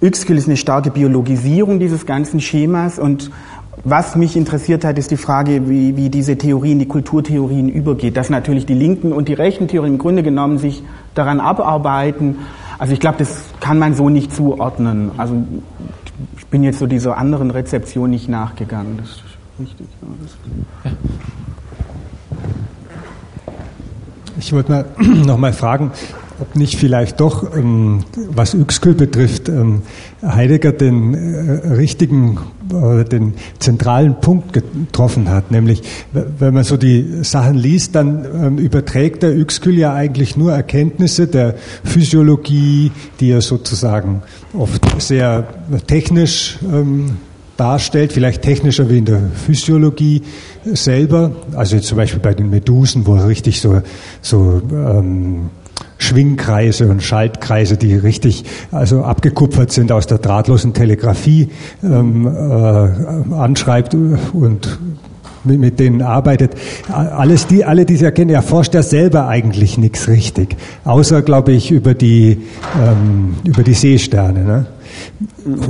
Yxkil 0.03 0.37
ist 0.37 0.49
eine 0.49 0.57
starke 0.57 0.91
Biologisierung 0.91 1.79
dieses 1.79 2.07
ganzen 2.07 2.41
Schemas 2.41 2.99
und 2.99 3.31
was 3.85 4.17
mich 4.17 4.37
interessiert 4.37 4.85
hat, 4.85 4.99
ist 4.99 5.11
die 5.11 5.17
Frage, 5.17 5.69
wie, 5.69 5.97
wie 5.97 6.11
diese 6.11 6.37
Theorien, 6.37 6.79
die 6.79 6.87
Kulturtheorien 6.87 7.69
übergeht. 7.69 8.17
Dass 8.17 8.31
natürlich 8.31 8.67
die 8.67 8.75
linken 8.75 9.13
und 9.13 9.29
die 9.29 9.35
rechten 9.35 9.67
Theorien 9.67 9.95
im 9.95 9.99
Grunde 9.99 10.23
genommen 10.23 10.59
sich 10.59 10.83
daran 11.15 11.41
abarbeiten. 11.41 12.37
Also 12.79 12.93
ich 12.93 13.01
glaube, 13.01 13.19
das 13.19 13.45
kann 13.61 13.79
man 13.79 13.95
so 13.95 14.09
nicht 14.09 14.33
zuordnen. 14.35 15.13
Also 15.17 15.35
ich 16.37 16.47
bin 16.47 16.63
jetzt 16.63 16.79
so 16.81 16.87
dieser 16.87 17.17
anderen 17.17 17.51
Rezeption 17.51 18.11
nicht 18.11 18.29
nachgegangen. 18.29 18.99
Das 18.99 19.09
ist 19.09 19.23
richtig. 19.59 19.87
Ich 24.39 24.53
wollte 24.53 24.71
mal 24.71 24.85
noch 24.99 25.39
mal 25.39 25.53
fragen, 25.53 25.93
ob 26.41 26.57
nicht 26.57 26.77
vielleicht 26.77 27.21
doch, 27.21 27.57
ähm, 27.57 28.05
was 28.31 28.55
Yxkül 28.55 28.95
betrifft, 28.95 29.49
ähm, 29.49 29.83
Heidegger 30.23 30.73
den 30.73 31.15
äh, 31.15 31.69
richtigen 31.75 32.39
oder 32.71 33.05
den 33.05 33.35
zentralen 33.59 34.21
Punkt 34.21 34.53
getroffen 34.53 35.29
hat. 35.29 35.51
Nämlich, 35.51 35.83
wenn 36.13 36.55
man 36.55 36.65
so 36.65 36.77
die 36.77 37.23
Sachen 37.23 37.55
liest, 37.55 37.95
dann 37.95 38.25
ähm, 38.25 38.59
überträgt 38.59 39.23
der 39.23 39.37
Yxkül 39.37 39.79
ja 39.79 39.93
eigentlich 39.93 40.37
nur 40.37 40.53
Erkenntnisse 40.53 41.27
der 41.27 41.55
Physiologie, 41.85 42.93
die 43.21 43.31
er 43.31 43.41
sozusagen 43.41 44.23
oft 44.55 44.83
sehr 45.01 45.47
technisch 45.87 46.59
darstellt, 47.57 48.13
vielleicht 48.13 48.43
technischer 48.43 48.89
wie 48.91 48.99
in 48.99 49.05
der 49.05 49.21
Physiologie 49.47 50.23
selber. 50.65 51.33
Also 51.55 51.79
zum 51.79 51.97
Beispiel 51.97 52.21
bei 52.21 52.35
den 52.35 52.51
Medusen, 52.51 53.07
wo 53.07 53.15
er 53.17 53.29
richtig 53.29 53.61
so, 53.61 53.83
so 54.21 54.61
ähm, 54.73 55.51
Schwingkreise 56.03 56.89
und 56.89 57.03
Schaltkreise, 57.03 57.77
die 57.77 57.95
richtig 57.95 58.45
also 58.71 59.03
abgekupfert 59.03 59.73
sind 59.73 59.93
aus 59.93 60.07
der 60.07 60.19
drahtlosen 60.19 60.75
Telegrafie, 60.75 61.49
ähm, 61.83 62.27
äh, 62.27 63.35
anschreibt 63.35 63.95
und 63.95 64.79
mit, 65.45 65.81
denen 65.81 66.03
arbeitet. 66.03 66.53
Alles 66.89 67.47
die, 67.47 67.65
alle 67.65 67.85
diese 67.85 68.07
Erkenntnisse 68.07 68.37
erforscht 68.37 68.75
er 68.75 68.83
selber 68.83 69.29
eigentlich 69.29 69.79
nichts 69.79 70.09
richtig, 70.09 70.57
außer 70.85 71.23
glaube 71.23 71.53
ich 71.53 71.71
über 71.71 71.95
die 71.95 72.39
ähm, 72.81 73.35
über 73.45 73.63
die 73.63 73.75
Seesterne. 73.75 74.45
Ne? 74.45 74.67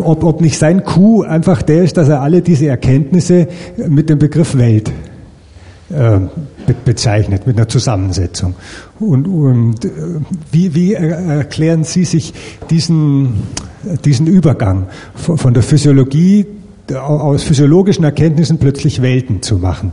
Ob, 0.03 0.25
ob 0.25 0.41
nicht 0.41 0.59
sein 0.59 0.85
Coup 0.85 1.25
einfach 1.25 1.63
der 1.63 1.85
ist, 1.85 1.97
dass 1.97 2.09
er 2.09 2.21
alle 2.21 2.43
diese 2.43 2.67
Erkenntnisse 2.67 3.49
mit 3.89 4.11
dem 4.11 4.19
Begriff 4.19 4.57
Welt 4.57 4.93
bezeichnet 6.85 7.47
mit 7.47 7.57
einer 7.57 7.69
Zusammensetzung. 7.69 8.55
Und, 8.99 9.27
und 9.27 9.81
wie, 10.51 10.75
wie, 10.75 10.95
erklären 10.95 11.85
Sie 11.85 12.05
sich 12.05 12.33
diesen, 12.71 13.43
diesen 14.05 14.27
Übergang 14.27 14.87
von 15.15 15.53
der 15.53 15.63
Physiologie 15.63 16.47
aus 16.95 17.43
physiologischen 17.45 18.05
Erkenntnissen 18.05 18.59
plötzlich 18.59 19.03
Welten 19.03 19.43
zu 19.43 19.59
machen. 19.59 19.93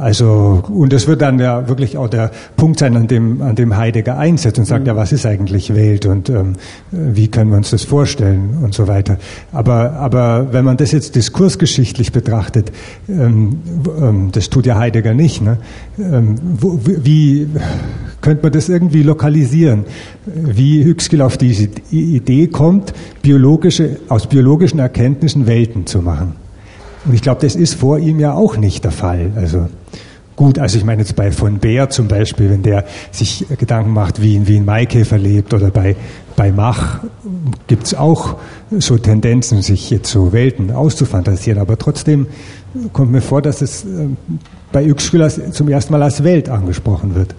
Also, 0.00 0.62
und 0.68 0.92
das 0.92 1.06
wird 1.06 1.22
dann 1.22 1.38
ja 1.38 1.68
wirklich 1.68 1.96
auch 1.96 2.08
der 2.08 2.30
Punkt 2.56 2.78
sein, 2.78 2.96
an 2.96 3.08
dem, 3.08 3.42
an 3.42 3.54
dem 3.56 3.76
Heidegger 3.76 4.18
einsetzt 4.18 4.58
und 4.58 4.64
sagt, 4.64 4.82
mhm. 4.82 4.88
ja, 4.88 4.96
was 4.96 5.12
ist 5.12 5.26
eigentlich 5.26 5.74
Welt 5.74 6.06
und 6.06 6.30
ähm, 6.30 6.54
wie 6.90 7.28
können 7.28 7.50
wir 7.50 7.56
uns 7.56 7.70
das 7.70 7.84
vorstellen 7.84 8.58
und 8.62 8.74
so 8.74 8.86
weiter. 8.86 9.18
Aber, 9.52 9.92
aber 9.94 10.52
wenn 10.52 10.64
man 10.64 10.76
das 10.76 10.92
jetzt 10.92 11.14
diskursgeschichtlich 11.16 12.12
betrachtet, 12.12 12.72
ähm, 13.08 13.58
ähm, 14.00 14.28
das 14.32 14.50
tut 14.50 14.66
ja 14.66 14.78
Heidegger 14.78 15.14
nicht, 15.14 15.42
ne? 15.42 15.58
Ähm, 15.98 16.36
wo, 16.58 16.78
wie 16.84 17.48
könnte 18.20 18.42
man 18.42 18.52
das 18.52 18.68
irgendwie 18.68 19.02
lokalisieren? 19.02 19.84
Wie 20.26 20.84
Hüxkill 20.84 21.22
auf 21.22 21.36
diese 21.36 21.68
Idee 21.90 22.46
kommt, 22.48 22.92
biologische, 23.22 23.98
aus 24.08 24.26
biologischen 24.26 24.78
Erkenntnissen 24.78 25.46
Welten 25.46 25.86
zu 25.86 26.00
machen? 26.00 26.36
Und 27.04 27.14
ich 27.14 27.22
glaube, 27.22 27.40
das 27.40 27.54
ist 27.54 27.74
vor 27.74 27.98
ihm 27.98 28.20
ja 28.20 28.34
auch 28.34 28.56
nicht 28.56 28.84
der 28.84 28.90
Fall. 28.90 29.32
Also 29.36 29.68
gut, 30.38 30.58
also 30.60 30.78
ich 30.78 30.84
meine 30.84 31.02
jetzt 31.02 31.16
bei 31.16 31.32
von 31.32 31.58
Bär 31.58 31.90
zum 31.90 32.06
Beispiel, 32.06 32.48
wenn 32.48 32.62
der 32.62 32.84
sich 33.10 33.44
Gedanken 33.58 33.92
macht, 33.92 34.22
wie, 34.22 34.46
wie 34.46 34.56
ein 34.56 34.64
Maikäfer 34.64 35.18
lebt 35.18 35.52
oder 35.52 35.70
bei, 35.70 35.96
bei 36.36 36.52
Mach 36.52 37.00
gibt 37.66 37.86
es 37.86 37.94
auch 37.94 38.36
so 38.70 38.96
Tendenzen, 38.96 39.62
sich 39.62 39.90
jetzt 39.90 40.10
so 40.10 40.32
Welten 40.32 40.70
auszufantasieren. 40.70 41.60
Aber 41.60 41.76
trotzdem 41.76 42.28
kommt 42.92 43.10
mir 43.10 43.20
vor, 43.20 43.42
dass 43.42 43.62
es 43.62 43.84
äh, 43.84 44.06
bei 44.70 44.84
Yükskül 44.84 45.28
zum 45.50 45.68
ersten 45.68 45.92
Mal 45.92 46.04
als 46.04 46.22
Welt 46.22 46.48
angesprochen 46.48 47.16
wird. 47.16 47.34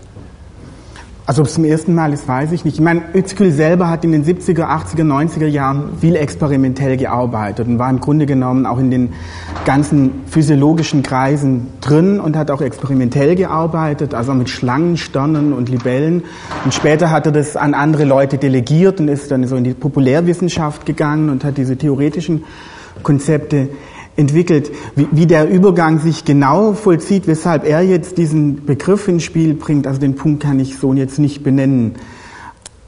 Also 1.29 1.43
ob 1.43 1.47
es 1.47 1.53
zum 1.53 1.63
ersten 1.63 1.93
Mal 1.93 2.11
ist, 2.11 2.27
weiß 2.27 2.53
ich 2.53 2.65
nicht. 2.65 2.73
Ich 2.73 2.81
meine, 2.81 3.03
Özkül 3.13 3.51
selber 3.51 3.87
hat 3.87 4.03
in 4.03 4.11
den 4.11 4.25
70er, 4.25 4.63
80er, 4.63 5.03
90er 5.03 5.45
Jahren 5.45 5.99
viel 6.01 6.15
experimentell 6.15 6.97
gearbeitet 6.97 7.67
und 7.67 7.77
war 7.77 7.87
im 7.87 7.99
Grunde 7.99 8.25
genommen 8.25 8.65
auch 8.65 8.79
in 8.79 8.89
den 8.89 9.13
ganzen 9.63 10.23
physiologischen 10.25 11.03
Kreisen 11.03 11.67
drin 11.81 12.19
und 12.19 12.35
hat 12.35 12.49
auch 12.49 12.61
experimentell 12.61 13.35
gearbeitet, 13.35 14.15
also 14.15 14.33
mit 14.33 14.49
Schlangen, 14.49 14.97
Sternen 14.97 15.53
und 15.53 15.69
Libellen. 15.69 16.23
Und 16.65 16.73
später 16.73 17.11
hat 17.11 17.27
er 17.27 17.31
das 17.31 17.55
an 17.55 17.75
andere 17.75 18.05
Leute 18.05 18.39
delegiert 18.39 18.99
und 18.99 19.07
ist 19.07 19.29
dann 19.29 19.45
so 19.45 19.55
in 19.55 19.63
die 19.63 19.75
Populärwissenschaft 19.75 20.87
gegangen 20.87 21.29
und 21.29 21.43
hat 21.43 21.57
diese 21.57 21.77
theoretischen 21.77 22.43
Konzepte 23.03 23.69
entwickelt, 24.19 24.71
wie, 24.95 25.07
wie 25.11 25.25
der 25.25 25.49
Übergang 25.49 25.99
sich 25.99 26.25
genau 26.25 26.73
vollzieht, 26.73 27.25
weshalb 27.25 27.65
er 27.65 27.81
jetzt 27.81 28.17
diesen 28.17 28.65
Begriff 28.65 29.07
ins 29.07 29.23
Spiel 29.23 29.53
bringt. 29.53 29.87
Also 29.87 29.99
den 29.99 30.15
Punkt 30.15 30.43
kann 30.43 30.59
ich 30.59 30.77
so 30.77 30.93
jetzt 30.93 31.17
nicht 31.17 31.43
benennen. 31.43 31.95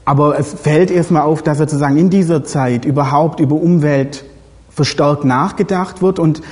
Aber 0.04 0.38
es 0.38 0.52
fällt 0.52 0.90
erstmal 0.90 1.22
auf, 1.22 1.42
dass 1.42 1.58
sozusagen 1.58 1.96
in 1.96 2.10
dieser 2.10 2.44
Zeit 2.44 2.84
überhaupt 2.84 3.40
über 3.40 3.56
Umwelt 3.56 4.24
verstärkt 4.70 5.24
nachgedacht 5.24 6.02
wird 6.02 6.18
und 6.18 6.42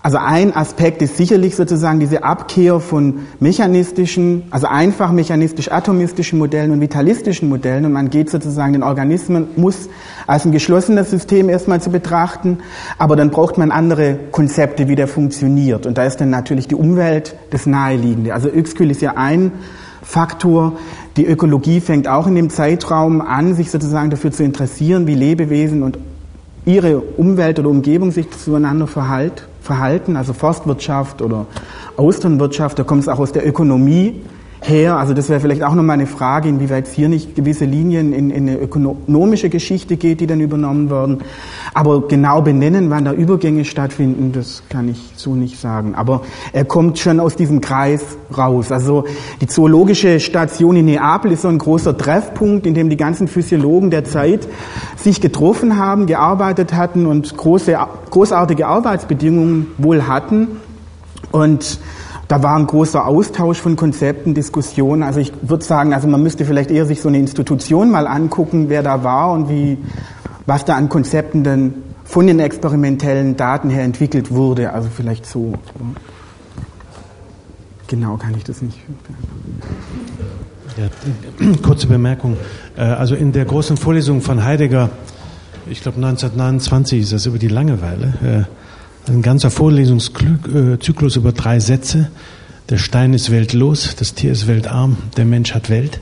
also 0.00 0.18
ein 0.18 0.54
Aspekt 0.54 1.02
ist 1.02 1.16
sicherlich 1.16 1.56
sozusagen 1.56 1.98
diese 1.98 2.22
Abkehr 2.22 2.78
von 2.78 3.26
mechanistischen, 3.40 4.44
also 4.50 4.68
einfach 4.68 5.10
mechanistisch-atomistischen 5.10 6.38
Modellen 6.38 6.70
und 6.70 6.80
vitalistischen 6.80 7.48
Modellen 7.48 7.84
und 7.84 7.92
man 7.92 8.08
geht 8.08 8.30
sozusagen 8.30 8.74
den 8.74 8.84
Organismus 8.84 9.88
als 10.28 10.44
ein 10.44 10.52
geschlossenes 10.52 11.10
System 11.10 11.48
erstmal 11.48 11.80
zu 11.80 11.90
betrachten, 11.90 12.58
aber 12.96 13.16
dann 13.16 13.30
braucht 13.30 13.58
man 13.58 13.72
andere 13.72 14.18
Konzepte, 14.30 14.86
wie 14.86 14.94
der 14.94 15.08
funktioniert 15.08 15.84
und 15.84 15.98
da 15.98 16.04
ist 16.04 16.20
dann 16.20 16.30
natürlich 16.30 16.68
die 16.68 16.76
Umwelt 16.76 17.34
das 17.50 17.66
Naheliegende. 17.66 18.34
Also 18.34 18.48
Yxkül 18.48 18.92
ist 18.92 19.02
ja 19.02 19.14
ein 19.16 19.52
Faktor. 20.00 20.78
Die 21.16 21.26
Ökologie 21.26 21.80
fängt 21.80 22.08
auch 22.08 22.26
in 22.28 22.34
dem 22.34 22.50
Zeitraum 22.50 23.20
an, 23.20 23.54
sich 23.54 23.70
sozusagen 23.70 24.10
dafür 24.10 24.30
zu 24.30 24.44
interessieren, 24.44 25.06
wie 25.06 25.14
Lebewesen 25.14 25.82
und 25.82 25.98
ihre 26.68 26.98
Umwelt 26.98 27.58
oder 27.58 27.70
Umgebung 27.70 28.10
sich 28.10 28.30
zueinander 28.30 28.86
verhalten 28.86 30.16
also 30.16 30.32
Forstwirtschaft 30.34 31.22
oder 31.22 31.46
Austernwirtschaft, 31.96 32.78
da 32.78 32.84
kommt 32.84 33.02
es 33.02 33.08
auch 33.08 33.18
aus 33.18 33.32
der 33.32 33.46
Ökonomie 33.46 34.20
her. 34.60 34.96
Also 34.96 35.14
das 35.14 35.28
wäre 35.28 35.40
vielleicht 35.40 35.62
auch 35.62 35.74
nochmal 35.74 35.94
eine 35.94 36.06
Frage, 36.06 36.48
inwieweit 36.48 36.86
es 36.86 36.92
hier 36.92 37.08
nicht 37.08 37.34
gewisse 37.34 37.64
Linien 37.64 38.12
in, 38.12 38.30
in, 38.30 38.48
eine 38.48 38.58
ökonomische 38.58 39.48
Geschichte 39.48 39.96
geht, 39.96 40.20
die 40.20 40.26
dann 40.26 40.40
übernommen 40.40 40.90
werden. 40.90 41.18
Aber 41.74 42.06
genau 42.08 42.42
benennen, 42.42 42.90
wann 42.90 43.04
da 43.04 43.12
Übergänge 43.12 43.64
stattfinden, 43.64 44.32
das 44.32 44.62
kann 44.68 44.88
ich 44.88 45.12
so 45.16 45.34
nicht 45.34 45.60
sagen. 45.60 45.94
Aber 45.94 46.22
er 46.52 46.64
kommt 46.64 46.98
schon 46.98 47.20
aus 47.20 47.36
diesem 47.36 47.60
Kreis 47.60 48.02
raus. 48.36 48.72
Also 48.72 49.04
die 49.40 49.46
zoologische 49.46 50.20
Station 50.20 50.76
in 50.76 50.86
Neapel 50.86 51.32
ist 51.32 51.42
so 51.42 51.48
ein 51.48 51.58
großer 51.58 51.96
Treffpunkt, 51.96 52.66
in 52.66 52.74
dem 52.74 52.90
die 52.90 52.96
ganzen 52.96 53.28
Physiologen 53.28 53.90
der 53.90 54.04
Zeit 54.04 54.48
sich 54.96 55.20
getroffen 55.20 55.76
haben, 55.76 56.06
gearbeitet 56.06 56.74
hatten 56.74 57.06
und 57.06 57.36
große, 57.36 57.78
großartige 58.10 58.66
Arbeitsbedingungen 58.66 59.68
wohl 59.78 60.06
hatten. 60.06 60.48
Und 61.30 61.78
da 62.28 62.42
war 62.42 62.56
ein 62.56 62.66
großer 62.66 63.06
Austausch 63.06 63.58
von 63.58 63.74
Konzepten, 63.74 64.34
Diskussionen. 64.34 65.02
Also 65.02 65.18
ich 65.18 65.32
würde 65.42 65.64
sagen, 65.64 65.94
also 65.94 66.06
man 66.06 66.22
müsste 66.22 66.44
vielleicht 66.44 66.70
eher 66.70 66.84
sich 66.84 67.00
so 67.00 67.08
eine 67.08 67.18
Institution 67.18 67.90
mal 67.90 68.06
angucken, 68.06 68.68
wer 68.68 68.82
da 68.82 69.02
war 69.02 69.32
und 69.32 69.48
wie, 69.48 69.78
was 70.44 70.66
da 70.66 70.76
an 70.76 70.90
Konzepten 70.90 71.42
denn 71.42 71.74
von 72.04 72.26
den 72.26 72.38
experimentellen 72.38 73.36
Daten 73.36 73.70
her 73.70 73.82
entwickelt 73.82 74.30
wurde. 74.30 74.72
Also 74.72 74.88
vielleicht 74.94 75.26
so. 75.26 75.54
Genau 77.86 78.18
kann 78.18 78.34
ich 78.36 78.44
das 78.44 78.60
nicht. 78.60 78.78
Ja, 80.76 80.88
kurze 81.62 81.86
Bemerkung. 81.86 82.36
Äh, 82.76 82.82
also 82.82 83.14
in 83.14 83.32
der 83.32 83.46
großen 83.46 83.78
Vorlesung 83.78 84.20
von 84.20 84.44
Heidegger, 84.44 84.90
ich 85.68 85.80
glaube 85.80 85.96
1929 85.96 87.00
ist 87.00 87.12
das 87.12 87.26
über 87.26 87.38
die 87.38 87.48
Langeweile, 87.48 88.46
äh, 88.46 88.57
ein 89.08 89.22
ganzer 89.22 89.50
Vorlesungszyklus 89.50 91.16
über 91.16 91.32
drei 91.32 91.60
Sätze. 91.60 92.10
Der 92.68 92.78
Stein 92.78 93.14
ist 93.14 93.30
weltlos, 93.30 93.96
das 93.96 94.14
Tier 94.14 94.32
ist 94.32 94.46
weltarm, 94.46 94.98
der 95.16 95.24
Mensch 95.24 95.54
hat 95.54 95.70
Welt. 95.70 96.00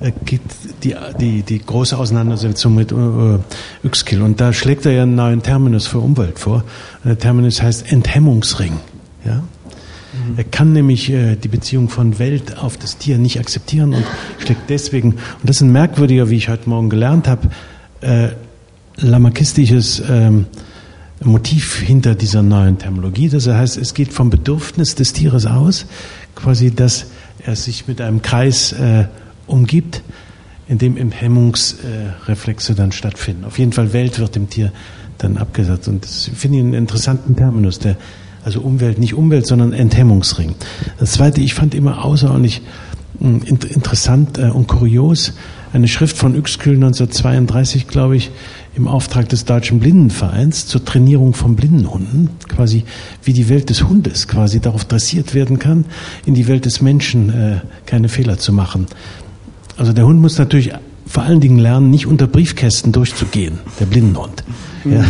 Äh, 0.00 0.12
geht 0.24 0.42
die, 0.84 0.94
die, 1.20 1.42
die 1.42 1.58
große 1.58 1.98
Auseinandersetzung 1.98 2.74
mit 2.74 2.92
äh, 2.92 3.38
Yxkill. 3.84 4.22
Und 4.22 4.40
da 4.40 4.52
schlägt 4.52 4.86
er 4.86 4.92
ja 4.92 5.02
einen 5.02 5.16
neuen 5.16 5.42
Terminus 5.42 5.88
für 5.88 5.98
Umwelt 5.98 6.38
vor. 6.38 6.62
Der 7.04 7.18
Terminus 7.18 7.60
heißt 7.60 7.90
Enthemmungsring. 7.90 8.74
Ja? 9.24 9.34
Mhm. 9.34 10.34
Er 10.36 10.44
kann 10.44 10.72
nämlich 10.72 11.10
äh, 11.10 11.34
die 11.34 11.48
Beziehung 11.48 11.88
von 11.88 12.20
Welt 12.20 12.58
auf 12.58 12.76
das 12.76 12.98
Tier 12.98 13.18
nicht 13.18 13.40
akzeptieren 13.40 13.92
und 13.92 14.04
schlägt 14.38 14.70
deswegen, 14.70 15.12
und 15.12 15.20
das 15.42 15.56
ist 15.56 15.62
ein 15.62 15.72
merkwürdiger, 15.72 16.30
wie 16.30 16.36
ich 16.36 16.48
heute 16.48 16.68
Morgen 16.68 16.90
gelernt 16.90 17.26
habe, 17.26 17.48
äh, 18.00 18.28
lamarckistisches 18.98 20.02
ähm, 20.08 20.46
Motiv 21.24 21.78
hinter 21.78 22.14
dieser 22.14 22.42
neuen 22.42 22.78
Terminologie. 22.78 23.28
Das 23.28 23.46
heißt, 23.46 23.76
es 23.76 23.94
geht 23.94 24.12
vom 24.12 24.30
Bedürfnis 24.30 24.94
des 24.94 25.12
Tieres 25.12 25.46
aus, 25.46 25.86
quasi, 26.34 26.74
dass 26.74 27.06
er 27.44 27.56
sich 27.56 27.88
mit 27.88 28.00
einem 28.00 28.22
Kreis 28.22 28.72
äh, 28.72 29.06
umgibt, 29.46 30.02
in 30.68 30.78
dem 30.78 30.96
im 30.96 31.10
Hemmungsreflexe 31.10 32.72
äh, 32.72 32.76
dann 32.76 32.92
stattfinden. 32.92 33.44
Auf 33.44 33.58
jeden 33.58 33.72
Fall 33.72 33.92
Welt 33.92 34.18
wird 34.18 34.36
dem 34.36 34.48
Tier 34.48 34.72
dann 35.18 35.36
abgesetzt. 35.36 35.88
Und 35.88 36.04
das 36.04 36.30
finde 36.34 36.58
ich 36.58 36.64
einen 36.64 36.74
interessanten 36.74 37.34
Terminus, 37.34 37.78
der, 37.78 37.96
also 38.44 38.60
Umwelt, 38.60 38.98
nicht 38.98 39.14
Umwelt, 39.14 39.46
sondern 39.46 39.72
Enthemmungsring. 39.72 40.54
Das 40.98 41.12
zweite, 41.12 41.40
ich 41.40 41.54
fand 41.54 41.74
immer 41.74 42.04
außerordentlich 42.04 42.62
hm, 43.18 43.42
interessant 43.42 44.38
äh, 44.38 44.50
und 44.50 44.68
kurios, 44.68 45.32
eine 45.72 45.88
Schrift 45.88 46.16
von 46.16 46.34
Yxküll 46.34 46.74
1932, 46.74 47.88
glaube 47.88 48.16
ich, 48.16 48.30
im 48.78 48.88
Auftrag 48.88 49.28
des 49.28 49.44
Deutschen 49.44 49.80
Blindenvereins 49.80 50.66
zur 50.66 50.84
Trainierung 50.84 51.34
von 51.34 51.56
Blindenhunden, 51.56 52.30
quasi 52.48 52.84
wie 53.24 53.32
die 53.32 53.48
Welt 53.48 53.68
des 53.70 53.84
Hundes 53.88 54.28
quasi 54.28 54.60
darauf 54.60 54.84
dressiert 54.84 55.34
werden 55.34 55.58
kann, 55.58 55.84
in 56.24 56.34
die 56.34 56.46
Welt 56.46 56.64
des 56.64 56.80
Menschen 56.80 57.28
äh, 57.30 57.60
keine 57.86 58.08
Fehler 58.08 58.38
zu 58.38 58.52
machen. 58.52 58.86
Also 59.76 59.92
der 59.92 60.06
Hund 60.06 60.20
muss 60.20 60.38
natürlich 60.38 60.72
vor 61.06 61.22
allen 61.22 61.40
Dingen 61.40 61.58
lernen, 61.58 61.90
nicht 61.90 62.06
unter 62.06 62.26
Briefkästen 62.26 62.92
durchzugehen, 62.92 63.58
der 63.80 63.86
Blindenhund. 63.86 64.44
Mhm. 64.84 64.92
Ja. 64.92 65.04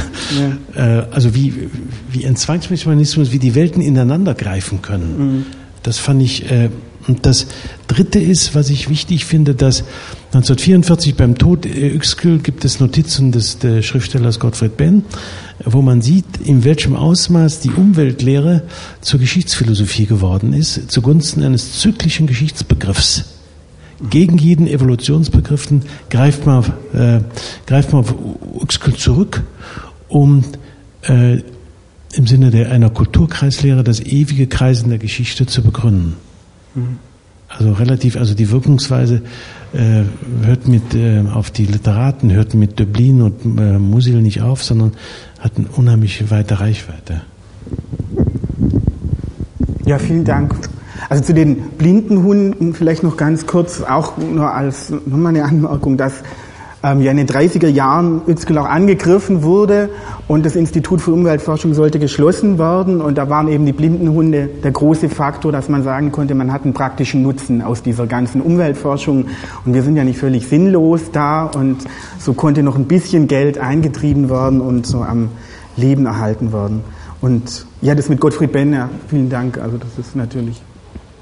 ja. 0.75 1.01
Äh, 1.01 1.07
also 1.11 1.35
wie, 1.35 1.71
wie 2.11 2.27
ein 2.27 2.37
Zwangsmechanismus, 2.37 3.33
wie 3.33 3.39
die 3.39 3.55
Welten 3.55 3.83
ineinander 3.83 4.35
greifen 4.35 4.81
können. 4.81 5.19
Mhm. 5.19 5.47
Das 5.83 5.99
fand 5.99 6.23
ich 6.23 6.51
äh, 6.51 6.71
und 7.09 7.25
das 7.25 7.47
Dritte 7.87 8.19
ist, 8.19 8.55
was 8.55 8.69
ich 8.69 8.91
wichtig 8.91 9.25
finde, 9.25 9.55
dass 9.55 9.81
1944 10.27 11.15
beim 11.15 11.39
Tod 11.39 11.65
Yxkül 11.65 12.39
gibt 12.39 12.67
es 12.67 12.81
Notizen 12.81 13.33
des, 13.33 13.59
des 13.59 13.85
Schriftstellers 13.87 14.39
Gottfried 14.39 14.77
Benn, 14.77 15.05
wo 15.65 15.81
man 15.81 16.03
sieht, 16.03 16.27
in 16.45 16.65
welchem 16.65 16.95
Ausmaß 16.95 17.61
die 17.61 17.71
Umweltlehre 17.71 18.63
zur 19.01 19.21
Geschichtsphilosophie 19.21 20.05
geworden 20.05 20.53
ist, 20.53 20.91
zugunsten 20.91 21.43
eines 21.43 21.81
zyklischen 21.81 22.27
Geschichtsbegriffs. 22.27 23.25
Gegen 24.11 24.37
jeden 24.37 24.69
Evolutionsbegriffen 24.69 25.83
greift 26.11 26.45
man, 26.45 26.65
äh, 26.93 27.21
greift 27.67 27.93
man 27.93 28.03
auf 28.03 28.15
Yxkül 28.63 28.95
zurück, 28.95 29.43
um 30.09 30.45
äh, 31.03 31.39
im 32.13 32.27
Sinne 32.27 32.51
der, 32.51 32.71
einer 32.71 32.91
Kulturkreislehre 32.91 33.83
das 33.83 34.01
ewige 34.01 34.47
Kreisen 34.47 34.91
der 34.91 34.99
Geschichte 34.99 35.47
zu 35.47 35.63
begründen. 35.63 36.28
Also 37.49 37.73
relativ, 37.73 38.17
also 38.17 38.35
die 38.35 38.51
Wirkungsweise 38.51 39.23
äh, 39.73 40.03
hört 40.45 40.69
mit 40.69 40.95
äh, 40.95 41.25
auf 41.33 41.51
die 41.51 41.65
Literaten, 41.65 42.31
hört 42.31 42.55
mit 42.55 42.79
Döblin 42.79 43.23
und 43.23 43.59
äh, 43.59 43.79
Musil 43.79 44.21
nicht 44.21 44.43
auf, 44.43 44.63
sondern 44.63 44.93
hat 45.41 45.53
eine 45.57 45.69
unheimlich 45.69 46.31
weite 46.31 46.61
Reichweite. 46.61 47.23
Ja, 49.87 49.99
vielen 49.99 50.25
Dank. 50.25 50.55
Also 51.09 51.25
zu 51.25 51.33
den 51.33 51.71
blinden 51.79 52.23
Hunden 52.23 52.75
vielleicht 52.75 53.03
noch 53.03 53.17
ganz 53.17 53.47
kurz, 53.47 53.81
auch 53.81 54.19
nur 54.19 54.53
als 54.53 54.91
nochmal 54.91 55.35
eine 55.35 55.45
Anmerkung, 55.45 55.97
dass 55.97 56.23
ähm, 56.83 57.01
ja 57.01 57.11
in 57.11 57.17
den 57.17 57.27
30er 57.27 57.69
Jahren 57.69 58.23
auch 58.59 58.65
angegriffen 58.65 59.43
wurde 59.43 59.91
und 60.29 60.47
das 60.47 60.57
Institut 60.57 61.01
für 61.01 61.13
Umweltforschung 61.13 61.75
sollte 61.75 61.99
geschlossen 61.99 62.59
werden 62.59 63.01
und 63.01 63.19
da 63.19 63.29
waren 63.29 63.49
eben 63.49 63.67
die 63.67 63.73
blinden 63.73 64.11
Hunde 64.11 64.49
der 64.63 64.71
große 64.71 65.09
Faktor, 65.09 65.53
dass 65.53 65.69
man 65.69 65.83
sagen 65.83 66.13
konnte, 66.13 66.35
man 66.35 66.53
hat 66.53 66.65
einen 66.65 66.75
praktischen 66.75 67.23
Nutzen 67.23 67.63
aus 67.63 67.83
dieser 67.83 68.07
ganzen 68.07 68.41
Umweltforschung 68.41 69.27
und 69.65 69.75
wir 69.75 69.83
sind 69.83 69.97
ja 69.97 70.05
nicht 70.05 70.19
völlig 70.19 70.47
sinnlos 70.47 71.11
da 71.13 71.45
und 71.45 71.79
so 72.19 72.35
konnte 72.35 72.63
noch 72.63 72.77
ein 72.77 72.87
bisschen 72.87 73.27
Geld 73.27 73.59
eingetrieben 73.59 74.31
werden 74.31 74.61
und 74.61 74.87
so 74.87 75.03
am 75.03 75.31
Leben 75.77 76.07
erhalten 76.07 76.53
werden. 76.53 76.83
Und 77.21 77.67
ja, 77.81 77.95
das 77.95 78.09
mit 78.09 78.21
Gottfried 78.21 78.53
Benner, 78.53 78.91
vielen 79.09 79.29
Dank. 79.29 79.59
Also 79.59 79.77
das 79.77 79.99
ist 79.99 80.15
natürlich 80.15 80.63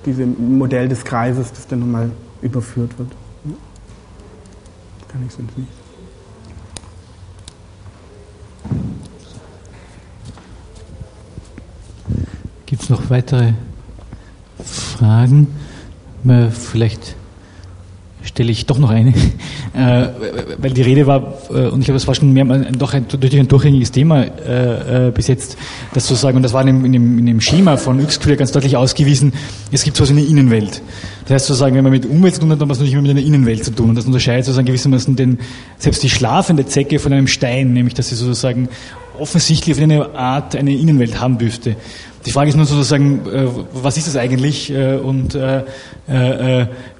dieses 0.05 0.27
Modell 0.39 0.89
des 0.89 1.05
Kreises, 1.05 1.53
das 1.53 1.67
dann 1.67 1.81
nochmal 1.81 2.11
überführt 2.43 2.99
wird. 2.99 3.09
Kann 5.17 5.27
ich 5.27 5.33
sonst 5.33 5.57
nicht. 5.57 5.71
Gibt 12.67 12.83
es 12.83 12.91
noch 12.91 13.09
weitere 13.09 13.55
Fragen? 14.63 15.57
Vielleicht 16.51 17.17
stelle 18.37 18.53
ich 18.53 18.67
doch 18.67 18.79
noch 18.79 18.91
eine, 18.91 19.15
äh, 19.75 20.09
weil 20.59 20.71
die 20.73 20.83
Rede 20.83 21.07
war, 21.07 21.39
äh, 21.49 21.69
und 21.69 21.81
ich 21.81 21.87
glaube, 21.87 21.95
das 21.95 22.07
war 22.07 22.15
schon 22.15 22.35
mehr, 22.35 22.45
doch 22.45 22.93
ein, 22.93 23.07
durch 23.09 23.35
ein 23.35 23.49
durchgängiges 23.49 23.93
Thema 23.93 24.25
äh, 24.25 25.09
äh, 25.09 25.11
bis 25.11 25.27
jetzt, 25.27 25.57
das 25.95 26.07
sozusagen, 26.07 26.37
und 26.37 26.43
das 26.43 26.53
war 26.53 26.61
in 26.61 26.67
dem, 26.67 26.85
in 26.85 26.93
dem, 26.93 27.19
in 27.19 27.27
dem 27.27 27.41
Schema 27.41 27.79
von 27.79 27.99
Uexküll 27.99 28.37
ganz 28.37 28.53
deutlich 28.53 28.77
ausgewiesen, 28.77 29.33
es 29.73 29.85
gibt 29.85 29.97
sowas 29.97 30.15
wie 30.15 30.21
eine 30.21 30.29
Innenwelt. 30.29 30.83
Das 31.25 31.33
heißt 31.33 31.47
sozusagen, 31.47 31.75
wenn 31.77 31.83
man 31.83 31.93
mit 31.93 32.05
Umwelt 32.05 32.35
zu 32.35 32.43
tun 32.43 32.51
hat, 32.51 32.61
dann 32.61 32.69
hat 32.69 32.69
man 32.69 32.73
es 32.75 32.79
natürlich 32.79 32.93
immer 32.93 33.03
mit 33.03 33.11
einer 33.13 33.27
Innenwelt 33.27 33.65
zu 33.65 33.71
tun. 33.71 33.89
Und 33.89 33.95
das 33.95 34.05
unterscheidet 34.05 34.45
sozusagen 34.45 34.67
gewissermaßen 34.67 35.17
den, 35.17 35.39
selbst 35.79 36.03
die 36.03 36.11
schlafende 36.11 36.67
Zecke 36.67 36.99
von 36.99 37.15
einem 37.15 37.27
Stein, 37.27 37.73
nämlich 37.73 37.95
dass 37.95 38.11
sie 38.11 38.17
sozusagen 38.17 38.69
offensichtlich 39.21 39.77
auf 39.77 39.83
eine 39.83 40.15
Art 40.15 40.57
eine 40.57 40.75
Innenwelt 40.75 41.21
haben 41.21 41.39
dürfte. 41.39 41.77
Die 42.27 42.33
Frage 42.33 42.51
ist 42.51 42.57
nur 42.57 42.67
sozusagen, 42.67 43.21
äh, 43.27 43.47
was 43.73 43.97
ist 43.97 44.09
das 44.09 44.17
eigentlich 44.17 44.73
äh, 44.73 44.97
und 44.97 45.35
äh, 45.37 45.63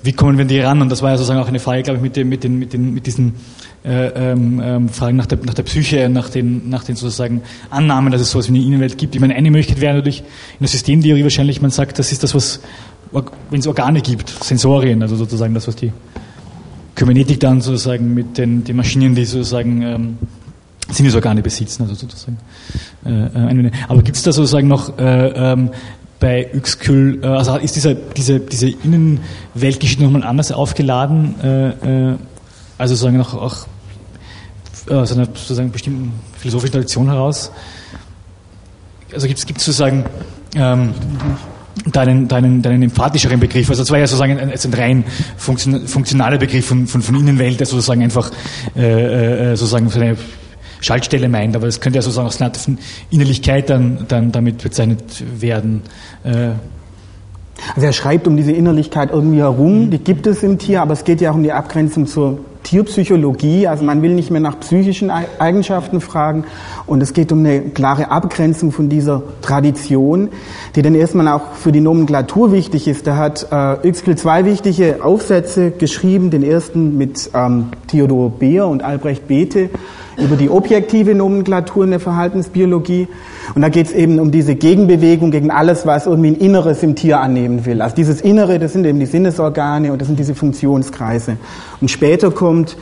wie 0.03 0.13
kommen 0.13 0.39
wir 0.39 0.43
an 0.43 0.49
die 0.49 0.61
ran? 0.61 0.81
Und 0.81 0.89
das 0.89 1.03
war 1.03 1.11
ja 1.11 1.17
sozusagen 1.17 1.41
auch 1.41 1.49
eine 1.49 1.59
Frage, 1.59 1.83
glaube 1.83 1.99
ich, 1.99 2.03
mit, 2.03 2.17
dem, 2.17 2.29
mit, 2.29 2.45
den, 2.45 2.59
mit, 2.59 2.73
den, 2.73 2.95
mit 2.95 3.07
diesen 3.07 3.35
äh, 3.85 4.33
ähm, 4.33 4.61
ähm, 4.65 4.89
Fragen 4.89 5.17
nach 5.17 5.27
der, 5.27 5.39
nach 5.45 5.55
der 5.55 5.63
Psyche, 5.65 6.09
nach 6.09 6.29
den, 6.29 6.69
nach 6.69 6.85
den 6.85 6.97
sozusagen 6.97 7.43
Annahmen, 7.71 8.13
dass 8.13 8.21
es 8.21 8.31
sowas 8.31 8.49
wie 8.49 8.57
eine 8.57 8.65
Innenwelt 8.65 8.99
gibt. 8.99 9.15
Ich 9.15 9.21
meine, 9.21 9.35
eine 9.35 9.51
Möglichkeit 9.51 9.81
wäre 9.81 9.95
natürlich 9.95 10.21
in 10.21 10.61
der 10.61 10.69
Systemtheorie 10.69 11.23
wahrscheinlich, 11.23 11.61
man 11.61 11.71
sagt, 11.71 11.99
das 11.99 12.13
ist 12.13 12.23
das, 12.23 12.35
was, 12.35 12.61
wenn 13.51 13.61
es 13.61 13.67
Organe 13.67 14.01
gibt, 14.01 14.29
Sensorien, 14.43 15.03
also 15.03 15.17
sozusagen 15.17 15.55
das, 15.55 15.69
was 15.69 15.77
die 15.77 15.93
Kybernetik 16.97 17.39
dann 17.41 17.61
sozusagen 17.61 18.15
mit 18.15 18.39
den, 18.39 18.65
den 18.65 18.75
Maschinen, 18.75 19.15
die 19.15 19.25
sozusagen 19.25 19.83
ähm, 19.83 20.19
Sinnesorgane 20.91 21.43
besitzen, 21.43 21.83
also 21.83 21.95
sozusagen. 21.95 22.39
Äh, 23.05 23.11
äh 23.11 23.71
aber 23.89 24.03
gibt 24.03 24.17
es 24.17 24.23
da 24.23 24.33
sozusagen 24.33 24.69
noch 24.69 24.99
äh, 24.99 25.53
ähm, 25.53 25.71
bei 26.21 26.49
Uexküll, 26.55 27.21
äh, 27.23 27.27
also 27.27 27.57
ist 27.57 27.77
dieser, 27.77 27.95
diese, 27.95 28.41
diese 28.41 28.69
Innenweltgeschichte 28.69 30.03
nochmal 30.03 30.23
anders 30.23 30.53
aufgeladen, 30.53 31.41
äh, 31.43 32.17
also 32.79 32.95
sozusagen 32.95 33.21
auch, 33.21 33.35
auch 33.35 33.67
aus 34.91 35.13
einer 35.13 35.27
sozusagen 35.27 35.71
bestimmten 35.71 36.13
philosophischen 36.39 36.75
Tradition 36.75 37.07
heraus? 37.09 37.51
Also 39.13 39.27
gibt 39.27 39.39
es 39.39 39.65
sozusagen 39.65 40.05
ähm, 40.55 40.95
deinen, 41.87 42.29
deinen, 42.29 42.63
deinen 42.63 42.83
emphatischeren 42.83 43.41
Begriff. 43.41 43.69
Also 43.71 43.83
das 43.83 43.91
war 43.91 43.99
ja 43.99 44.07
sozusagen 44.07 44.39
ein, 44.39 44.51
ein 44.51 44.75
rein 44.75 45.05
funktionaler 45.37 46.39
Begriff 46.39 46.67
von, 46.67 46.87
von, 46.87 47.03
von 47.03 47.15
Innenwelt, 47.15 47.61
der 47.61 47.67
sozusagen 47.67 48.03
einfach 48.03 48.31
äh, 48.75 49.57
sozusagen 49.57 49.89
so 49.89 50.01
eine 50.01 50.17
Schaltstelle 50.81 51.29
meint, 51.29 51.57
aber 51.57 51.67
es 51.67 51.81
könnte 51.81 51.99
ja 51.99 52.03
sozusagen 52.03 52.27
aus 52.27 52.59
von 52.59 52.79
Innerlichkeit 53.11 53.71
dann, 53.71 54.07
dann 54.09 54.33
damit 54.33 54.63
bezeichnet 54.63 55.25
werden. 55.41 55.83
Äh 56.25 56.51
also 57.75 57.87
er 57.87 57.93
schreibt 57.93 58.27
um 58.27 58.37
diese 58.37 58.53
Innerlichkeit 58.53 59.11
irgendwie 59.13 59.39
herum, 59.39 59.91
die 59.91 59.99
gibt 59.99 60.27
es 60.27 60.43
im 60.43 60.59
Tier, 60.59 60.83
aber 60.83 60.93
es 60.93 61.05
geht 61.05 61.21
ja 61.21 61.31
auch 61.31 61.35
um 61.35 61.43
die 61.43 61.53
Abgrenzung 61.53 62.07
zur 62.07 62.39
Tierpsychologie, 62.65 63.69
also 63.69 63.85
man 63.85 64.03
will 64.03 64.13
nicht 64.15 64.31
mehr 64.33 64.41
nach 64.41 64.59
psychischen 64.59 65.11
Eigenschaften 65.11 66.01
fragen 66.01 66.45
und 66.87 67.01
es 67.01 67.13
geht 67.13 67.31
um 67.31 67.39
eine 67.39 67.61
klare 67.61 68.11
Abgrenzung 68.11 68.73
von 68.73 68.89
dieser 68.89 69.23
Tradition, 69.41 70.31
die 70.75 70.83
dann 70.83 70.97
erstmal 70.97 71.29
auch 71.29 71.53
für 71.53 71.71
die 71.71 71.81
Nomenklatur 71.81 72.51
wichtig 72.51 72.89
ist. 72.89 73.07
Da 73.07 73.17
hat 73.17 73.47
äh, 73.53 73.87
Uexküll 73.87 74.17
zwei 74.17 74.45
wichtige 74.45 75.05
Aufsätze 75.05 75.71
geschrieben, 75.71 76.31
den 76.31 76.43
ersten 76.43 76.99
mit 76.99 77.31
ähm, 77.35 77.69
Theodor 77.87 78.31
Beer 78.31 78.67
und 78.67 78.83
Albrecht 78.83 79.29
Bethe 79.29 79.71
über 80.17 80.37
die 80.37 80.51
objektive 80.51 81.15
Nomenklatur 81.15 81.85
in 81.85 81.91
der 81.91 82.01
Verhaltensbiologie. 82.01 83.09
Und 83.55 83.63
da 83.63 83.69
geht 83.69 83.87
es 83.87 83.93
eben 83.93 84.19
um 84.19 84.31
diese 84.31 84.55
Gegenbewegung 84.55 85.31
gegen 85.31 85.51
alles, 85.51 85.87
was 85.87 86.07
irgendwie 86.07 86.31
ein 86.31 86.37
Inneres 86.37 86.83
im 86.83 86.95
Tier 86.95 87.21
annehmen 87.21 87.67
will. 87.67 87.83
Also 87.83 87.97
dieses 87.97 88.21
Innere, 88.21 88.59
das 88.59 88.73
sind 88.73 88.87
eben 88.87 88.99
die 88.99 89.07
Sinnesorgane 89.07 89.93
und 89.93 90.01
das 90.01 90.09
sind 90.09 90.19
diese 90.19 90.35
Funktionskreise. 90.35 91.37
Und 91.81 91.91
später 91.91 92.31
kommt 92.31 92.77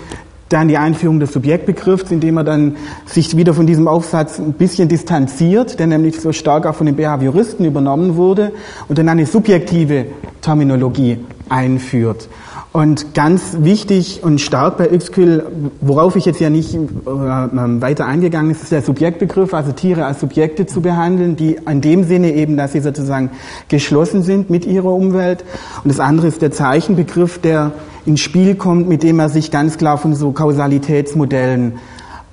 dann 0.49 0.69
die 0.69 0.79
Einführung 0.79 1.21
des 1.21 1.33
Subjektbegriffs, 1.33 2.11
indem 2.11 2.37
er 2.37 2.45
dann 2.45 2.77
sich 3.07 3.37
wieder 3.37 3.55
von 3.55 3.67
diesem 3.67 3.89
Aufsatz 3.89 4.39
ein 4.39 4.53
bisschen 4.53 4.89
distanziert, 4.89 5.79
der 5.79 5.87
nämlich 5.87 6.21
so 6.21 6.33
stark 6.33 6.67
auch 6.67 6.75
von 6.75 6.87
den 6.87 6.97
Behavioristen 6.97 7.65
übernommen 7.65 8.17
wurde 8.17 8.53
und 8.89 8.99
dann 8.99 9.09
eine 9.09 9.27
subjektive 9.27 10.07
Terminologie 10.43 11.19
einführt. 11.49 12.29
Und 12.75 13.15
ganz 13.15 13.59
wichtig 13.61 14.25
und 14.25 14.41
stark 14.41 14.79
bei 14.79 14.91
Uexküll, 14.91 15.47
worauf 15.81 16.17
ich 16.17 16.25
jetzt 16.25 16.41
ja 16.41 16.51
nicht 16.51 16.75
äh, 16.75 16.81
weiter 17.07 18.05
eingegangen 18.05 18.51
ist, 18.51 18.65
ist 18.65 18.73
der 18.73 18.83
Subjektbegriff, 18.83 19.55
also 19.55 19.71
Tiere 19.71 20.07
als 20.07 20.19
Subjekte 20.19 20.67
zu 20.67 20.81
behandeln, 20.81 21.37
die 21.37 21.57
in 21.71 21.81
dem 21.81 22.03
Sinne 22.03 22.33
eben, 22.33 22.57
dass 22.57 22.73
sie 22.73 22.81
sozusagen 22.81 23.31
geschlossen 23.69 24.25
sind 24.25 24.51
mit 24.51 24.67
ihrer 24.67 24.91
Umwelt. 24.91 25.45
Und 25.85 25.89
das 25.93 26.01
andere 26.01 26.27
ist 26.27 26.43
der 26.43 26.51
Zeichenbegriff, 26.51 27.39
der 27.39 27.71
ins 28.07 28.19
Spiel 28.19 28.57
kommt, 28.57 28.89
mit 28.89 29.05
dem 29.05 29.21
er 29.21 29.29
sich 29.29 29.53
ganz 29.53 29.79
klar 29.79 29.97
von 29.97 30.17
so 30.17 30.33
Kausalitätsmodellen 30.33 31.75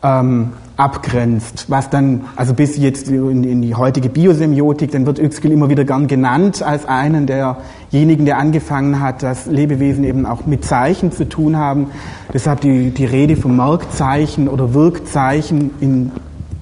ähm, 0.01 0.53
abgrenzt, 0.81 1.65
was 1.67 1.91
dann, 1.91 2.25
also 2.35 2.55
bis 2.55 2.75
jetzt 2.75 3.07
in, 3.07 3.43
in 3.43 3.61
die 3.61 3.75
heutige 3.75 4.09
Biosemiotik, 4.09 4.91
dann 4.91 5.05
wird 5.05 5.19
Uexküll 5.19 5.51
immer 5.51 5.69
wieder 5.69 5.85
gern 5.85 6.07
genannt 6.07 6.63
als 6.63 6.85
einen 6.85 7.27
derjenigen, 7.27 8.25
der 8.25 8.39
angefangen 8.39 8.99
hat, 8.99 9.21
dass 9.21 9.45
Lebewesen 9.45 10.03
eben 10.03 10.25
auch 10.25 10.47
mit 10.47 10.65
Zeichen 10.65 11.11
zu 11.11 11.29
tun 11.29 11.55
haben. 11.55 11.91
Deshalb 12.33 12.61
die, 12.61 12.89
die 12.89 13.05
Rede 13.05 13.35
von 13.35 13.55
Merkzeichen 13.55 14.47
oder 14.47 14.73
Wirkzeichen, 14.73 15.69
in 15.79 16.11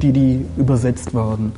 die 0.02 0.12
die 0.12 0.46
übersetzt 0.58 1.14
werden. 1.14 1.54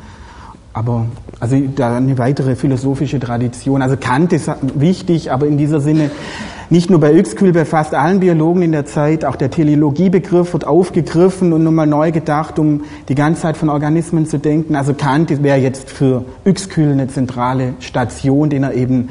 Aber 0.73 1.07
also 1.39 1.59
da 1.75 1.97
eine 1.97 2.17
weitere 2.19 2.55
philosophische 2.55 3.19
Tradition. 3.19 3.81
Also 3.81 3.97
Kant 3.97 4.33
ist 4.33 4.49
wichtig, 4.75 5.31
aber 5.31 5.47
in 5.47 5.57
dieser 5.57 5.81
Sinne 5.81 6.11
nicht 6.71 6.89
nur 6.89 7.01
bei 7.01 7.13
Uexküll, 7.13 7.51
bei 7.51 7.65
fast 7.65 7.93
allen 7.93 8.21
Biologen 8.21 8.61
in 8.61 8.71
der 8.71 8.85
Zeit, 8.85 9.25
auch 9.25 9.35
der 9.35 9.51
Teleologiebegriff 9.51 10.53
wird 10.53 10.65
aufgegriffen 10.65 11.51
und 11.51 11.65
nochmal 11.65 11.85
neu 11.85 12.13
gedacht, 12.13 12.57
um 12.59 12.85
die 13.09 13.15
Ganzheit 13.15 13.57
von 13.57 13.67
Organismen 13.67 14.25
zu 14.25 14.39
denken. 14.39 14.77
Also 14.77 14.93
Kant 14.93 15.43
wäre 15.43 15.57
jetzt 15.57 15.89
für 15.89 16.23
Uexküll 16.45 16.93
eine 16.93 17.09
zentrale 17.09 17.73
Station, 17.81 18.49
den 18.49 18.63
er 18.63 18.73
eben 18.73 19.09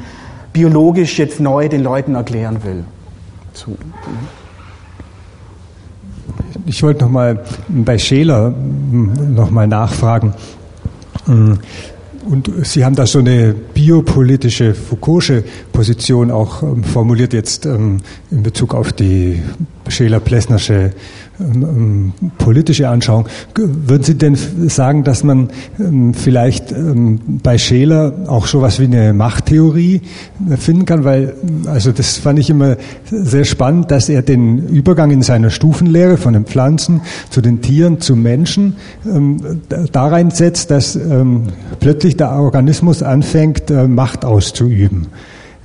biologisch 0.51 1.19
jetzt 1.19 1.39
neu 1.39 1.69
den 1.69 1.83
Leuten 1.83 2.15
erklären 2.15 2.63
will. 2.63 2.83
So. 3.53 3.77
Ich 6.65 6.81
wollte 6.81 7.03
nochmal 7.03 7.43
bei 7.67 7.99
Scheler 7.99 8.51
nochmal 8.51 9.67
nachfragen. 9.67 10.33
Und 12.25 12.51
Sie 12.63 12.85
haben 12.85 12.95
da 12.95 13.05
so 13.05 13.19
eine 13.19 13.53
biopolitische 13.53 14.73
Foucault'sche 14.73 15.43
Position 15.71 16.29
auch 16.29 16.61
ähm, 16.61 16.83
formuliert 16.83 17.33
jetzt 17.33 17.65
ähm, 17.65 17.97
in 18.29 18.43
Bezug 18.43 18.73
auf 18.73 18.93
die 18.93 19.41
Scheler-Plessnersche 19.87 20.91
ähm, 21.41 22.13
ähm, 22.21 22.31
politische 22.37 22.89
Anschauung. 22.89 23.27
Würden 23.55 24.03
Sie 24.03 24.15
denn 24.15 24.35
sagen, 24.35 25.03
dass 25.03 25.23
man 25.23 25.49
ähm, 25.79 26.13
vielleicht 26.13 26.73
bei 27.43 27.57
Scheler 27.57 28.13
auch 28.27 28.47
sowas 28.47 28.79
wie 28.79 28.85
eine 28.85 29.13
Machttheorie 29.13 30.01
äh, 30.49 30.57
finden 30.57 30.85
kann? 30.85 31.03
Weil, 31.03 31.35
also 31.65 31.91
das 31.91 32.17
fand 32.17 32.39
ich 32.39 32.49
immer 32.49 32.77
sehr 33.09 33.45
spannend, 33.45 33.91
dass 33.91 34.09
er 34.09 34.21
den 34.21 34.67
Übergang 34.67 35.11
in 35.11 35.21
seiner 35.21 35.49
Stufenlehre 35.49 36.17
von 36.17 36.33
den 36.33 36.45
Pflanzen 36.45 37.01
zu 37.29 37.41
den 37.41 37.61
Tieren 37.61 37.99
zu 37.99 38.15
Menschen 38.15 38.75
da 39.91 40.07
reinsetzt, 40.07 40.71
dass 40.71 40.97
plötzlich 41.79 42.17
der 42.17 42.31
Organismus 42.31 43.03
anfängt, 43.03 43.69
äh, 43.71 43.87
Macht 43.87 44.25
auszuüben. 44.25 45.07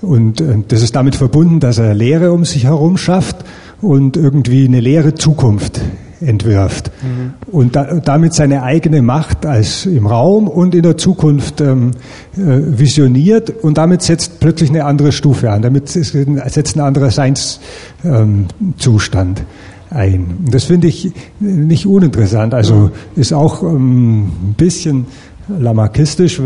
Und 0.02 0.40
äh, 0.40 0.58
das 0.68 0.82
ist 0.82 0.96
damit 0.96 1.16
verbunden, 1.16 1.60
dass 1.60 1.78
er 1.78 1.94
Lehre 1.94 2.32
um 2.32 2.44
sich 2.44 2.64
herum 2.64 2.96
schafft 2.96 3.44
und 3.80 4.16
irgendwie 4.16 4.64
eine 4.64 4.80
leere 4.80 5.14
Zukunft 5.14 5.80
entwirft 6.20 6.90
mhm. 7.02 7.34
und 7.52 7.76
da, 7.76 8.00
damit 8.00 8.32
seine 8.32 8.62
eigene 8.62 9.02
Macht 9.02 9.44
als 9.44 9.84
im 9.86 10.06
Raum 10.06 10.48
und 10.48 10.74
in 10.74 10.80
der 10.82 10.96
Zukunft 10.96 11.60
ähm, 11.60 11.90
äh, 12.36 12.38
visioniert 12.38 13.50
und 13.62 13.76
damit 13.76 14.00
setzt 14.02 14.40
plötzlich 14.40 14.70
eine 14.70 14.86
andere 14.86 15.12
Stufe 15.12 15.50
an, 15.50 15.60
damit 15.62 15.88
setzt 15.88 16.76
ein 16.76 16.80
anderer 16.80 17.10
Seinszustand 17.10 19.40
ähm, 19.40 19.46
ein. 19.90 20.46
Das 20.50 20.64
finde 20.64 20.88
ich 20.88 21.12
nicht 21.38 21.86
uninteressant, 21.86 22.54
also 22.54 22.90
ist 23.14 23.32
auch 23.32 23.62
ähm, 23.62 24.24
ein 24.24 24.54
bisschen 24.56 25.06
lamarckistisch, 25.48 26.40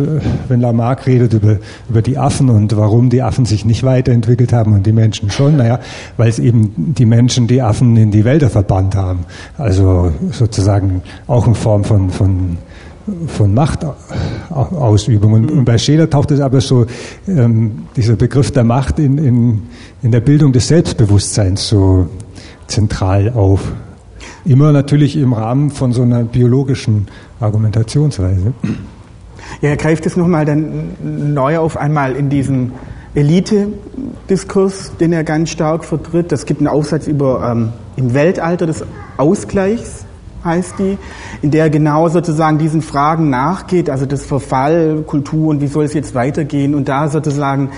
wenn 0.49 0.61
Lamarck 0.61 1.07
redet 1.07 1.33
über, 1.33 1.59
über 1.89 2.03
die 2.03 2.19
Affen 2.19 2.51
und 2.51 2.77
warum 2.77 3.11
die 3.11 3.23
Affen 3.23 3.47
sich 3.47 3.65
nicht 3.65 3.83
weiterentwickelt 3.83 4.53
haben 4.53 4.75
und 4.75 4.87
die 4.87 4.93
Menschen 4.93 5.31
schon. 5.31 5.57
Naja, 5.57 5.81
weil 6.17 6.29
es 6.29 6.39
eben 6.39 6.95
die 6.95 7.07
Menschen 7.07 7.47
die 7.47 7.63
Affen 7.63 7.97
in 7.97 8.11
die 8.11 8.25
Wälder 8.25 8.51
verbannt 8.51 8.95
haben. 8.95 9.21
Also 9.57 10.13
sozusagen 10.31 11.03
auch 11.27 11.47
in 11.47 11.55
Form 11.55 11.85
von, 11.85 12.11
von, 12.11 12.59
von 13.27 13.55
Machtausübung. 13.55 15.33
Und, 15.33 15.51
und 15.51 15.65
bei 15.65 15.79
Scheler 15.79 16.09
taucht 16.09 16.31
es 16.31 16.41
aber 16.41 16.61
so, 16.61 16.87
ähm, 17.27 17.87
dieser 17.97 18.17
Begriff 18.17 18.51
der 18.51 18.65
Macht 18.65 18.99
in, 18.99 19.19
in, 19.19 19.63
in 20.03 20.13
der 20.13 20.21
Bildung 20.21 20.53
des 20.53 20.69
Selbstbewusstseins 20.69 21.69
so 21.69 22.09
zentral 22.67 23.31
auf. 23.31 23.73
Immer 24.45 24.73
natürlich 24.73 25.17
im 25.17 25.33
Rahmen 25.33 25.71
von 25.71 25.93
so 25.93 26.03
einer 26.03 26.25
biologischen 26.25 27.09
Argumentationsweise. 27.41 28.53
Ja, 29.61 29.71
er 29.71 29.77
greift 29.77 30.07
es 30.07 30.17
nochmal 30.17 30.45
dann 30.45 31.35
neu 31.35 31.59
auf 31.59 31.77
einmal 31.77 32.17
in 32.17 32.31
diesen 32.31 32.73
Elite-Diskurs, 33.15 34.93
den 34.99 35.13
er 35.13 35.25
ganz 35.25 35.51
stark 35.51 35.85
vertritt. 35.85 36.33
Es 36.33 36.47
gibt 36.47 36.61
einen 36.61 36.69
Aufsatz 36.69 37.07
über 37.07 37.51
ähm, 37.51 37.73
im 37.97 38.15
Weltalter 38.15 38.67
des 38.67 38.85
Ausgleichs, 39.17 40.05
heißt 40.45 40.75
die, 40.79 40.97
in 41.43 41.51
der 41.51 41.65
er 41.65 41.71
genau 41.71 42.09
sozusagen 42.09 42.59
diesen 42.59 42.83
Fragen 42.83 43.29
nachgeht, 43.29 43.91
also 43.91 44.07
das 44.07 44.25
Verfall, 44.25 45.03
Kultur 45.07 45.49
und 45.49 45.61
wie 45.61 45.67
soll 45.67 45.85
es 45.85 45.93
jetzt 45.93 46.15
weitergehen 46.15 46.75
und 46.75 46.89
da 46.89 47.09
sozusagen 47.09 47.71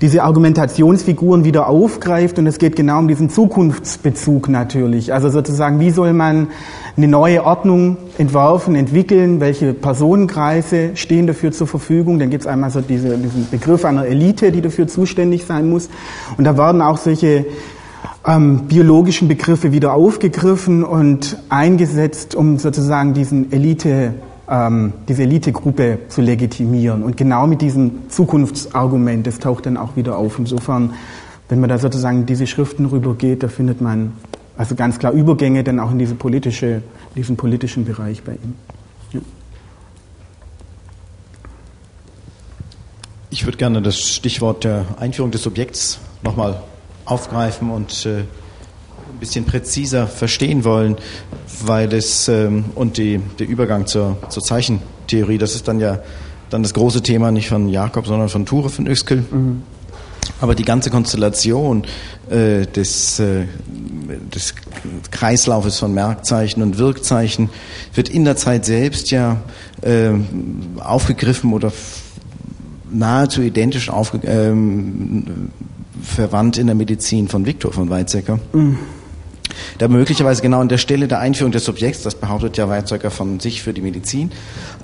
diese 0.00 0.22
Argumentationsfiguren 0.22 1.44
wieder 1.44 1.68
aufgreift 1.68 2.38
und 2.38 2.46
es 2.46 2.58
geht 2.58 2.76
genau 2.76 3.00
um 3.00 3.08
diesen 3.08 3.30
Zukunftsbezug 3.30 4.48
natürlich. 4.48 5.12
Also 5.12 5.28
sozusagen, 5.28 5.80
wie 5.80 5.90
soll 5.90 6.12
man 6.12 6.48
eine 6.96 7.08
neue 7.08 7.44
Ordnung 7.44 7.96
entwerfen, 8.16 8.76
entwickeln, 8.76 9.40
welche 9.40 9.74
Personenkreise 9.74 10.90
stehen 10.94 11.26
dafür 11.26 11.50
zur 11.50 11.66
Verfügung. 11.66 12.20
Dann 12.20 12.30
gibt 12.30 12.42
es 12.42 12.46
einmal 12.46 12.70
so 12.70 12.80
diese, 12.80 13.18
diesen 13.18 13.48
Begriff 13.50 13.84
einer 13.84 14.06
Elite, 14.06 14.52
die 14.52 14.60
dafür 14.60 14.86
zuständig 14.86 15.46
sein 15.46 15.68
muss. 15.68 15.88
Und 16.36 16.44
da 16.44 16.56
werden 16.56 16.80
auch 16.80 16.98
solche 16.98 17.46
ähm, 18.24 18.66
biologischen 18.68 19.26
Begriffe 19.26 19.72
wieder 19.72 19.94
aufgegriffen 19.94 20.84
und 20.84 21.38
eingesetzt, 21.48 22.36
um 22.36 22.58
sozusagen 22.58 23.14
diesen 23.14 23.50
Elite 23.52 24.14
ähm, 24.50 24.92
diese 25.08 25.22
Elitegruppe 25.22 25.98
zu 26.08 26.20
legitimieren. 26.20 27.02
Und 27.02 27.16
genau 27.16 27.46
mit 27.46 27.60
diesem 27.60 28.08
Zukunftsargument, 28.08 29.26
das 29.26 29.38
taucht 29.38 29.66
dann 29.66 29.76
auch 29.76 29.96
wieder 29.96 30.16
auf. 30.16 30.38
Insofern, 30.38 30.94
wenn 31.48 31.60
man 31.60 31.68
da 31.68 31.78
sozusagen 31.78 32.26
diese 32.26 32.46
Schriften 32.46 32.86
rübergeht, 32.86 33.42
da 33.42 33.48
findet 33.48 33.80
man 33.80 34.12
also 34.56 34.74
ganz 34.74 34.98
klar 34.98 35.12
Übergänge 35.12 35.62
dann 35.64 35.78
auch 35.78 35.90
in 35.90 35.98
diese 35.98 36.14
politische, 36.14 36.82
diesen 37.14 37.36
politischen 37.36 37.84
Bereich 37.84 38.22
bei 38.22 38.32
ihm. 38.32 38.54
Ja. 39.12 39.20
Ich 43.30 43.44
würde 43.44 43.58
gerne 43.58 43.82
das 43.82 44.00
Stichwort 44.00 44.64
der 44.64 44.86
Einführung 44.98 45.30
des 45.30 45.42
Subjekts 45.42 46.00
nochmal 46.22 46.62
aufgreifen 47.04 47.70
und 47.70 48.06
äh, 48.06 48.24
ein 49.18 49.20
bisschen 49.20 49.44
präziser 49.44 50.06
verstehen 50.06 50.62
wollen, 50.62 50.96
weil 51.64 51.92
es 51.92 52.28
ähm, 52.28 52.66
und 52.76 52.98
die, 52.98 53.18
der 53.40 53.48
Übergang 53.48 53.88
zur, 53.88 54.16
zur 54.28 54.44
Zeichentheorie, 54.44 55.38
das 55.38 55.56
ist 55.56 55.66
dann 55.66 55.80
ja 55.80 55.98
dann 56.50 56.62
das 56.62 56.72
große 56.72 57.02
Thema 57.02 57.32
nicht 57.32 57.48
von 57.48 57.68
Jakob, 57.68 58.06
sondern 58.06 58.28
von 58.28 58.46
Ture 58.46 58.70
von 58.70 58.86
Öskel. 58.86 59.24
Mhm. 59.28 59.62
Aber 60.40 60.54
die 60.54 60.64
ganze 60.64 60.90
Konstellation 60.90 61.82
äh, 62.30 62.64
des, 62.64 63.18
äh, 63.18 63.46
des 64.32 64.54
Kreislaufes 65.10 65.80
von 65.80 65.92
Merkzeichen 65.92 66.62
und 66.62 66.78
Wirkzeichen 66.78 67.50
wird 67.94 68.08
in 68.08 68.24
der 68.24 68.36
Zeit 68.36 68.64
selbst 68.64 69.10
ja 69.10 69.42
äh, 69.82 70.10
aufgegriffen 70.78 71.52
oder 71.52 71.72
nahezu 72.88 73.42
identisch 73.42 73.90
aufge 73.90 74.20
ähm, 74.24 75.50
verwandt 76.02 76.56
in 76.56 76.68
der 76.68 76.76
Medizin 76.76 77.26
von 77.26 77.44
Viktor 77.46 77.72
von 77.72 77.90
Weizsäcker. 77.90 78.38
Mhm 78.52 78.78
da 79.78 79.88
möglicherweise 79.88 80.42
genau 80.42 80.60
an 80.60 80.68
der 80.68 80.78
Stelle 80.78 81.08
der 81.08 81.20
Einführung 81.20 81.52
des 81.52 81.64
Subjekts, 81.64 82.02
das 82.02 82.14
behauptet 82.14 82.56
ja 82.56 82.68
Weizsäcker 82.68 83.10
von 83.10 83.40
sich 83.40 83.62
für 83.62 83.72
die 83.72 83.80
Medizin, 83.80 84.30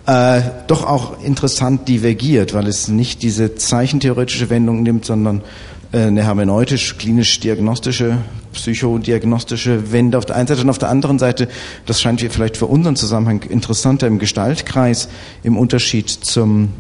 äh, 0.07 0.41
doch 0.67 0.85
auch 0.85 1.23
interessant 1.23 1.89
divergiert, 1.89 2.55
weil 2.55 2.67
es 2.67 2.89
nicht 2.89 3.23
diese 3.23 3.55
zeichentheoretische 3.55 4.51
Wendung 4.51 4.83
nimmt, 4.83 5.05
sondern 5.05 5.43
äh, 5.93 6.07
eine 6.07 6.25
hermeneutisch, 6.25 6.99
klinisch-diagnostische, 6.99 8.19
psychodiagnostische 8.53 9.93
Wende 9.93 10.19
auf 10.19 10.27
der 10.27 10.37
einen 10.37 10.49
Seite. 10.49 10.63
Und 10.63 10.71
auf 10.71 10.79
der 10.79 10.89
anderen 10.89 11.19
Seite, 11.19 11.49
das 11.87 12.01
scheint 12.01 12.23
mir 12.23 12.31
vielleicht 12.31 12.57
für 12.57 12.67
unseren 12.67 12.97
Zusammenhang 12.97 13.43
interessanter 13.43 14.07
im 14.07 14.19
Gestaltkreis, 14.19 15.09
im 15.43 15.57
Unterschied 15.57 16.11
zum, 16.11 16.71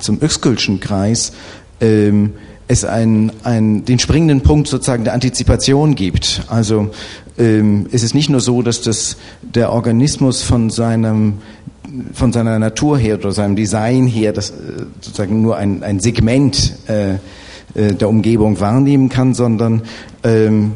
zum 0.00 0.22
Öxkülschen 0.22 0.80
Kreis, 0.80 1.32
ähm, 1.80 2.32
es 2.68 2.84
ein, 2.84 3.32
ein, 3.44 3.84
den 3.84 3.98
springenden 3.98 4.40
Punkt 4.40 4.68
sozusagen 4.68 5.04
der 5.04 5.14
Antizipation 5.14 5.94
gibt. 5.94 6.42
Also 6.48 6.90
ähm, 7.38 7.86
es 7.92 8.02
ist 8.02 8.14
nicht 8.14 8.30
nur 8.30 8.40
so, 8.40 8.62
dass 8.62 8.80
das, 8.82 9.16
der 9.42 9.72
Organismus 9.72 10.42
von 10.42 10.70
seinem 10.70 11.34
von 12.14 12.32
seiner 12.32 12.58
Natur 12.58 12.96
her 12.96 13.16
oder 13.16 13.32
seinem 13.32 13.54
Design 13.56 14.06
her 14.06 14.32
das 14.32 14.50
äh, 14.50 14.54
sozusagen 15.00 15.42
nur 15.42 15.56
ein, 15.56 15.82
ein 15.82 16.00
Segment 16.00 16.74
äh, 16.88 17.14
äh, 17.74 17.94
der 17.94 18.08
Umgebung 18.08 18.60
wahrnehmen 18.60 19.08
kann, 19.08 19.34
sondern 19.34 19.82
ähm, 20.24 20.72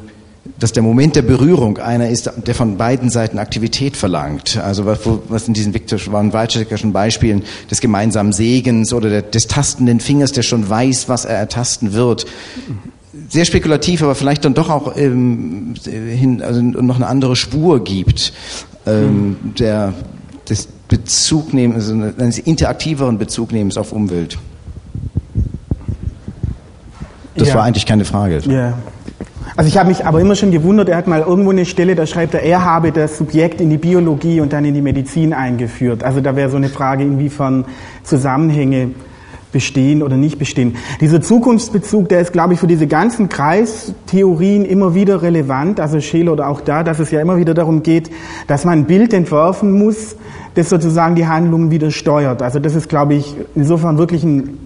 dass 0.58 0.72
der 0.72 0.82
Moment 0.82 1.16
der 1.16 1.22
Berührung 1.22 1.78
einer 1.78 2.08
ist, 2.08 2.30
der 2.46 2.54
von 2.54 2.76
beiden 2.76 3.10
Seiten 3.10 3.38
Aktivität 3.38 3.96
verlangt. 3.96 4.58
Also 4.58 4.86
was, 4.86 5.48
in 5.48 5.54
diesen 5.54 5.74
Viktor 5.74 5.98
van 6.06 6.32
Weizsäckerschen 6.32 6.92
Beispielen 6.92 7.42
des 7.70 7.80
gemeinsamen 7.80 8.32
Segens 8.32 8.92
oder 8.92 9.10
der, 9.10 9.22
des 9.22 9.46
tastenden 9.46 10.00
Fingers, 10.00 10.32
der 10.32 10.42
schon 10.42 10.68
weiß, 10.68 11.08
was 11.08 11.24
er 11.24 11.36
ertasten 11.36 11.92
wird. 11.92 12.26
Sehr 13.28 13.44
spekulativ, 13.44 14.02
aber 14.02 14.14
vielleicht 14.14 14.44
dann 14.44 14.54
doch 14.54 14.70
auch 14.70 14.96
ähm, 14.96 15.74
hin, 15.84 16.42
also 16.42 16.60
noch 16.60 16.96
eine 16.96 17.06
andere 17.06 17.34
Spur 17.34 17.82
gibt, 17.82 18.32
ähm, 18.86 19.36
der 19.58 19.94
des 20.48 20.68
Bezugnehmens, 20.88 21.90
also 21.90 22.12
eines 22.18 22.38
interaktiveren 22.38 23.18
Bezugnehmens 23.18 23.76
auf 23.76 23.92
Umwelt. 23.92 24.38
Das 27.36 27.48
ja. 27.48 27.54
war 27.54 27.64
eigentlich 27.64 27.86
keine 27.86 28.04
Frage. 28.04 28.40
Ja. 28.46 28.78
Also 29.54 29.68
ich 29.68 29.78
habe 29.78 29.88
mich 29.88 30.04
aber 30.04 30.20
immer 30.20 30.34
schon 30.34 30.50
gewundert, 30.50 30.88
er 30.88 30.96
hat 30.96 31.06
mal 31.06 31.20
irgendwo 31.20 31.50
eine 31.50 31.64
Stelle, 31.64 31.94
da 31.94 32.06
schreibt 32.06 32.34
er, 32.34 32.42
er 32.42 32.64
habe 32.64 32.90
das 32.90 33.16
Subjekt 33.18 33.60
in 33.60 33.70
die 33.70 33.78
Biologie 33.78 34.40
und 34.40 34.52
dann 34.52 34.64
in 34.64 34.74
die 34.74 34.82
Medizin 34.82 35.32
eingeführt. 35.32 36.02
Also 36.02 36.20
da 36.20 36.34
wäre 36.34 36.50
so 36.50 36.56
eine 36.56 36.68
Frage, 36.68 37.04
inwiefern 37.04 37.64
Zusammenhänge 38.02 38.90
bestehen 39.52 40.02
oder 40.02 40.16
nicht 40.16 40.38
bestehen. 40.38 40.76
Dieser 41.00 41.22
Zukunftsbezug, 41.22 42.08
der 42.08 42.20
ist, 42.20 42.32
glaube 42.32 42.54
ich, 42.54 42.60
für 42.60 42.66
diese 42.66 42.86
ganzen 42.86 43.28
Kreistheorien 43.28 44.64
immer 44.64 44.94
wieder 44.94 45.22
relevant, 45.22 45.80
also 45.80 46.00
Scheler 46.00 46.32
oder 46.32 46.48
auch 46.48 46.60
da, 46.60 46.82
dass 46.82 46.98
es 46.98 47.10
ja 47.10 47.20
immer 47.20 47.38
wieder 47.38 47.54
darum 47.54 47.82
geht, 47.82 48.10
dass 48.48 48.64
man 48.64 48.80
ein 48.80 48.84
Bild 48.84 49.14
entwerfen 49.14 49.72
muss, 49.72 50.16
das 50.56 50.68
sozusagen 50.68 51.14
die 51.14 51.26
Handlungen 51.26 51.70
wieder 51.70 51.90
steuert. 51.90 52.42
Also 52.42 52.58
das 52.58 52.74
ist, 52.74 52.88
glaube 52.88 53.14
ich, 53.14 53.34
insofern 53.54 53.96
wirklich 53.96 54.24
ein 54.24 54.58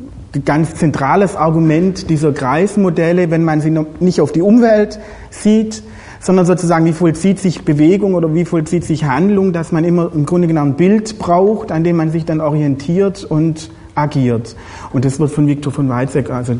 ganz 0.45 0.75
zentrales 0.77 1.35
Argument 1.35 2.09
dieser 2.09 2.33
Kreismodelle, 2.33 3.31
wenn 3.31 3.45
man 3.45 3.61
sie 3.61 3.77
nicht 3.99 4.21
auf 4.21 4.33
die 4.33 4.43
Umwelt 4.43 5.01
sieht, 5.31 5.83
sondern 6.21 6.47
sozusagen, 6.47 6.85
wie 6.85 6.93
vollzieht 6.93 7.39
sich 7.39 7.65
Bewegung 7.65 8.15
oder 8.15 8.33
wie 8.35 8.45
vollzieht 8.45 8.85
sich 8.85 9.05
Handlung, 9.05 9.53
dass 9.53 9.73
man 9.73 9.85
immer 9.85 10.11
im 10.15 10.27
Grunde 10.27 10.47
genommen 10.47 10.73
ein 10.73 10.77
Bild 10.77 11.19
braucht, 11.19 11.73
an 11.73 11.83
dem 11.83 11.97
man 11.97 12.11
sich 12.11 12.25
dann 12.25 12.41
orientiert 12.41 13.25
und 13.25 13.71
agiert. 13.95 14.55
Und 14.93 15.05
das 15.05 15.19
wird 15.19 15.31
von 15.31 15.49
Viktor 15.49 15.73
von 15.73 15.89
Weizsäcker, 15.89 16.35
also 16.35 16.55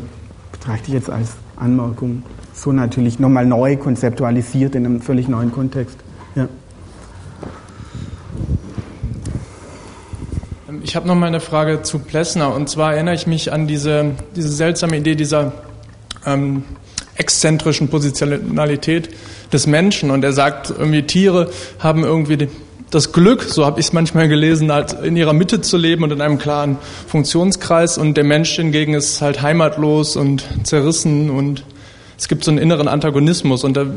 betrachte 0.51 0.87
ich 0.87 0.93
jetzt 0.93 1.09
als 1.09 1.29
Anmerkung, 1.55 2.23
so 2.53 2.71
natürlich 2.71 3.19
nochmal 3.19 3.45
neu 3.45 3.77
konzeptualisiert 3.77 4.75
in 4.75 4.85
einem 4.85 5.01
völlig 5.01 5.29
neuen 5.29 5.51
Kontext. 5.51 5.97
Ja. 6.35 6.47
Ich 10.83 10.95
habe 10.95 11.07
noch 11.07 11.15
mal 11.15 11.27
eine 11.27 11.39
Frage 11.39 11.81
zu 11.81 11.99
Plessner. 11.99 12.53
Und 12.53 12.69
zwar 12.69 12.93
erinnere 12.93 13.15
ich 13.15 13.27
mich 13.27 13.51
an 13.51 13.67
diese, 13.67 14.11
diese 14.35 14.49
seltsame 14.49 14.97
Idee 14.97 15.15
dieser 15.15 15.51
ähm, 16.25 16.63
exzentrischen 17.15 17.89
Positionalität 17.89 19.09
des 19.51 19.67
Menschen. 19.67 20.11
Und 20.11 20.23
er 20.23 20.33
sagt, 20.33 20.69
irgendwie 20.69 21.03
Tiere 21.03 21.51
haben 21.79 22.03
irgendwie 22.03 22.47
das 22.89 23.11
Glück, 23.11 23.43
so 23.43 23.65
habe 23.65 23.79
ich 23.79 23.87
es 23.87 23.93
manchmal 23.93 24.27
gelesen, 24.27 24.71
halt 24.71 24.93
in 24.93 25.15
ihrer 25.15 25.33
Mitte 25.33 25.61
zu 25.61 25.77
leben 25.77 26.03
und 26.03 26.11
in 26.11 26.21
einem 26.21 26.37
klaren 26.37 26.77
Funktionskreis. 27.07 27.97
Und 27.97 28.15
der 28.15 28.23
Mensch 28.23 28.51
hingegen 28.55 28.93
ist 28.93 29.21
halt 29.21 29.41
heimatlos 29.41 30.15
und 30.15 30.45
zerrissen 30.63 31.29
und 31.29 31.63
es 32.17 32.27
gibt 32.27 32.43
so 32.43 32.51
einen 32.51 32.59
inneren 32.59 32.87
Antagonismus. 32.87 33.63
Und 33.63 33.75
da 33.75 33.87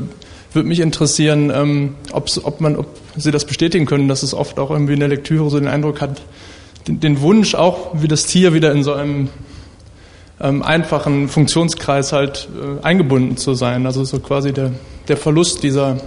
würde 0.52 0.68
mich 0.68 0.80
interessieren, 0.80 1.52
ähm, 1.54 1.94
ob, 2.12 2.60
man, 2.60 2.76
ob 2.76 2.86
Sie 3.16 3.30
das 3.30 3.44
bestätigen 3.44 3.86
können, 3.86 4.08
dass 4.08 4.22
es 4.22 4.34
oft 4.34 4.58
auch 4.58 4.70
irgendwie 4.70 4.94
in 4.94 5.00
der 5.00 5.08
Lektüre 5.08 5.50
so 5.50 5.58
den 5.58 5.68
Eindruck 5.68 6.00
hat, 6.00 6.22
den, 6.86 7.00
den 7.00 7.20
Wunsch 7.20 7.54
auch 7.54 7.90
wie 7.94 8.08
das 8.08 8.26
Tier 8.26 8.54
wieder 8.54 8.72
in 8.72 8.82
so 8.82 8.92
einem 8.92 9.28
ähm, 10.40 10.62
einfachen 10.62 11.28
Funktionskreis 11.28 12.12
halt 12.12 12.48
äh, 12.54 12.84
eingebunden 12.84 13.36
zu 13.36 13.54
sein. 13.54 13.86
Also 13.86 14.04
so 14.04 14.18
quasi 14.18 14.52
der, 14.52 14.72
der 15.08 15.16
Verlust 15.16 15.62
dieser 15.62 15.98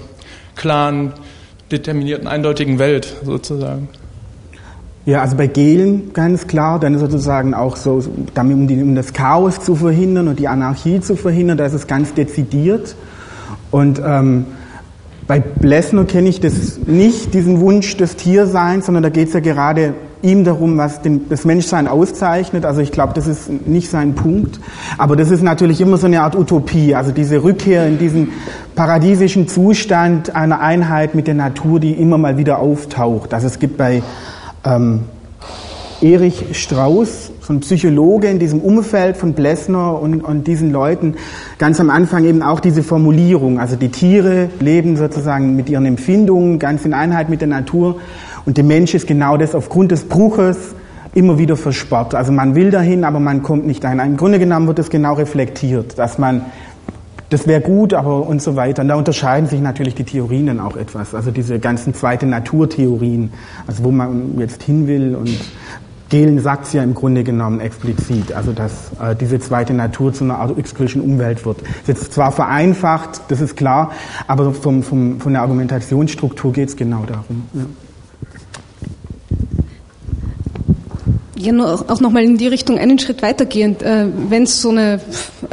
klaren, 0.55 1.13
determinierten, 1.71 2.27
eindeutigen 2.27 2.79
Welt 2.79 3.15
sozusagen. 3.23 3.89
Ja, 5.05 5.21
also 5.21 5.37
bei 5.37 5.47
Gehlen 5.47 6.11
ganz 6.11 6.47
klar, 6.47 6.79
dann 6.79 6.99
sozusagen 6.99 7.53
auch 7.53 7.77
so, 7.77 8.03
damit 8.33 8.57
um, 8.57 8.67
die, 8.67 8.81
um 8.81 8.93
das 8.93 9.13
Chaos 9.13 9.61
zu 9.61 9.75
verhindern 9.75 10.27
und 10.27 10.37
die 10.37 10.49
Anarchie 10.49 10.99
zu 10.99 11.15
verhindern, 11.15 11.57
da 11.57 11.65
ist 11.65 11.73
es 11.73 11.87
ganz 11.87 12.13
dezidiert. 12.13 12.95
Und 13.71 14.01
ähm, 14.05 14.47
bei 15.25 15.39
Blessner 15.39 16.03
kenne 16.03 16.27
ich 16.27 16.41
das 16.41 16.79
nicht, 16.85 17.33
diesen 17.33 17.61
Wunsch 17.61 17.95
des 17.95 18.17
Tierseins, 18.17 18.85
sondern 18.85 19.03
da 19.03 19.09
geht 19.09 19.29
es 19.29 19.33
ja 19.33 19.39
gerade 19.39 19.93
ihm 20.21 20.43
darum, 20.43 20.77
was 20.77 20.99
das 21.29 21.45
Menschsein 21.45 21.87
auszeichnet. 21.87 22.65
Also 22.65 22.81
ich 22.81 22.91
glaube, 22.91 23.13
das 23.13 23.27
ist 23.27 23.49
nicht 23.67 23.89
sein 23.89 24.15
Punkt. 24.15 24.59
Aber 24.97 25.15
das 25.15 25.31
ist 25.31 25.43
natürlich 25.43 25.81
immer 25.81 25.97
so 25.97 26.07
eine 26.07 26.21
Art 26.21 26.35
Utopie, 26.35 26.95
also 26.95 27.11
diese 27.11 27.43
Rückkehr 27.43 27.87
in 27.87 27.97
diesen 27.97 28.29
paradiesischen 28.75 29.47
Zustand 29.47 30.35
einer 30.35 30.59
Einheit 30.59 31.15
mit 31.15 31.27
der 31.27 31.35
Natur, 31.35 31.79
die 31.79 31.91
immer 31.91 32.17
mal 32.17 32.37
wieder 32.37 32.59
auftaucht. 32.59 33.33
Also 33.33 33.47
es 33.47 33.59
gibt 33.59 33.77
bei 33.77 34.01
ähm, 34.65 35.01
Erich 36.01 36.45
Strauss, 36.51 37.31
so 37.41 37.53
ein 37.53 37.61
Psychologe 37.61 38.27
in 38.27 38.37
diesem 38.37 38.59
Umfeld 38.59 39.17
von 39.17 39.33
Blessner 39.33 39.99
und, 39.99 40.21
und 40.21 40.45
diesen 40.45 40.71
Leuten, 40.71 41.15
ganz 41.57 41.79
am 41.79 41.89
Anfang 41.89 42.25
eben 42.25 42.43
auch 42.43 42.59
diese 42.59 42.83
Formulierung. 42.83 43.59
Also 43.59 43.77
die 43.77 43.89
Tiere 43.89 44.49
leben 44.59 44.95
sozusagen 44.97 45.55
mit 45.55 45.69
ihren 45.69 45.85
Empfindungen 45.85 46.59
ganz 46.59 46.85
in 46.85 46.93
Einheit 46.93 47.29
mit 47.29 47.41
der 47.41 47.47
Natur 47.47 47.99
und 48.47 48.55
der 48.55 48.63
Mensch 48.63 48.93
ist 48.93 49.07
genau 49.07 49.35
das 49.35 49.53
aufgrund 49.53 49.91
des 49.91 50.05
Bruches 50.05 50.73
immer 51.13 51.37
wieder 51.37 51.57
versperrt. 51.57 52.15
Also 52.15 52.31
man 52.31 52.55
will 52.55 52.71
dahin, 52.71 53.03
aber 53.03 53.19
man 53.19 53.43
kommt 53.43 53.67
nicht 53.67 53.83
dahin. 53.83 53.99
Im 53.99 54.15
Grunde 54.15 54.39
genommen 54.39 54.67
wird 54.67 54.79
das 54.79 54.89
genau 54.89 55.15
reflektiert, 55.15 55.99
dass 55.99 56.17
man 56.17 56.45
das 57.29 57.45
wäre 57.45 57.59
gut, 57.59 57.93
aber 57.93 58.25
und 58.25 58.41
so 58.41 58.55
weiter. 58.55 58.83
Und 58.83 58.87
da 58.87 58.95
unterscheiden 58.95 59.49
sich 59.49 59.59
natürlich 59.59 59.95
die 59.95 60.05
Theorien 60.05 60.45
dann 60.45 60.59
auch 60.61 60.77
etwas. 60.77 61.13
Also 61.13 61.29
diese 61.29 61.59
ganzen 61.59 61.93
zweite 61.93 62.25
Naturtheorien, 62.25 63.33
also 63.67 63.83
wo 63.83 63.91
man 63.91 64.39
jetzt 64.39 64.63
hin 64.63 64.87
will 64.87 65.13
und 65.13 65.37
Gehlen 66.09 66.39
sagt 66.39 66.67
es 66.67 66.71
ja 66.71 66.83
im 66.83 66.93
Grunde 66.93 67.25
genommen 67.25 67.59
explizit, 67.59 68.31
also 68.31 68.53
dass 68.53 68.93
äh, 69.01 69.13
diese 69.13 69.41
zweite 69.41 69.73
Natur 69.73 70.13
zu 70.13 70.23
einer 70.23 70.49
ökologischen 70.57 71.01
Umwelt 71.01 71.45
wird. 71.45 71.57
Das 71.85 72.01
ist 72.01 72.13
zwar 72.13 72.31
vereinfacht, 72.31 73.23
das 73.27 73.41
ist 73.41 73.57
klar, 73.57 73.91
aber 74.25 74.53
vom, 74.53 74.83
vom, 74.83 75.19
von 75.19 75.33
der 75.33 75.41
Argumentationsstruktur 75.41 76.53
geht 76.53 76.69
es 76.69 76.77
genau 76.77 77.03
darum. 77.05 77.43
Ja. 77.53 77.65
Ja, 81.39 81.51
nur 81.51 81.85
auch 81.87 81.99
nochmal 81.99 82.23
in 82.23 82.37
die 82.37 82.47
Richtung 82.47 82.79
einen 82.79 82.97
Schritt 82.97 83.21
weitergehend. 83.21 83.83
Äh, 83.83 84.07
Wenn 84.29 84.43
es 84.43 84.59
so 84.61 84.69
eine 84.69 84.99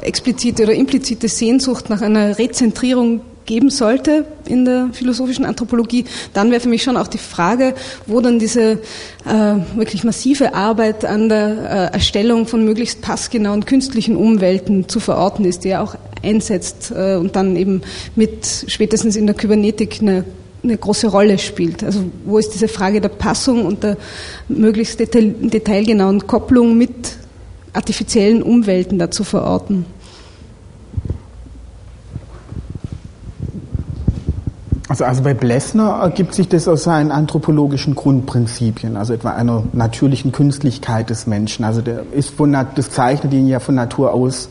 explizite 0.01 0.63
oder 0.63 0.73
implizite 0.73 1.29
Sehnsucht 1.29 1.91
nach 1.91 2.01
einer 2.01 2.39
Rezentrierung 2.39 3.21
geben 3.45 3.69
sollte 3.69 4.25
in 4.47 4.65
der 4.65 4.89
philosophischen 4.93 5.45
Anthropologie, 5.45 6.07
dann 6.33 6.51
wäre 6.51 6.61
für 6.61 6.71
mich 6.71 6.83
schon 6.83 6.97
auch 6.97 7.09
die 7.09 7.19
Frage, 7.19 7.75
wo 8.07 8.23
dann 8.23 8.39
diese 8.39 8.81
äh, 9.27 9.57
wirklich 9.77 10.05
massive 10.05 10.55
Arbeit 10.55 11.05
an 11.05 11.29
der 11.29 11.91
äh, 11.93 11.95
Erstellung 11.95 12.47
von 12.47 12.65
möglichst 12.65 13.03
passgenauen 13.03 13.67
künstlichen 13.67 14.17
Umwelten 14.17 14.89
zu 14.89 15.01
verorten 15.01 15.45
ist, 15.45 15.65
die 15.65 15.69
ja 15.69 15.83
auch 15.83 15.97
einsetzt 16.23 16.93
äh, 16.97 17.17
und 17.17 17.37
dann 17.37 17.57
eben 17.57 17.83
mit 18.17 18.65
spätestens 18.67 19.17
in 19.17 19.27
der 19.27 19.37
Kybernetik 19.37 19.99
eine 20.01 20.25
eine 20.65 20.77
große 20.77 21.07
Rolle 21.07 21.39
spielt. 21.39 21.85
Also 21.85 22.01
wo 22.25 22.39
ist 22.39 22.55
diese 22.55 22.69
Frage 22.69 23.01
der 23.01 23.11
Passung 23.11 23.67
und 23.67 23.83
der 23.83 23.97
möglichst 24.49 24.99
detail, 24.99 25.35
detailgenauen 25.41 26.27
Kopplung 26.27 26.77
mit 26.77 27.17
artifiziellen 27.73 28.43
Umwelten 28.43 28.99
da 28.99 29.11
zu 29.11 29.23
verorten? 29.23 29.85
Also, 34.89 35.05
also 35.05 35.23
bei 35.23 35.35
Blessner 35.35 36.01
ergibt 36.03 36.35
sich 36.35 36.49
das 36.49 36.69
aus 36.69 36.85
seinen 36.85 37.11
anthropologischen 37.11 37.95
Grundprinzipien, 37.95 38.97
also 38.97 39.15
etwa 39.15 39.31
einer 39.31 39.65
natürlichen 39.73 40.31
Künstlichkeit 40.31 41.11
des 41.11 41.27
Menschen. 41.27 41.65
Also 41.65 41.81
der 41.81 42.05
ist 42.13 42.31
von, 42.31 42.53
das 42.53 42.91
zeichnet 42.91 43.33
ihn 43.33 43.49
ja 43.49 43.61
von 43.61 43.75
Natur 43.75 44.13
aus 44.13 44.49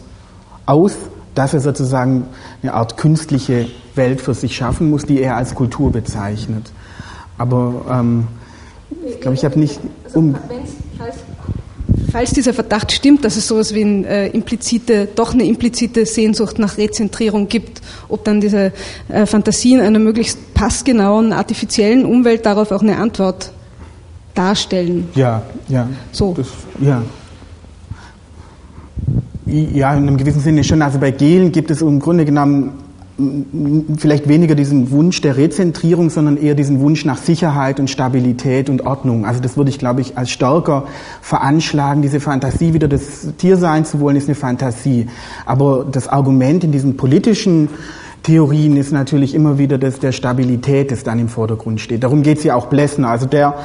aus, 0.66 0.94
dass 1.36 1.54
er 1.54 1.60
sozusagen 1.60 2.26
eine 2.62 2.74
Art 2.74 2.98
künstliche 2.98 3.68
Welt 3.96 4.22
für 4.22 4.34
sich 4.34 4.56
schaffen 4.56 4.90
muss, 4.90 5.04
die 5.06 5.22
er 5.22 5.38
als 5.38 5.56
Kultur 5.56 5.92
bezeichnet. 5.92 6.72
Aber 7.38 7.86
ähm, 7.90 8.28
ich 9.08 9.20
glaube, 9.20 9.36
ich 9.36 9.46
habe 9.46 9.60
nicht 9.60 9.80
um. 10.14 10.36
Falls 12.12 12.32
dieser 12.32 12.54
Verdacht 12.54 12.92
stimmt, 12.92 13.26
dass 13.26 13.38
es 13.38 13.48
sowas 13.48 13.74
wie 13.74 13.84
eine 13.84 14.08
äh, 14.08 14.28
implizite, 14.30 15.08
doch 15.16 15.34
eine 15.34 15.46
implizite 15.46 16.06
Sehnsucht 16.06 16.60
nach 16.60 16.78
Rezentrierung 16.78 17.48
gibt, 17.48 17.82
ob 18.08 18.24
dann 18.24 18.40
diese 18.40 18.72
äh, 19.10 19.26
Fantasien 19.26 19.80
einer 19.80 19.98
möglichst 19.98 20.54
passgenauen 20.54 21.34
artifiziellen 21.34 22.06
Umwelt 22.06 22.46
darauf 22.46 22.72
auch 22.72 22.84
eine 22.84 22.98
Antwort 22.98 23.52
darstellen. 24.36 25.10
Ja, 25.16 25.42
ja. 25.68 25.90
So. 26.12 26.34
Das, 26.36 26.48
ja. 26.80 27.02
Ja, 29.46 29.94
in 29.94 30.08
einem 30.08 30.18
gewissen 30.18 30.40
Sinne 30.40 30.64
schon. 30.64 30.82
Also 30.82 31.00
bei 31.00 31.12
Gelen 31.12 31.52
gibt 31.52 31.70
es 31.72 31.82
im 31.82 32.00
Grunde 32.00 32.26
genommen 32.26 32.74
vielleicht 33.98 34.28
weniger 34.28 34.56
diesen 34.56 34.90
Wunsch 34.90 35.22
der 35.22 35.38
Rezentrierung, 35.38 36.10
sondern 36.10 36.36
eher 36.36 36.56
diesen 36.56 36.80
Wunsch 36.80 37.06
nach 37.06 37.18
Sicherheit 37.18 37.80
und 37.80 37.90
Stabilität 37.90 38.70
und 38.70 38.86
Ordnung. 38.86 39.26
Also 39.26 39.40
das 39.40 39.56
würde 39.56 39.70
ich, 39.70 39.78
glaube 39.78 40.02
ich, 40.02 40.18
als 40.18 40.32
stärker 40.32 40.86
veranschlagen. 41.22 42.02
Diese 42.02 42.20
Fantasie, 42.20 42.74
wieder 42.74 42.88
das 42.88 43.28
Tier 43.38 43.58
sein 43.58 43.86
zu 43.86 44.00
wollen, 44.00 44.16
ist 44.16 44.28
eine 44.28 44.36
Fantasie. 44.36 45.08
Aber 45.46 45.86
das 45.90 46.08
Argument 46.08 46.64
in 46.64 46.72
diesen 46.72 46.98
politischen 46.98 47.70
Theorien 48.24 48.78
ist 48.78 48.92
natürlich 48.92 49.36
immer 49.36 49.58
wieder 49.58 49.78
das 49.78 50.00
der 50.00 50.14
Stabilität, 50.14 50.92
das 50.92 51.04
dann 51.04 51.20
im 51.20 51.28
Vordergrund 51.28 51.82
steht. 51.82 52.04
Darum 52.04 52.24
geht 52.24 52.40
es 52.40 52.44
ja 52.46 52.56
auch 52.56 52.68
Blessner. 52.68 53.10
Also 53.10 53.26
der 53.26 53.56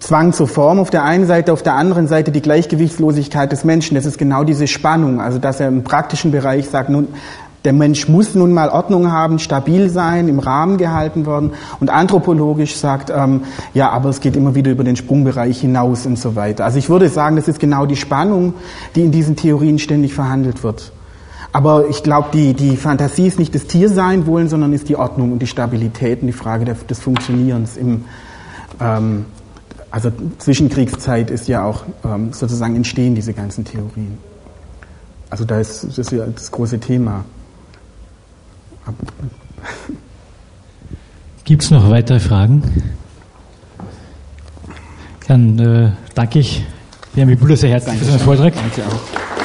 Zwang 0.00 0.32
zur 0.32 0.48
Form 0.48 0.80
auf 0.80 0.90
der 0.90 1.04
einen 1.04 1.26
Seite, 1.26 1.52
auf 1.52 1.62
der 1.62 1.74
anderen 1.74 2.08
Seite 2.08 2.32
die 2.32 2.42
Gleichgewichtslosigkeit 2.42 3.52
des 3.52 3.64
Menschen. 3.64 3.94
Das 3.94 4.04
ist 4.04 4.18
genau 4.18 4.42
diese 4.42 4.66
Spannung. 4.66 5.20
Also 5.20 5.38
dass 5.38 5.60
er 5.60 5.68
im 5.68 5.84
praktischen 5.84 6.32
Bereich 6.32 6.68
sagt, 6.68 6.90
nun, 6.90 7.08
der 7.66 7.72
Mensch 7.72 8.08
muss 8.08 8.34
nun 8.36 8.52
mal 8.52 8.70
Ordnung 8.70 9.10
haben, 9.10 9.40
stabil 9.40 9.90
sein, 9.90 10.28
im 10.28 10.38
Rahmen 10.38 10.78
gehalten 10.78 11.26
werden. 11.26 11.50
Und 11.80 11.90
anthropologisch 11.90 12.76
sagt, 12.76 13.10
ähm, 13.14 13.42
ja, 13.74 13.90
aber 13.90 14.08
es 14.08 14.20
geht 14.20 14.36
immer 14.36 14.54
wieder 14.54 14.70
über 14.70 14.84
den 14.84 14.94
Sprungbereich 14.94 15.60
hinaus 15.60 16.06
und 16.06 16.16
so 16.16 16.36
weiter. 16.36 16.64
Also 16.64 16.78
ich 16.78 16.88
würde 16.88 17.08
sagen, 17.08 17.34
das 17.34 17.48
ist 17.48 17.58
genau 17.58 17.84
die 17.84 17.96
Spannung, 17.96 18.54
die 18.94 19.02
in 19.02 19.10
diesen 19.10 19.34
Theorien 19.34 19.80
ständig 19.80 20.14
verhandelt 20.14 20.62
wird. 20.62 20.92
Aber 21.52 21.88
ich 21.88 22.04
glaube, 22.04 22.28
die, 22.32 22.54
die 22.54 22.76
Fantasie 22.76 23.26
ist 23.26 23.40
nicht 23.40 23.54
das 23.54 23.66
Tiersein 23.66 24.26
wollen, 24.26 24.48
sondern 24.48 24.72
ist 24.72 24.88
die 24.88 24.96
Ordnung 24.96 25.32
und 25.32 25.40
die 25.40 25.48
Stabilität 25.48 26.20
und 26.20 26.28
die 26.28 26.32
Frage 26.32 26.64
des 26.66 27.00
Funktionierens 27.00 27.76
im, 27.76 28.04
ähm, 28.80 29.24
also 29.90 30.12
Zwischenkriegszeit 30.38 31.30
ist 31.30 31.48
ja 31.48 31.64
auch 31.64 31.82
ähm, 32.04 32.32
sozusagen 32.32 32.76
entstehen 32.76 33.16
diese 33.16 33.32
ganzen 33.32 33.64
Theorien. 33.64 34.18
Also 35.30 35.44
da 35.44 35.58
ist 35.58 35.82
das 35.82 35.98
ist 35.98 36.12
ja 36.12 36.26
das 36.26 36.52
große 36.52 36.78
Thema. 36.78 37.24
Gibt 41.44 41.62
es 41.62 41.70
noch 41.70 41.88
weitere 41.90 42.20
Fragen? 42.20 42.62
Dann 45.28 45.58
äh, 45.58 45.90
danke 46.14 46.40
ich 46.40 46.64
Jeremy 47.14 47.36
Buller 47.36 47.56
sehr 47.56 47.70
herzlich 47.70 47.98
für 47.98 48.04
seinen 48.04 48.20
Vortrag. 48.20 48.54
Danke 48.54 48.82
auch. 48.86 49.35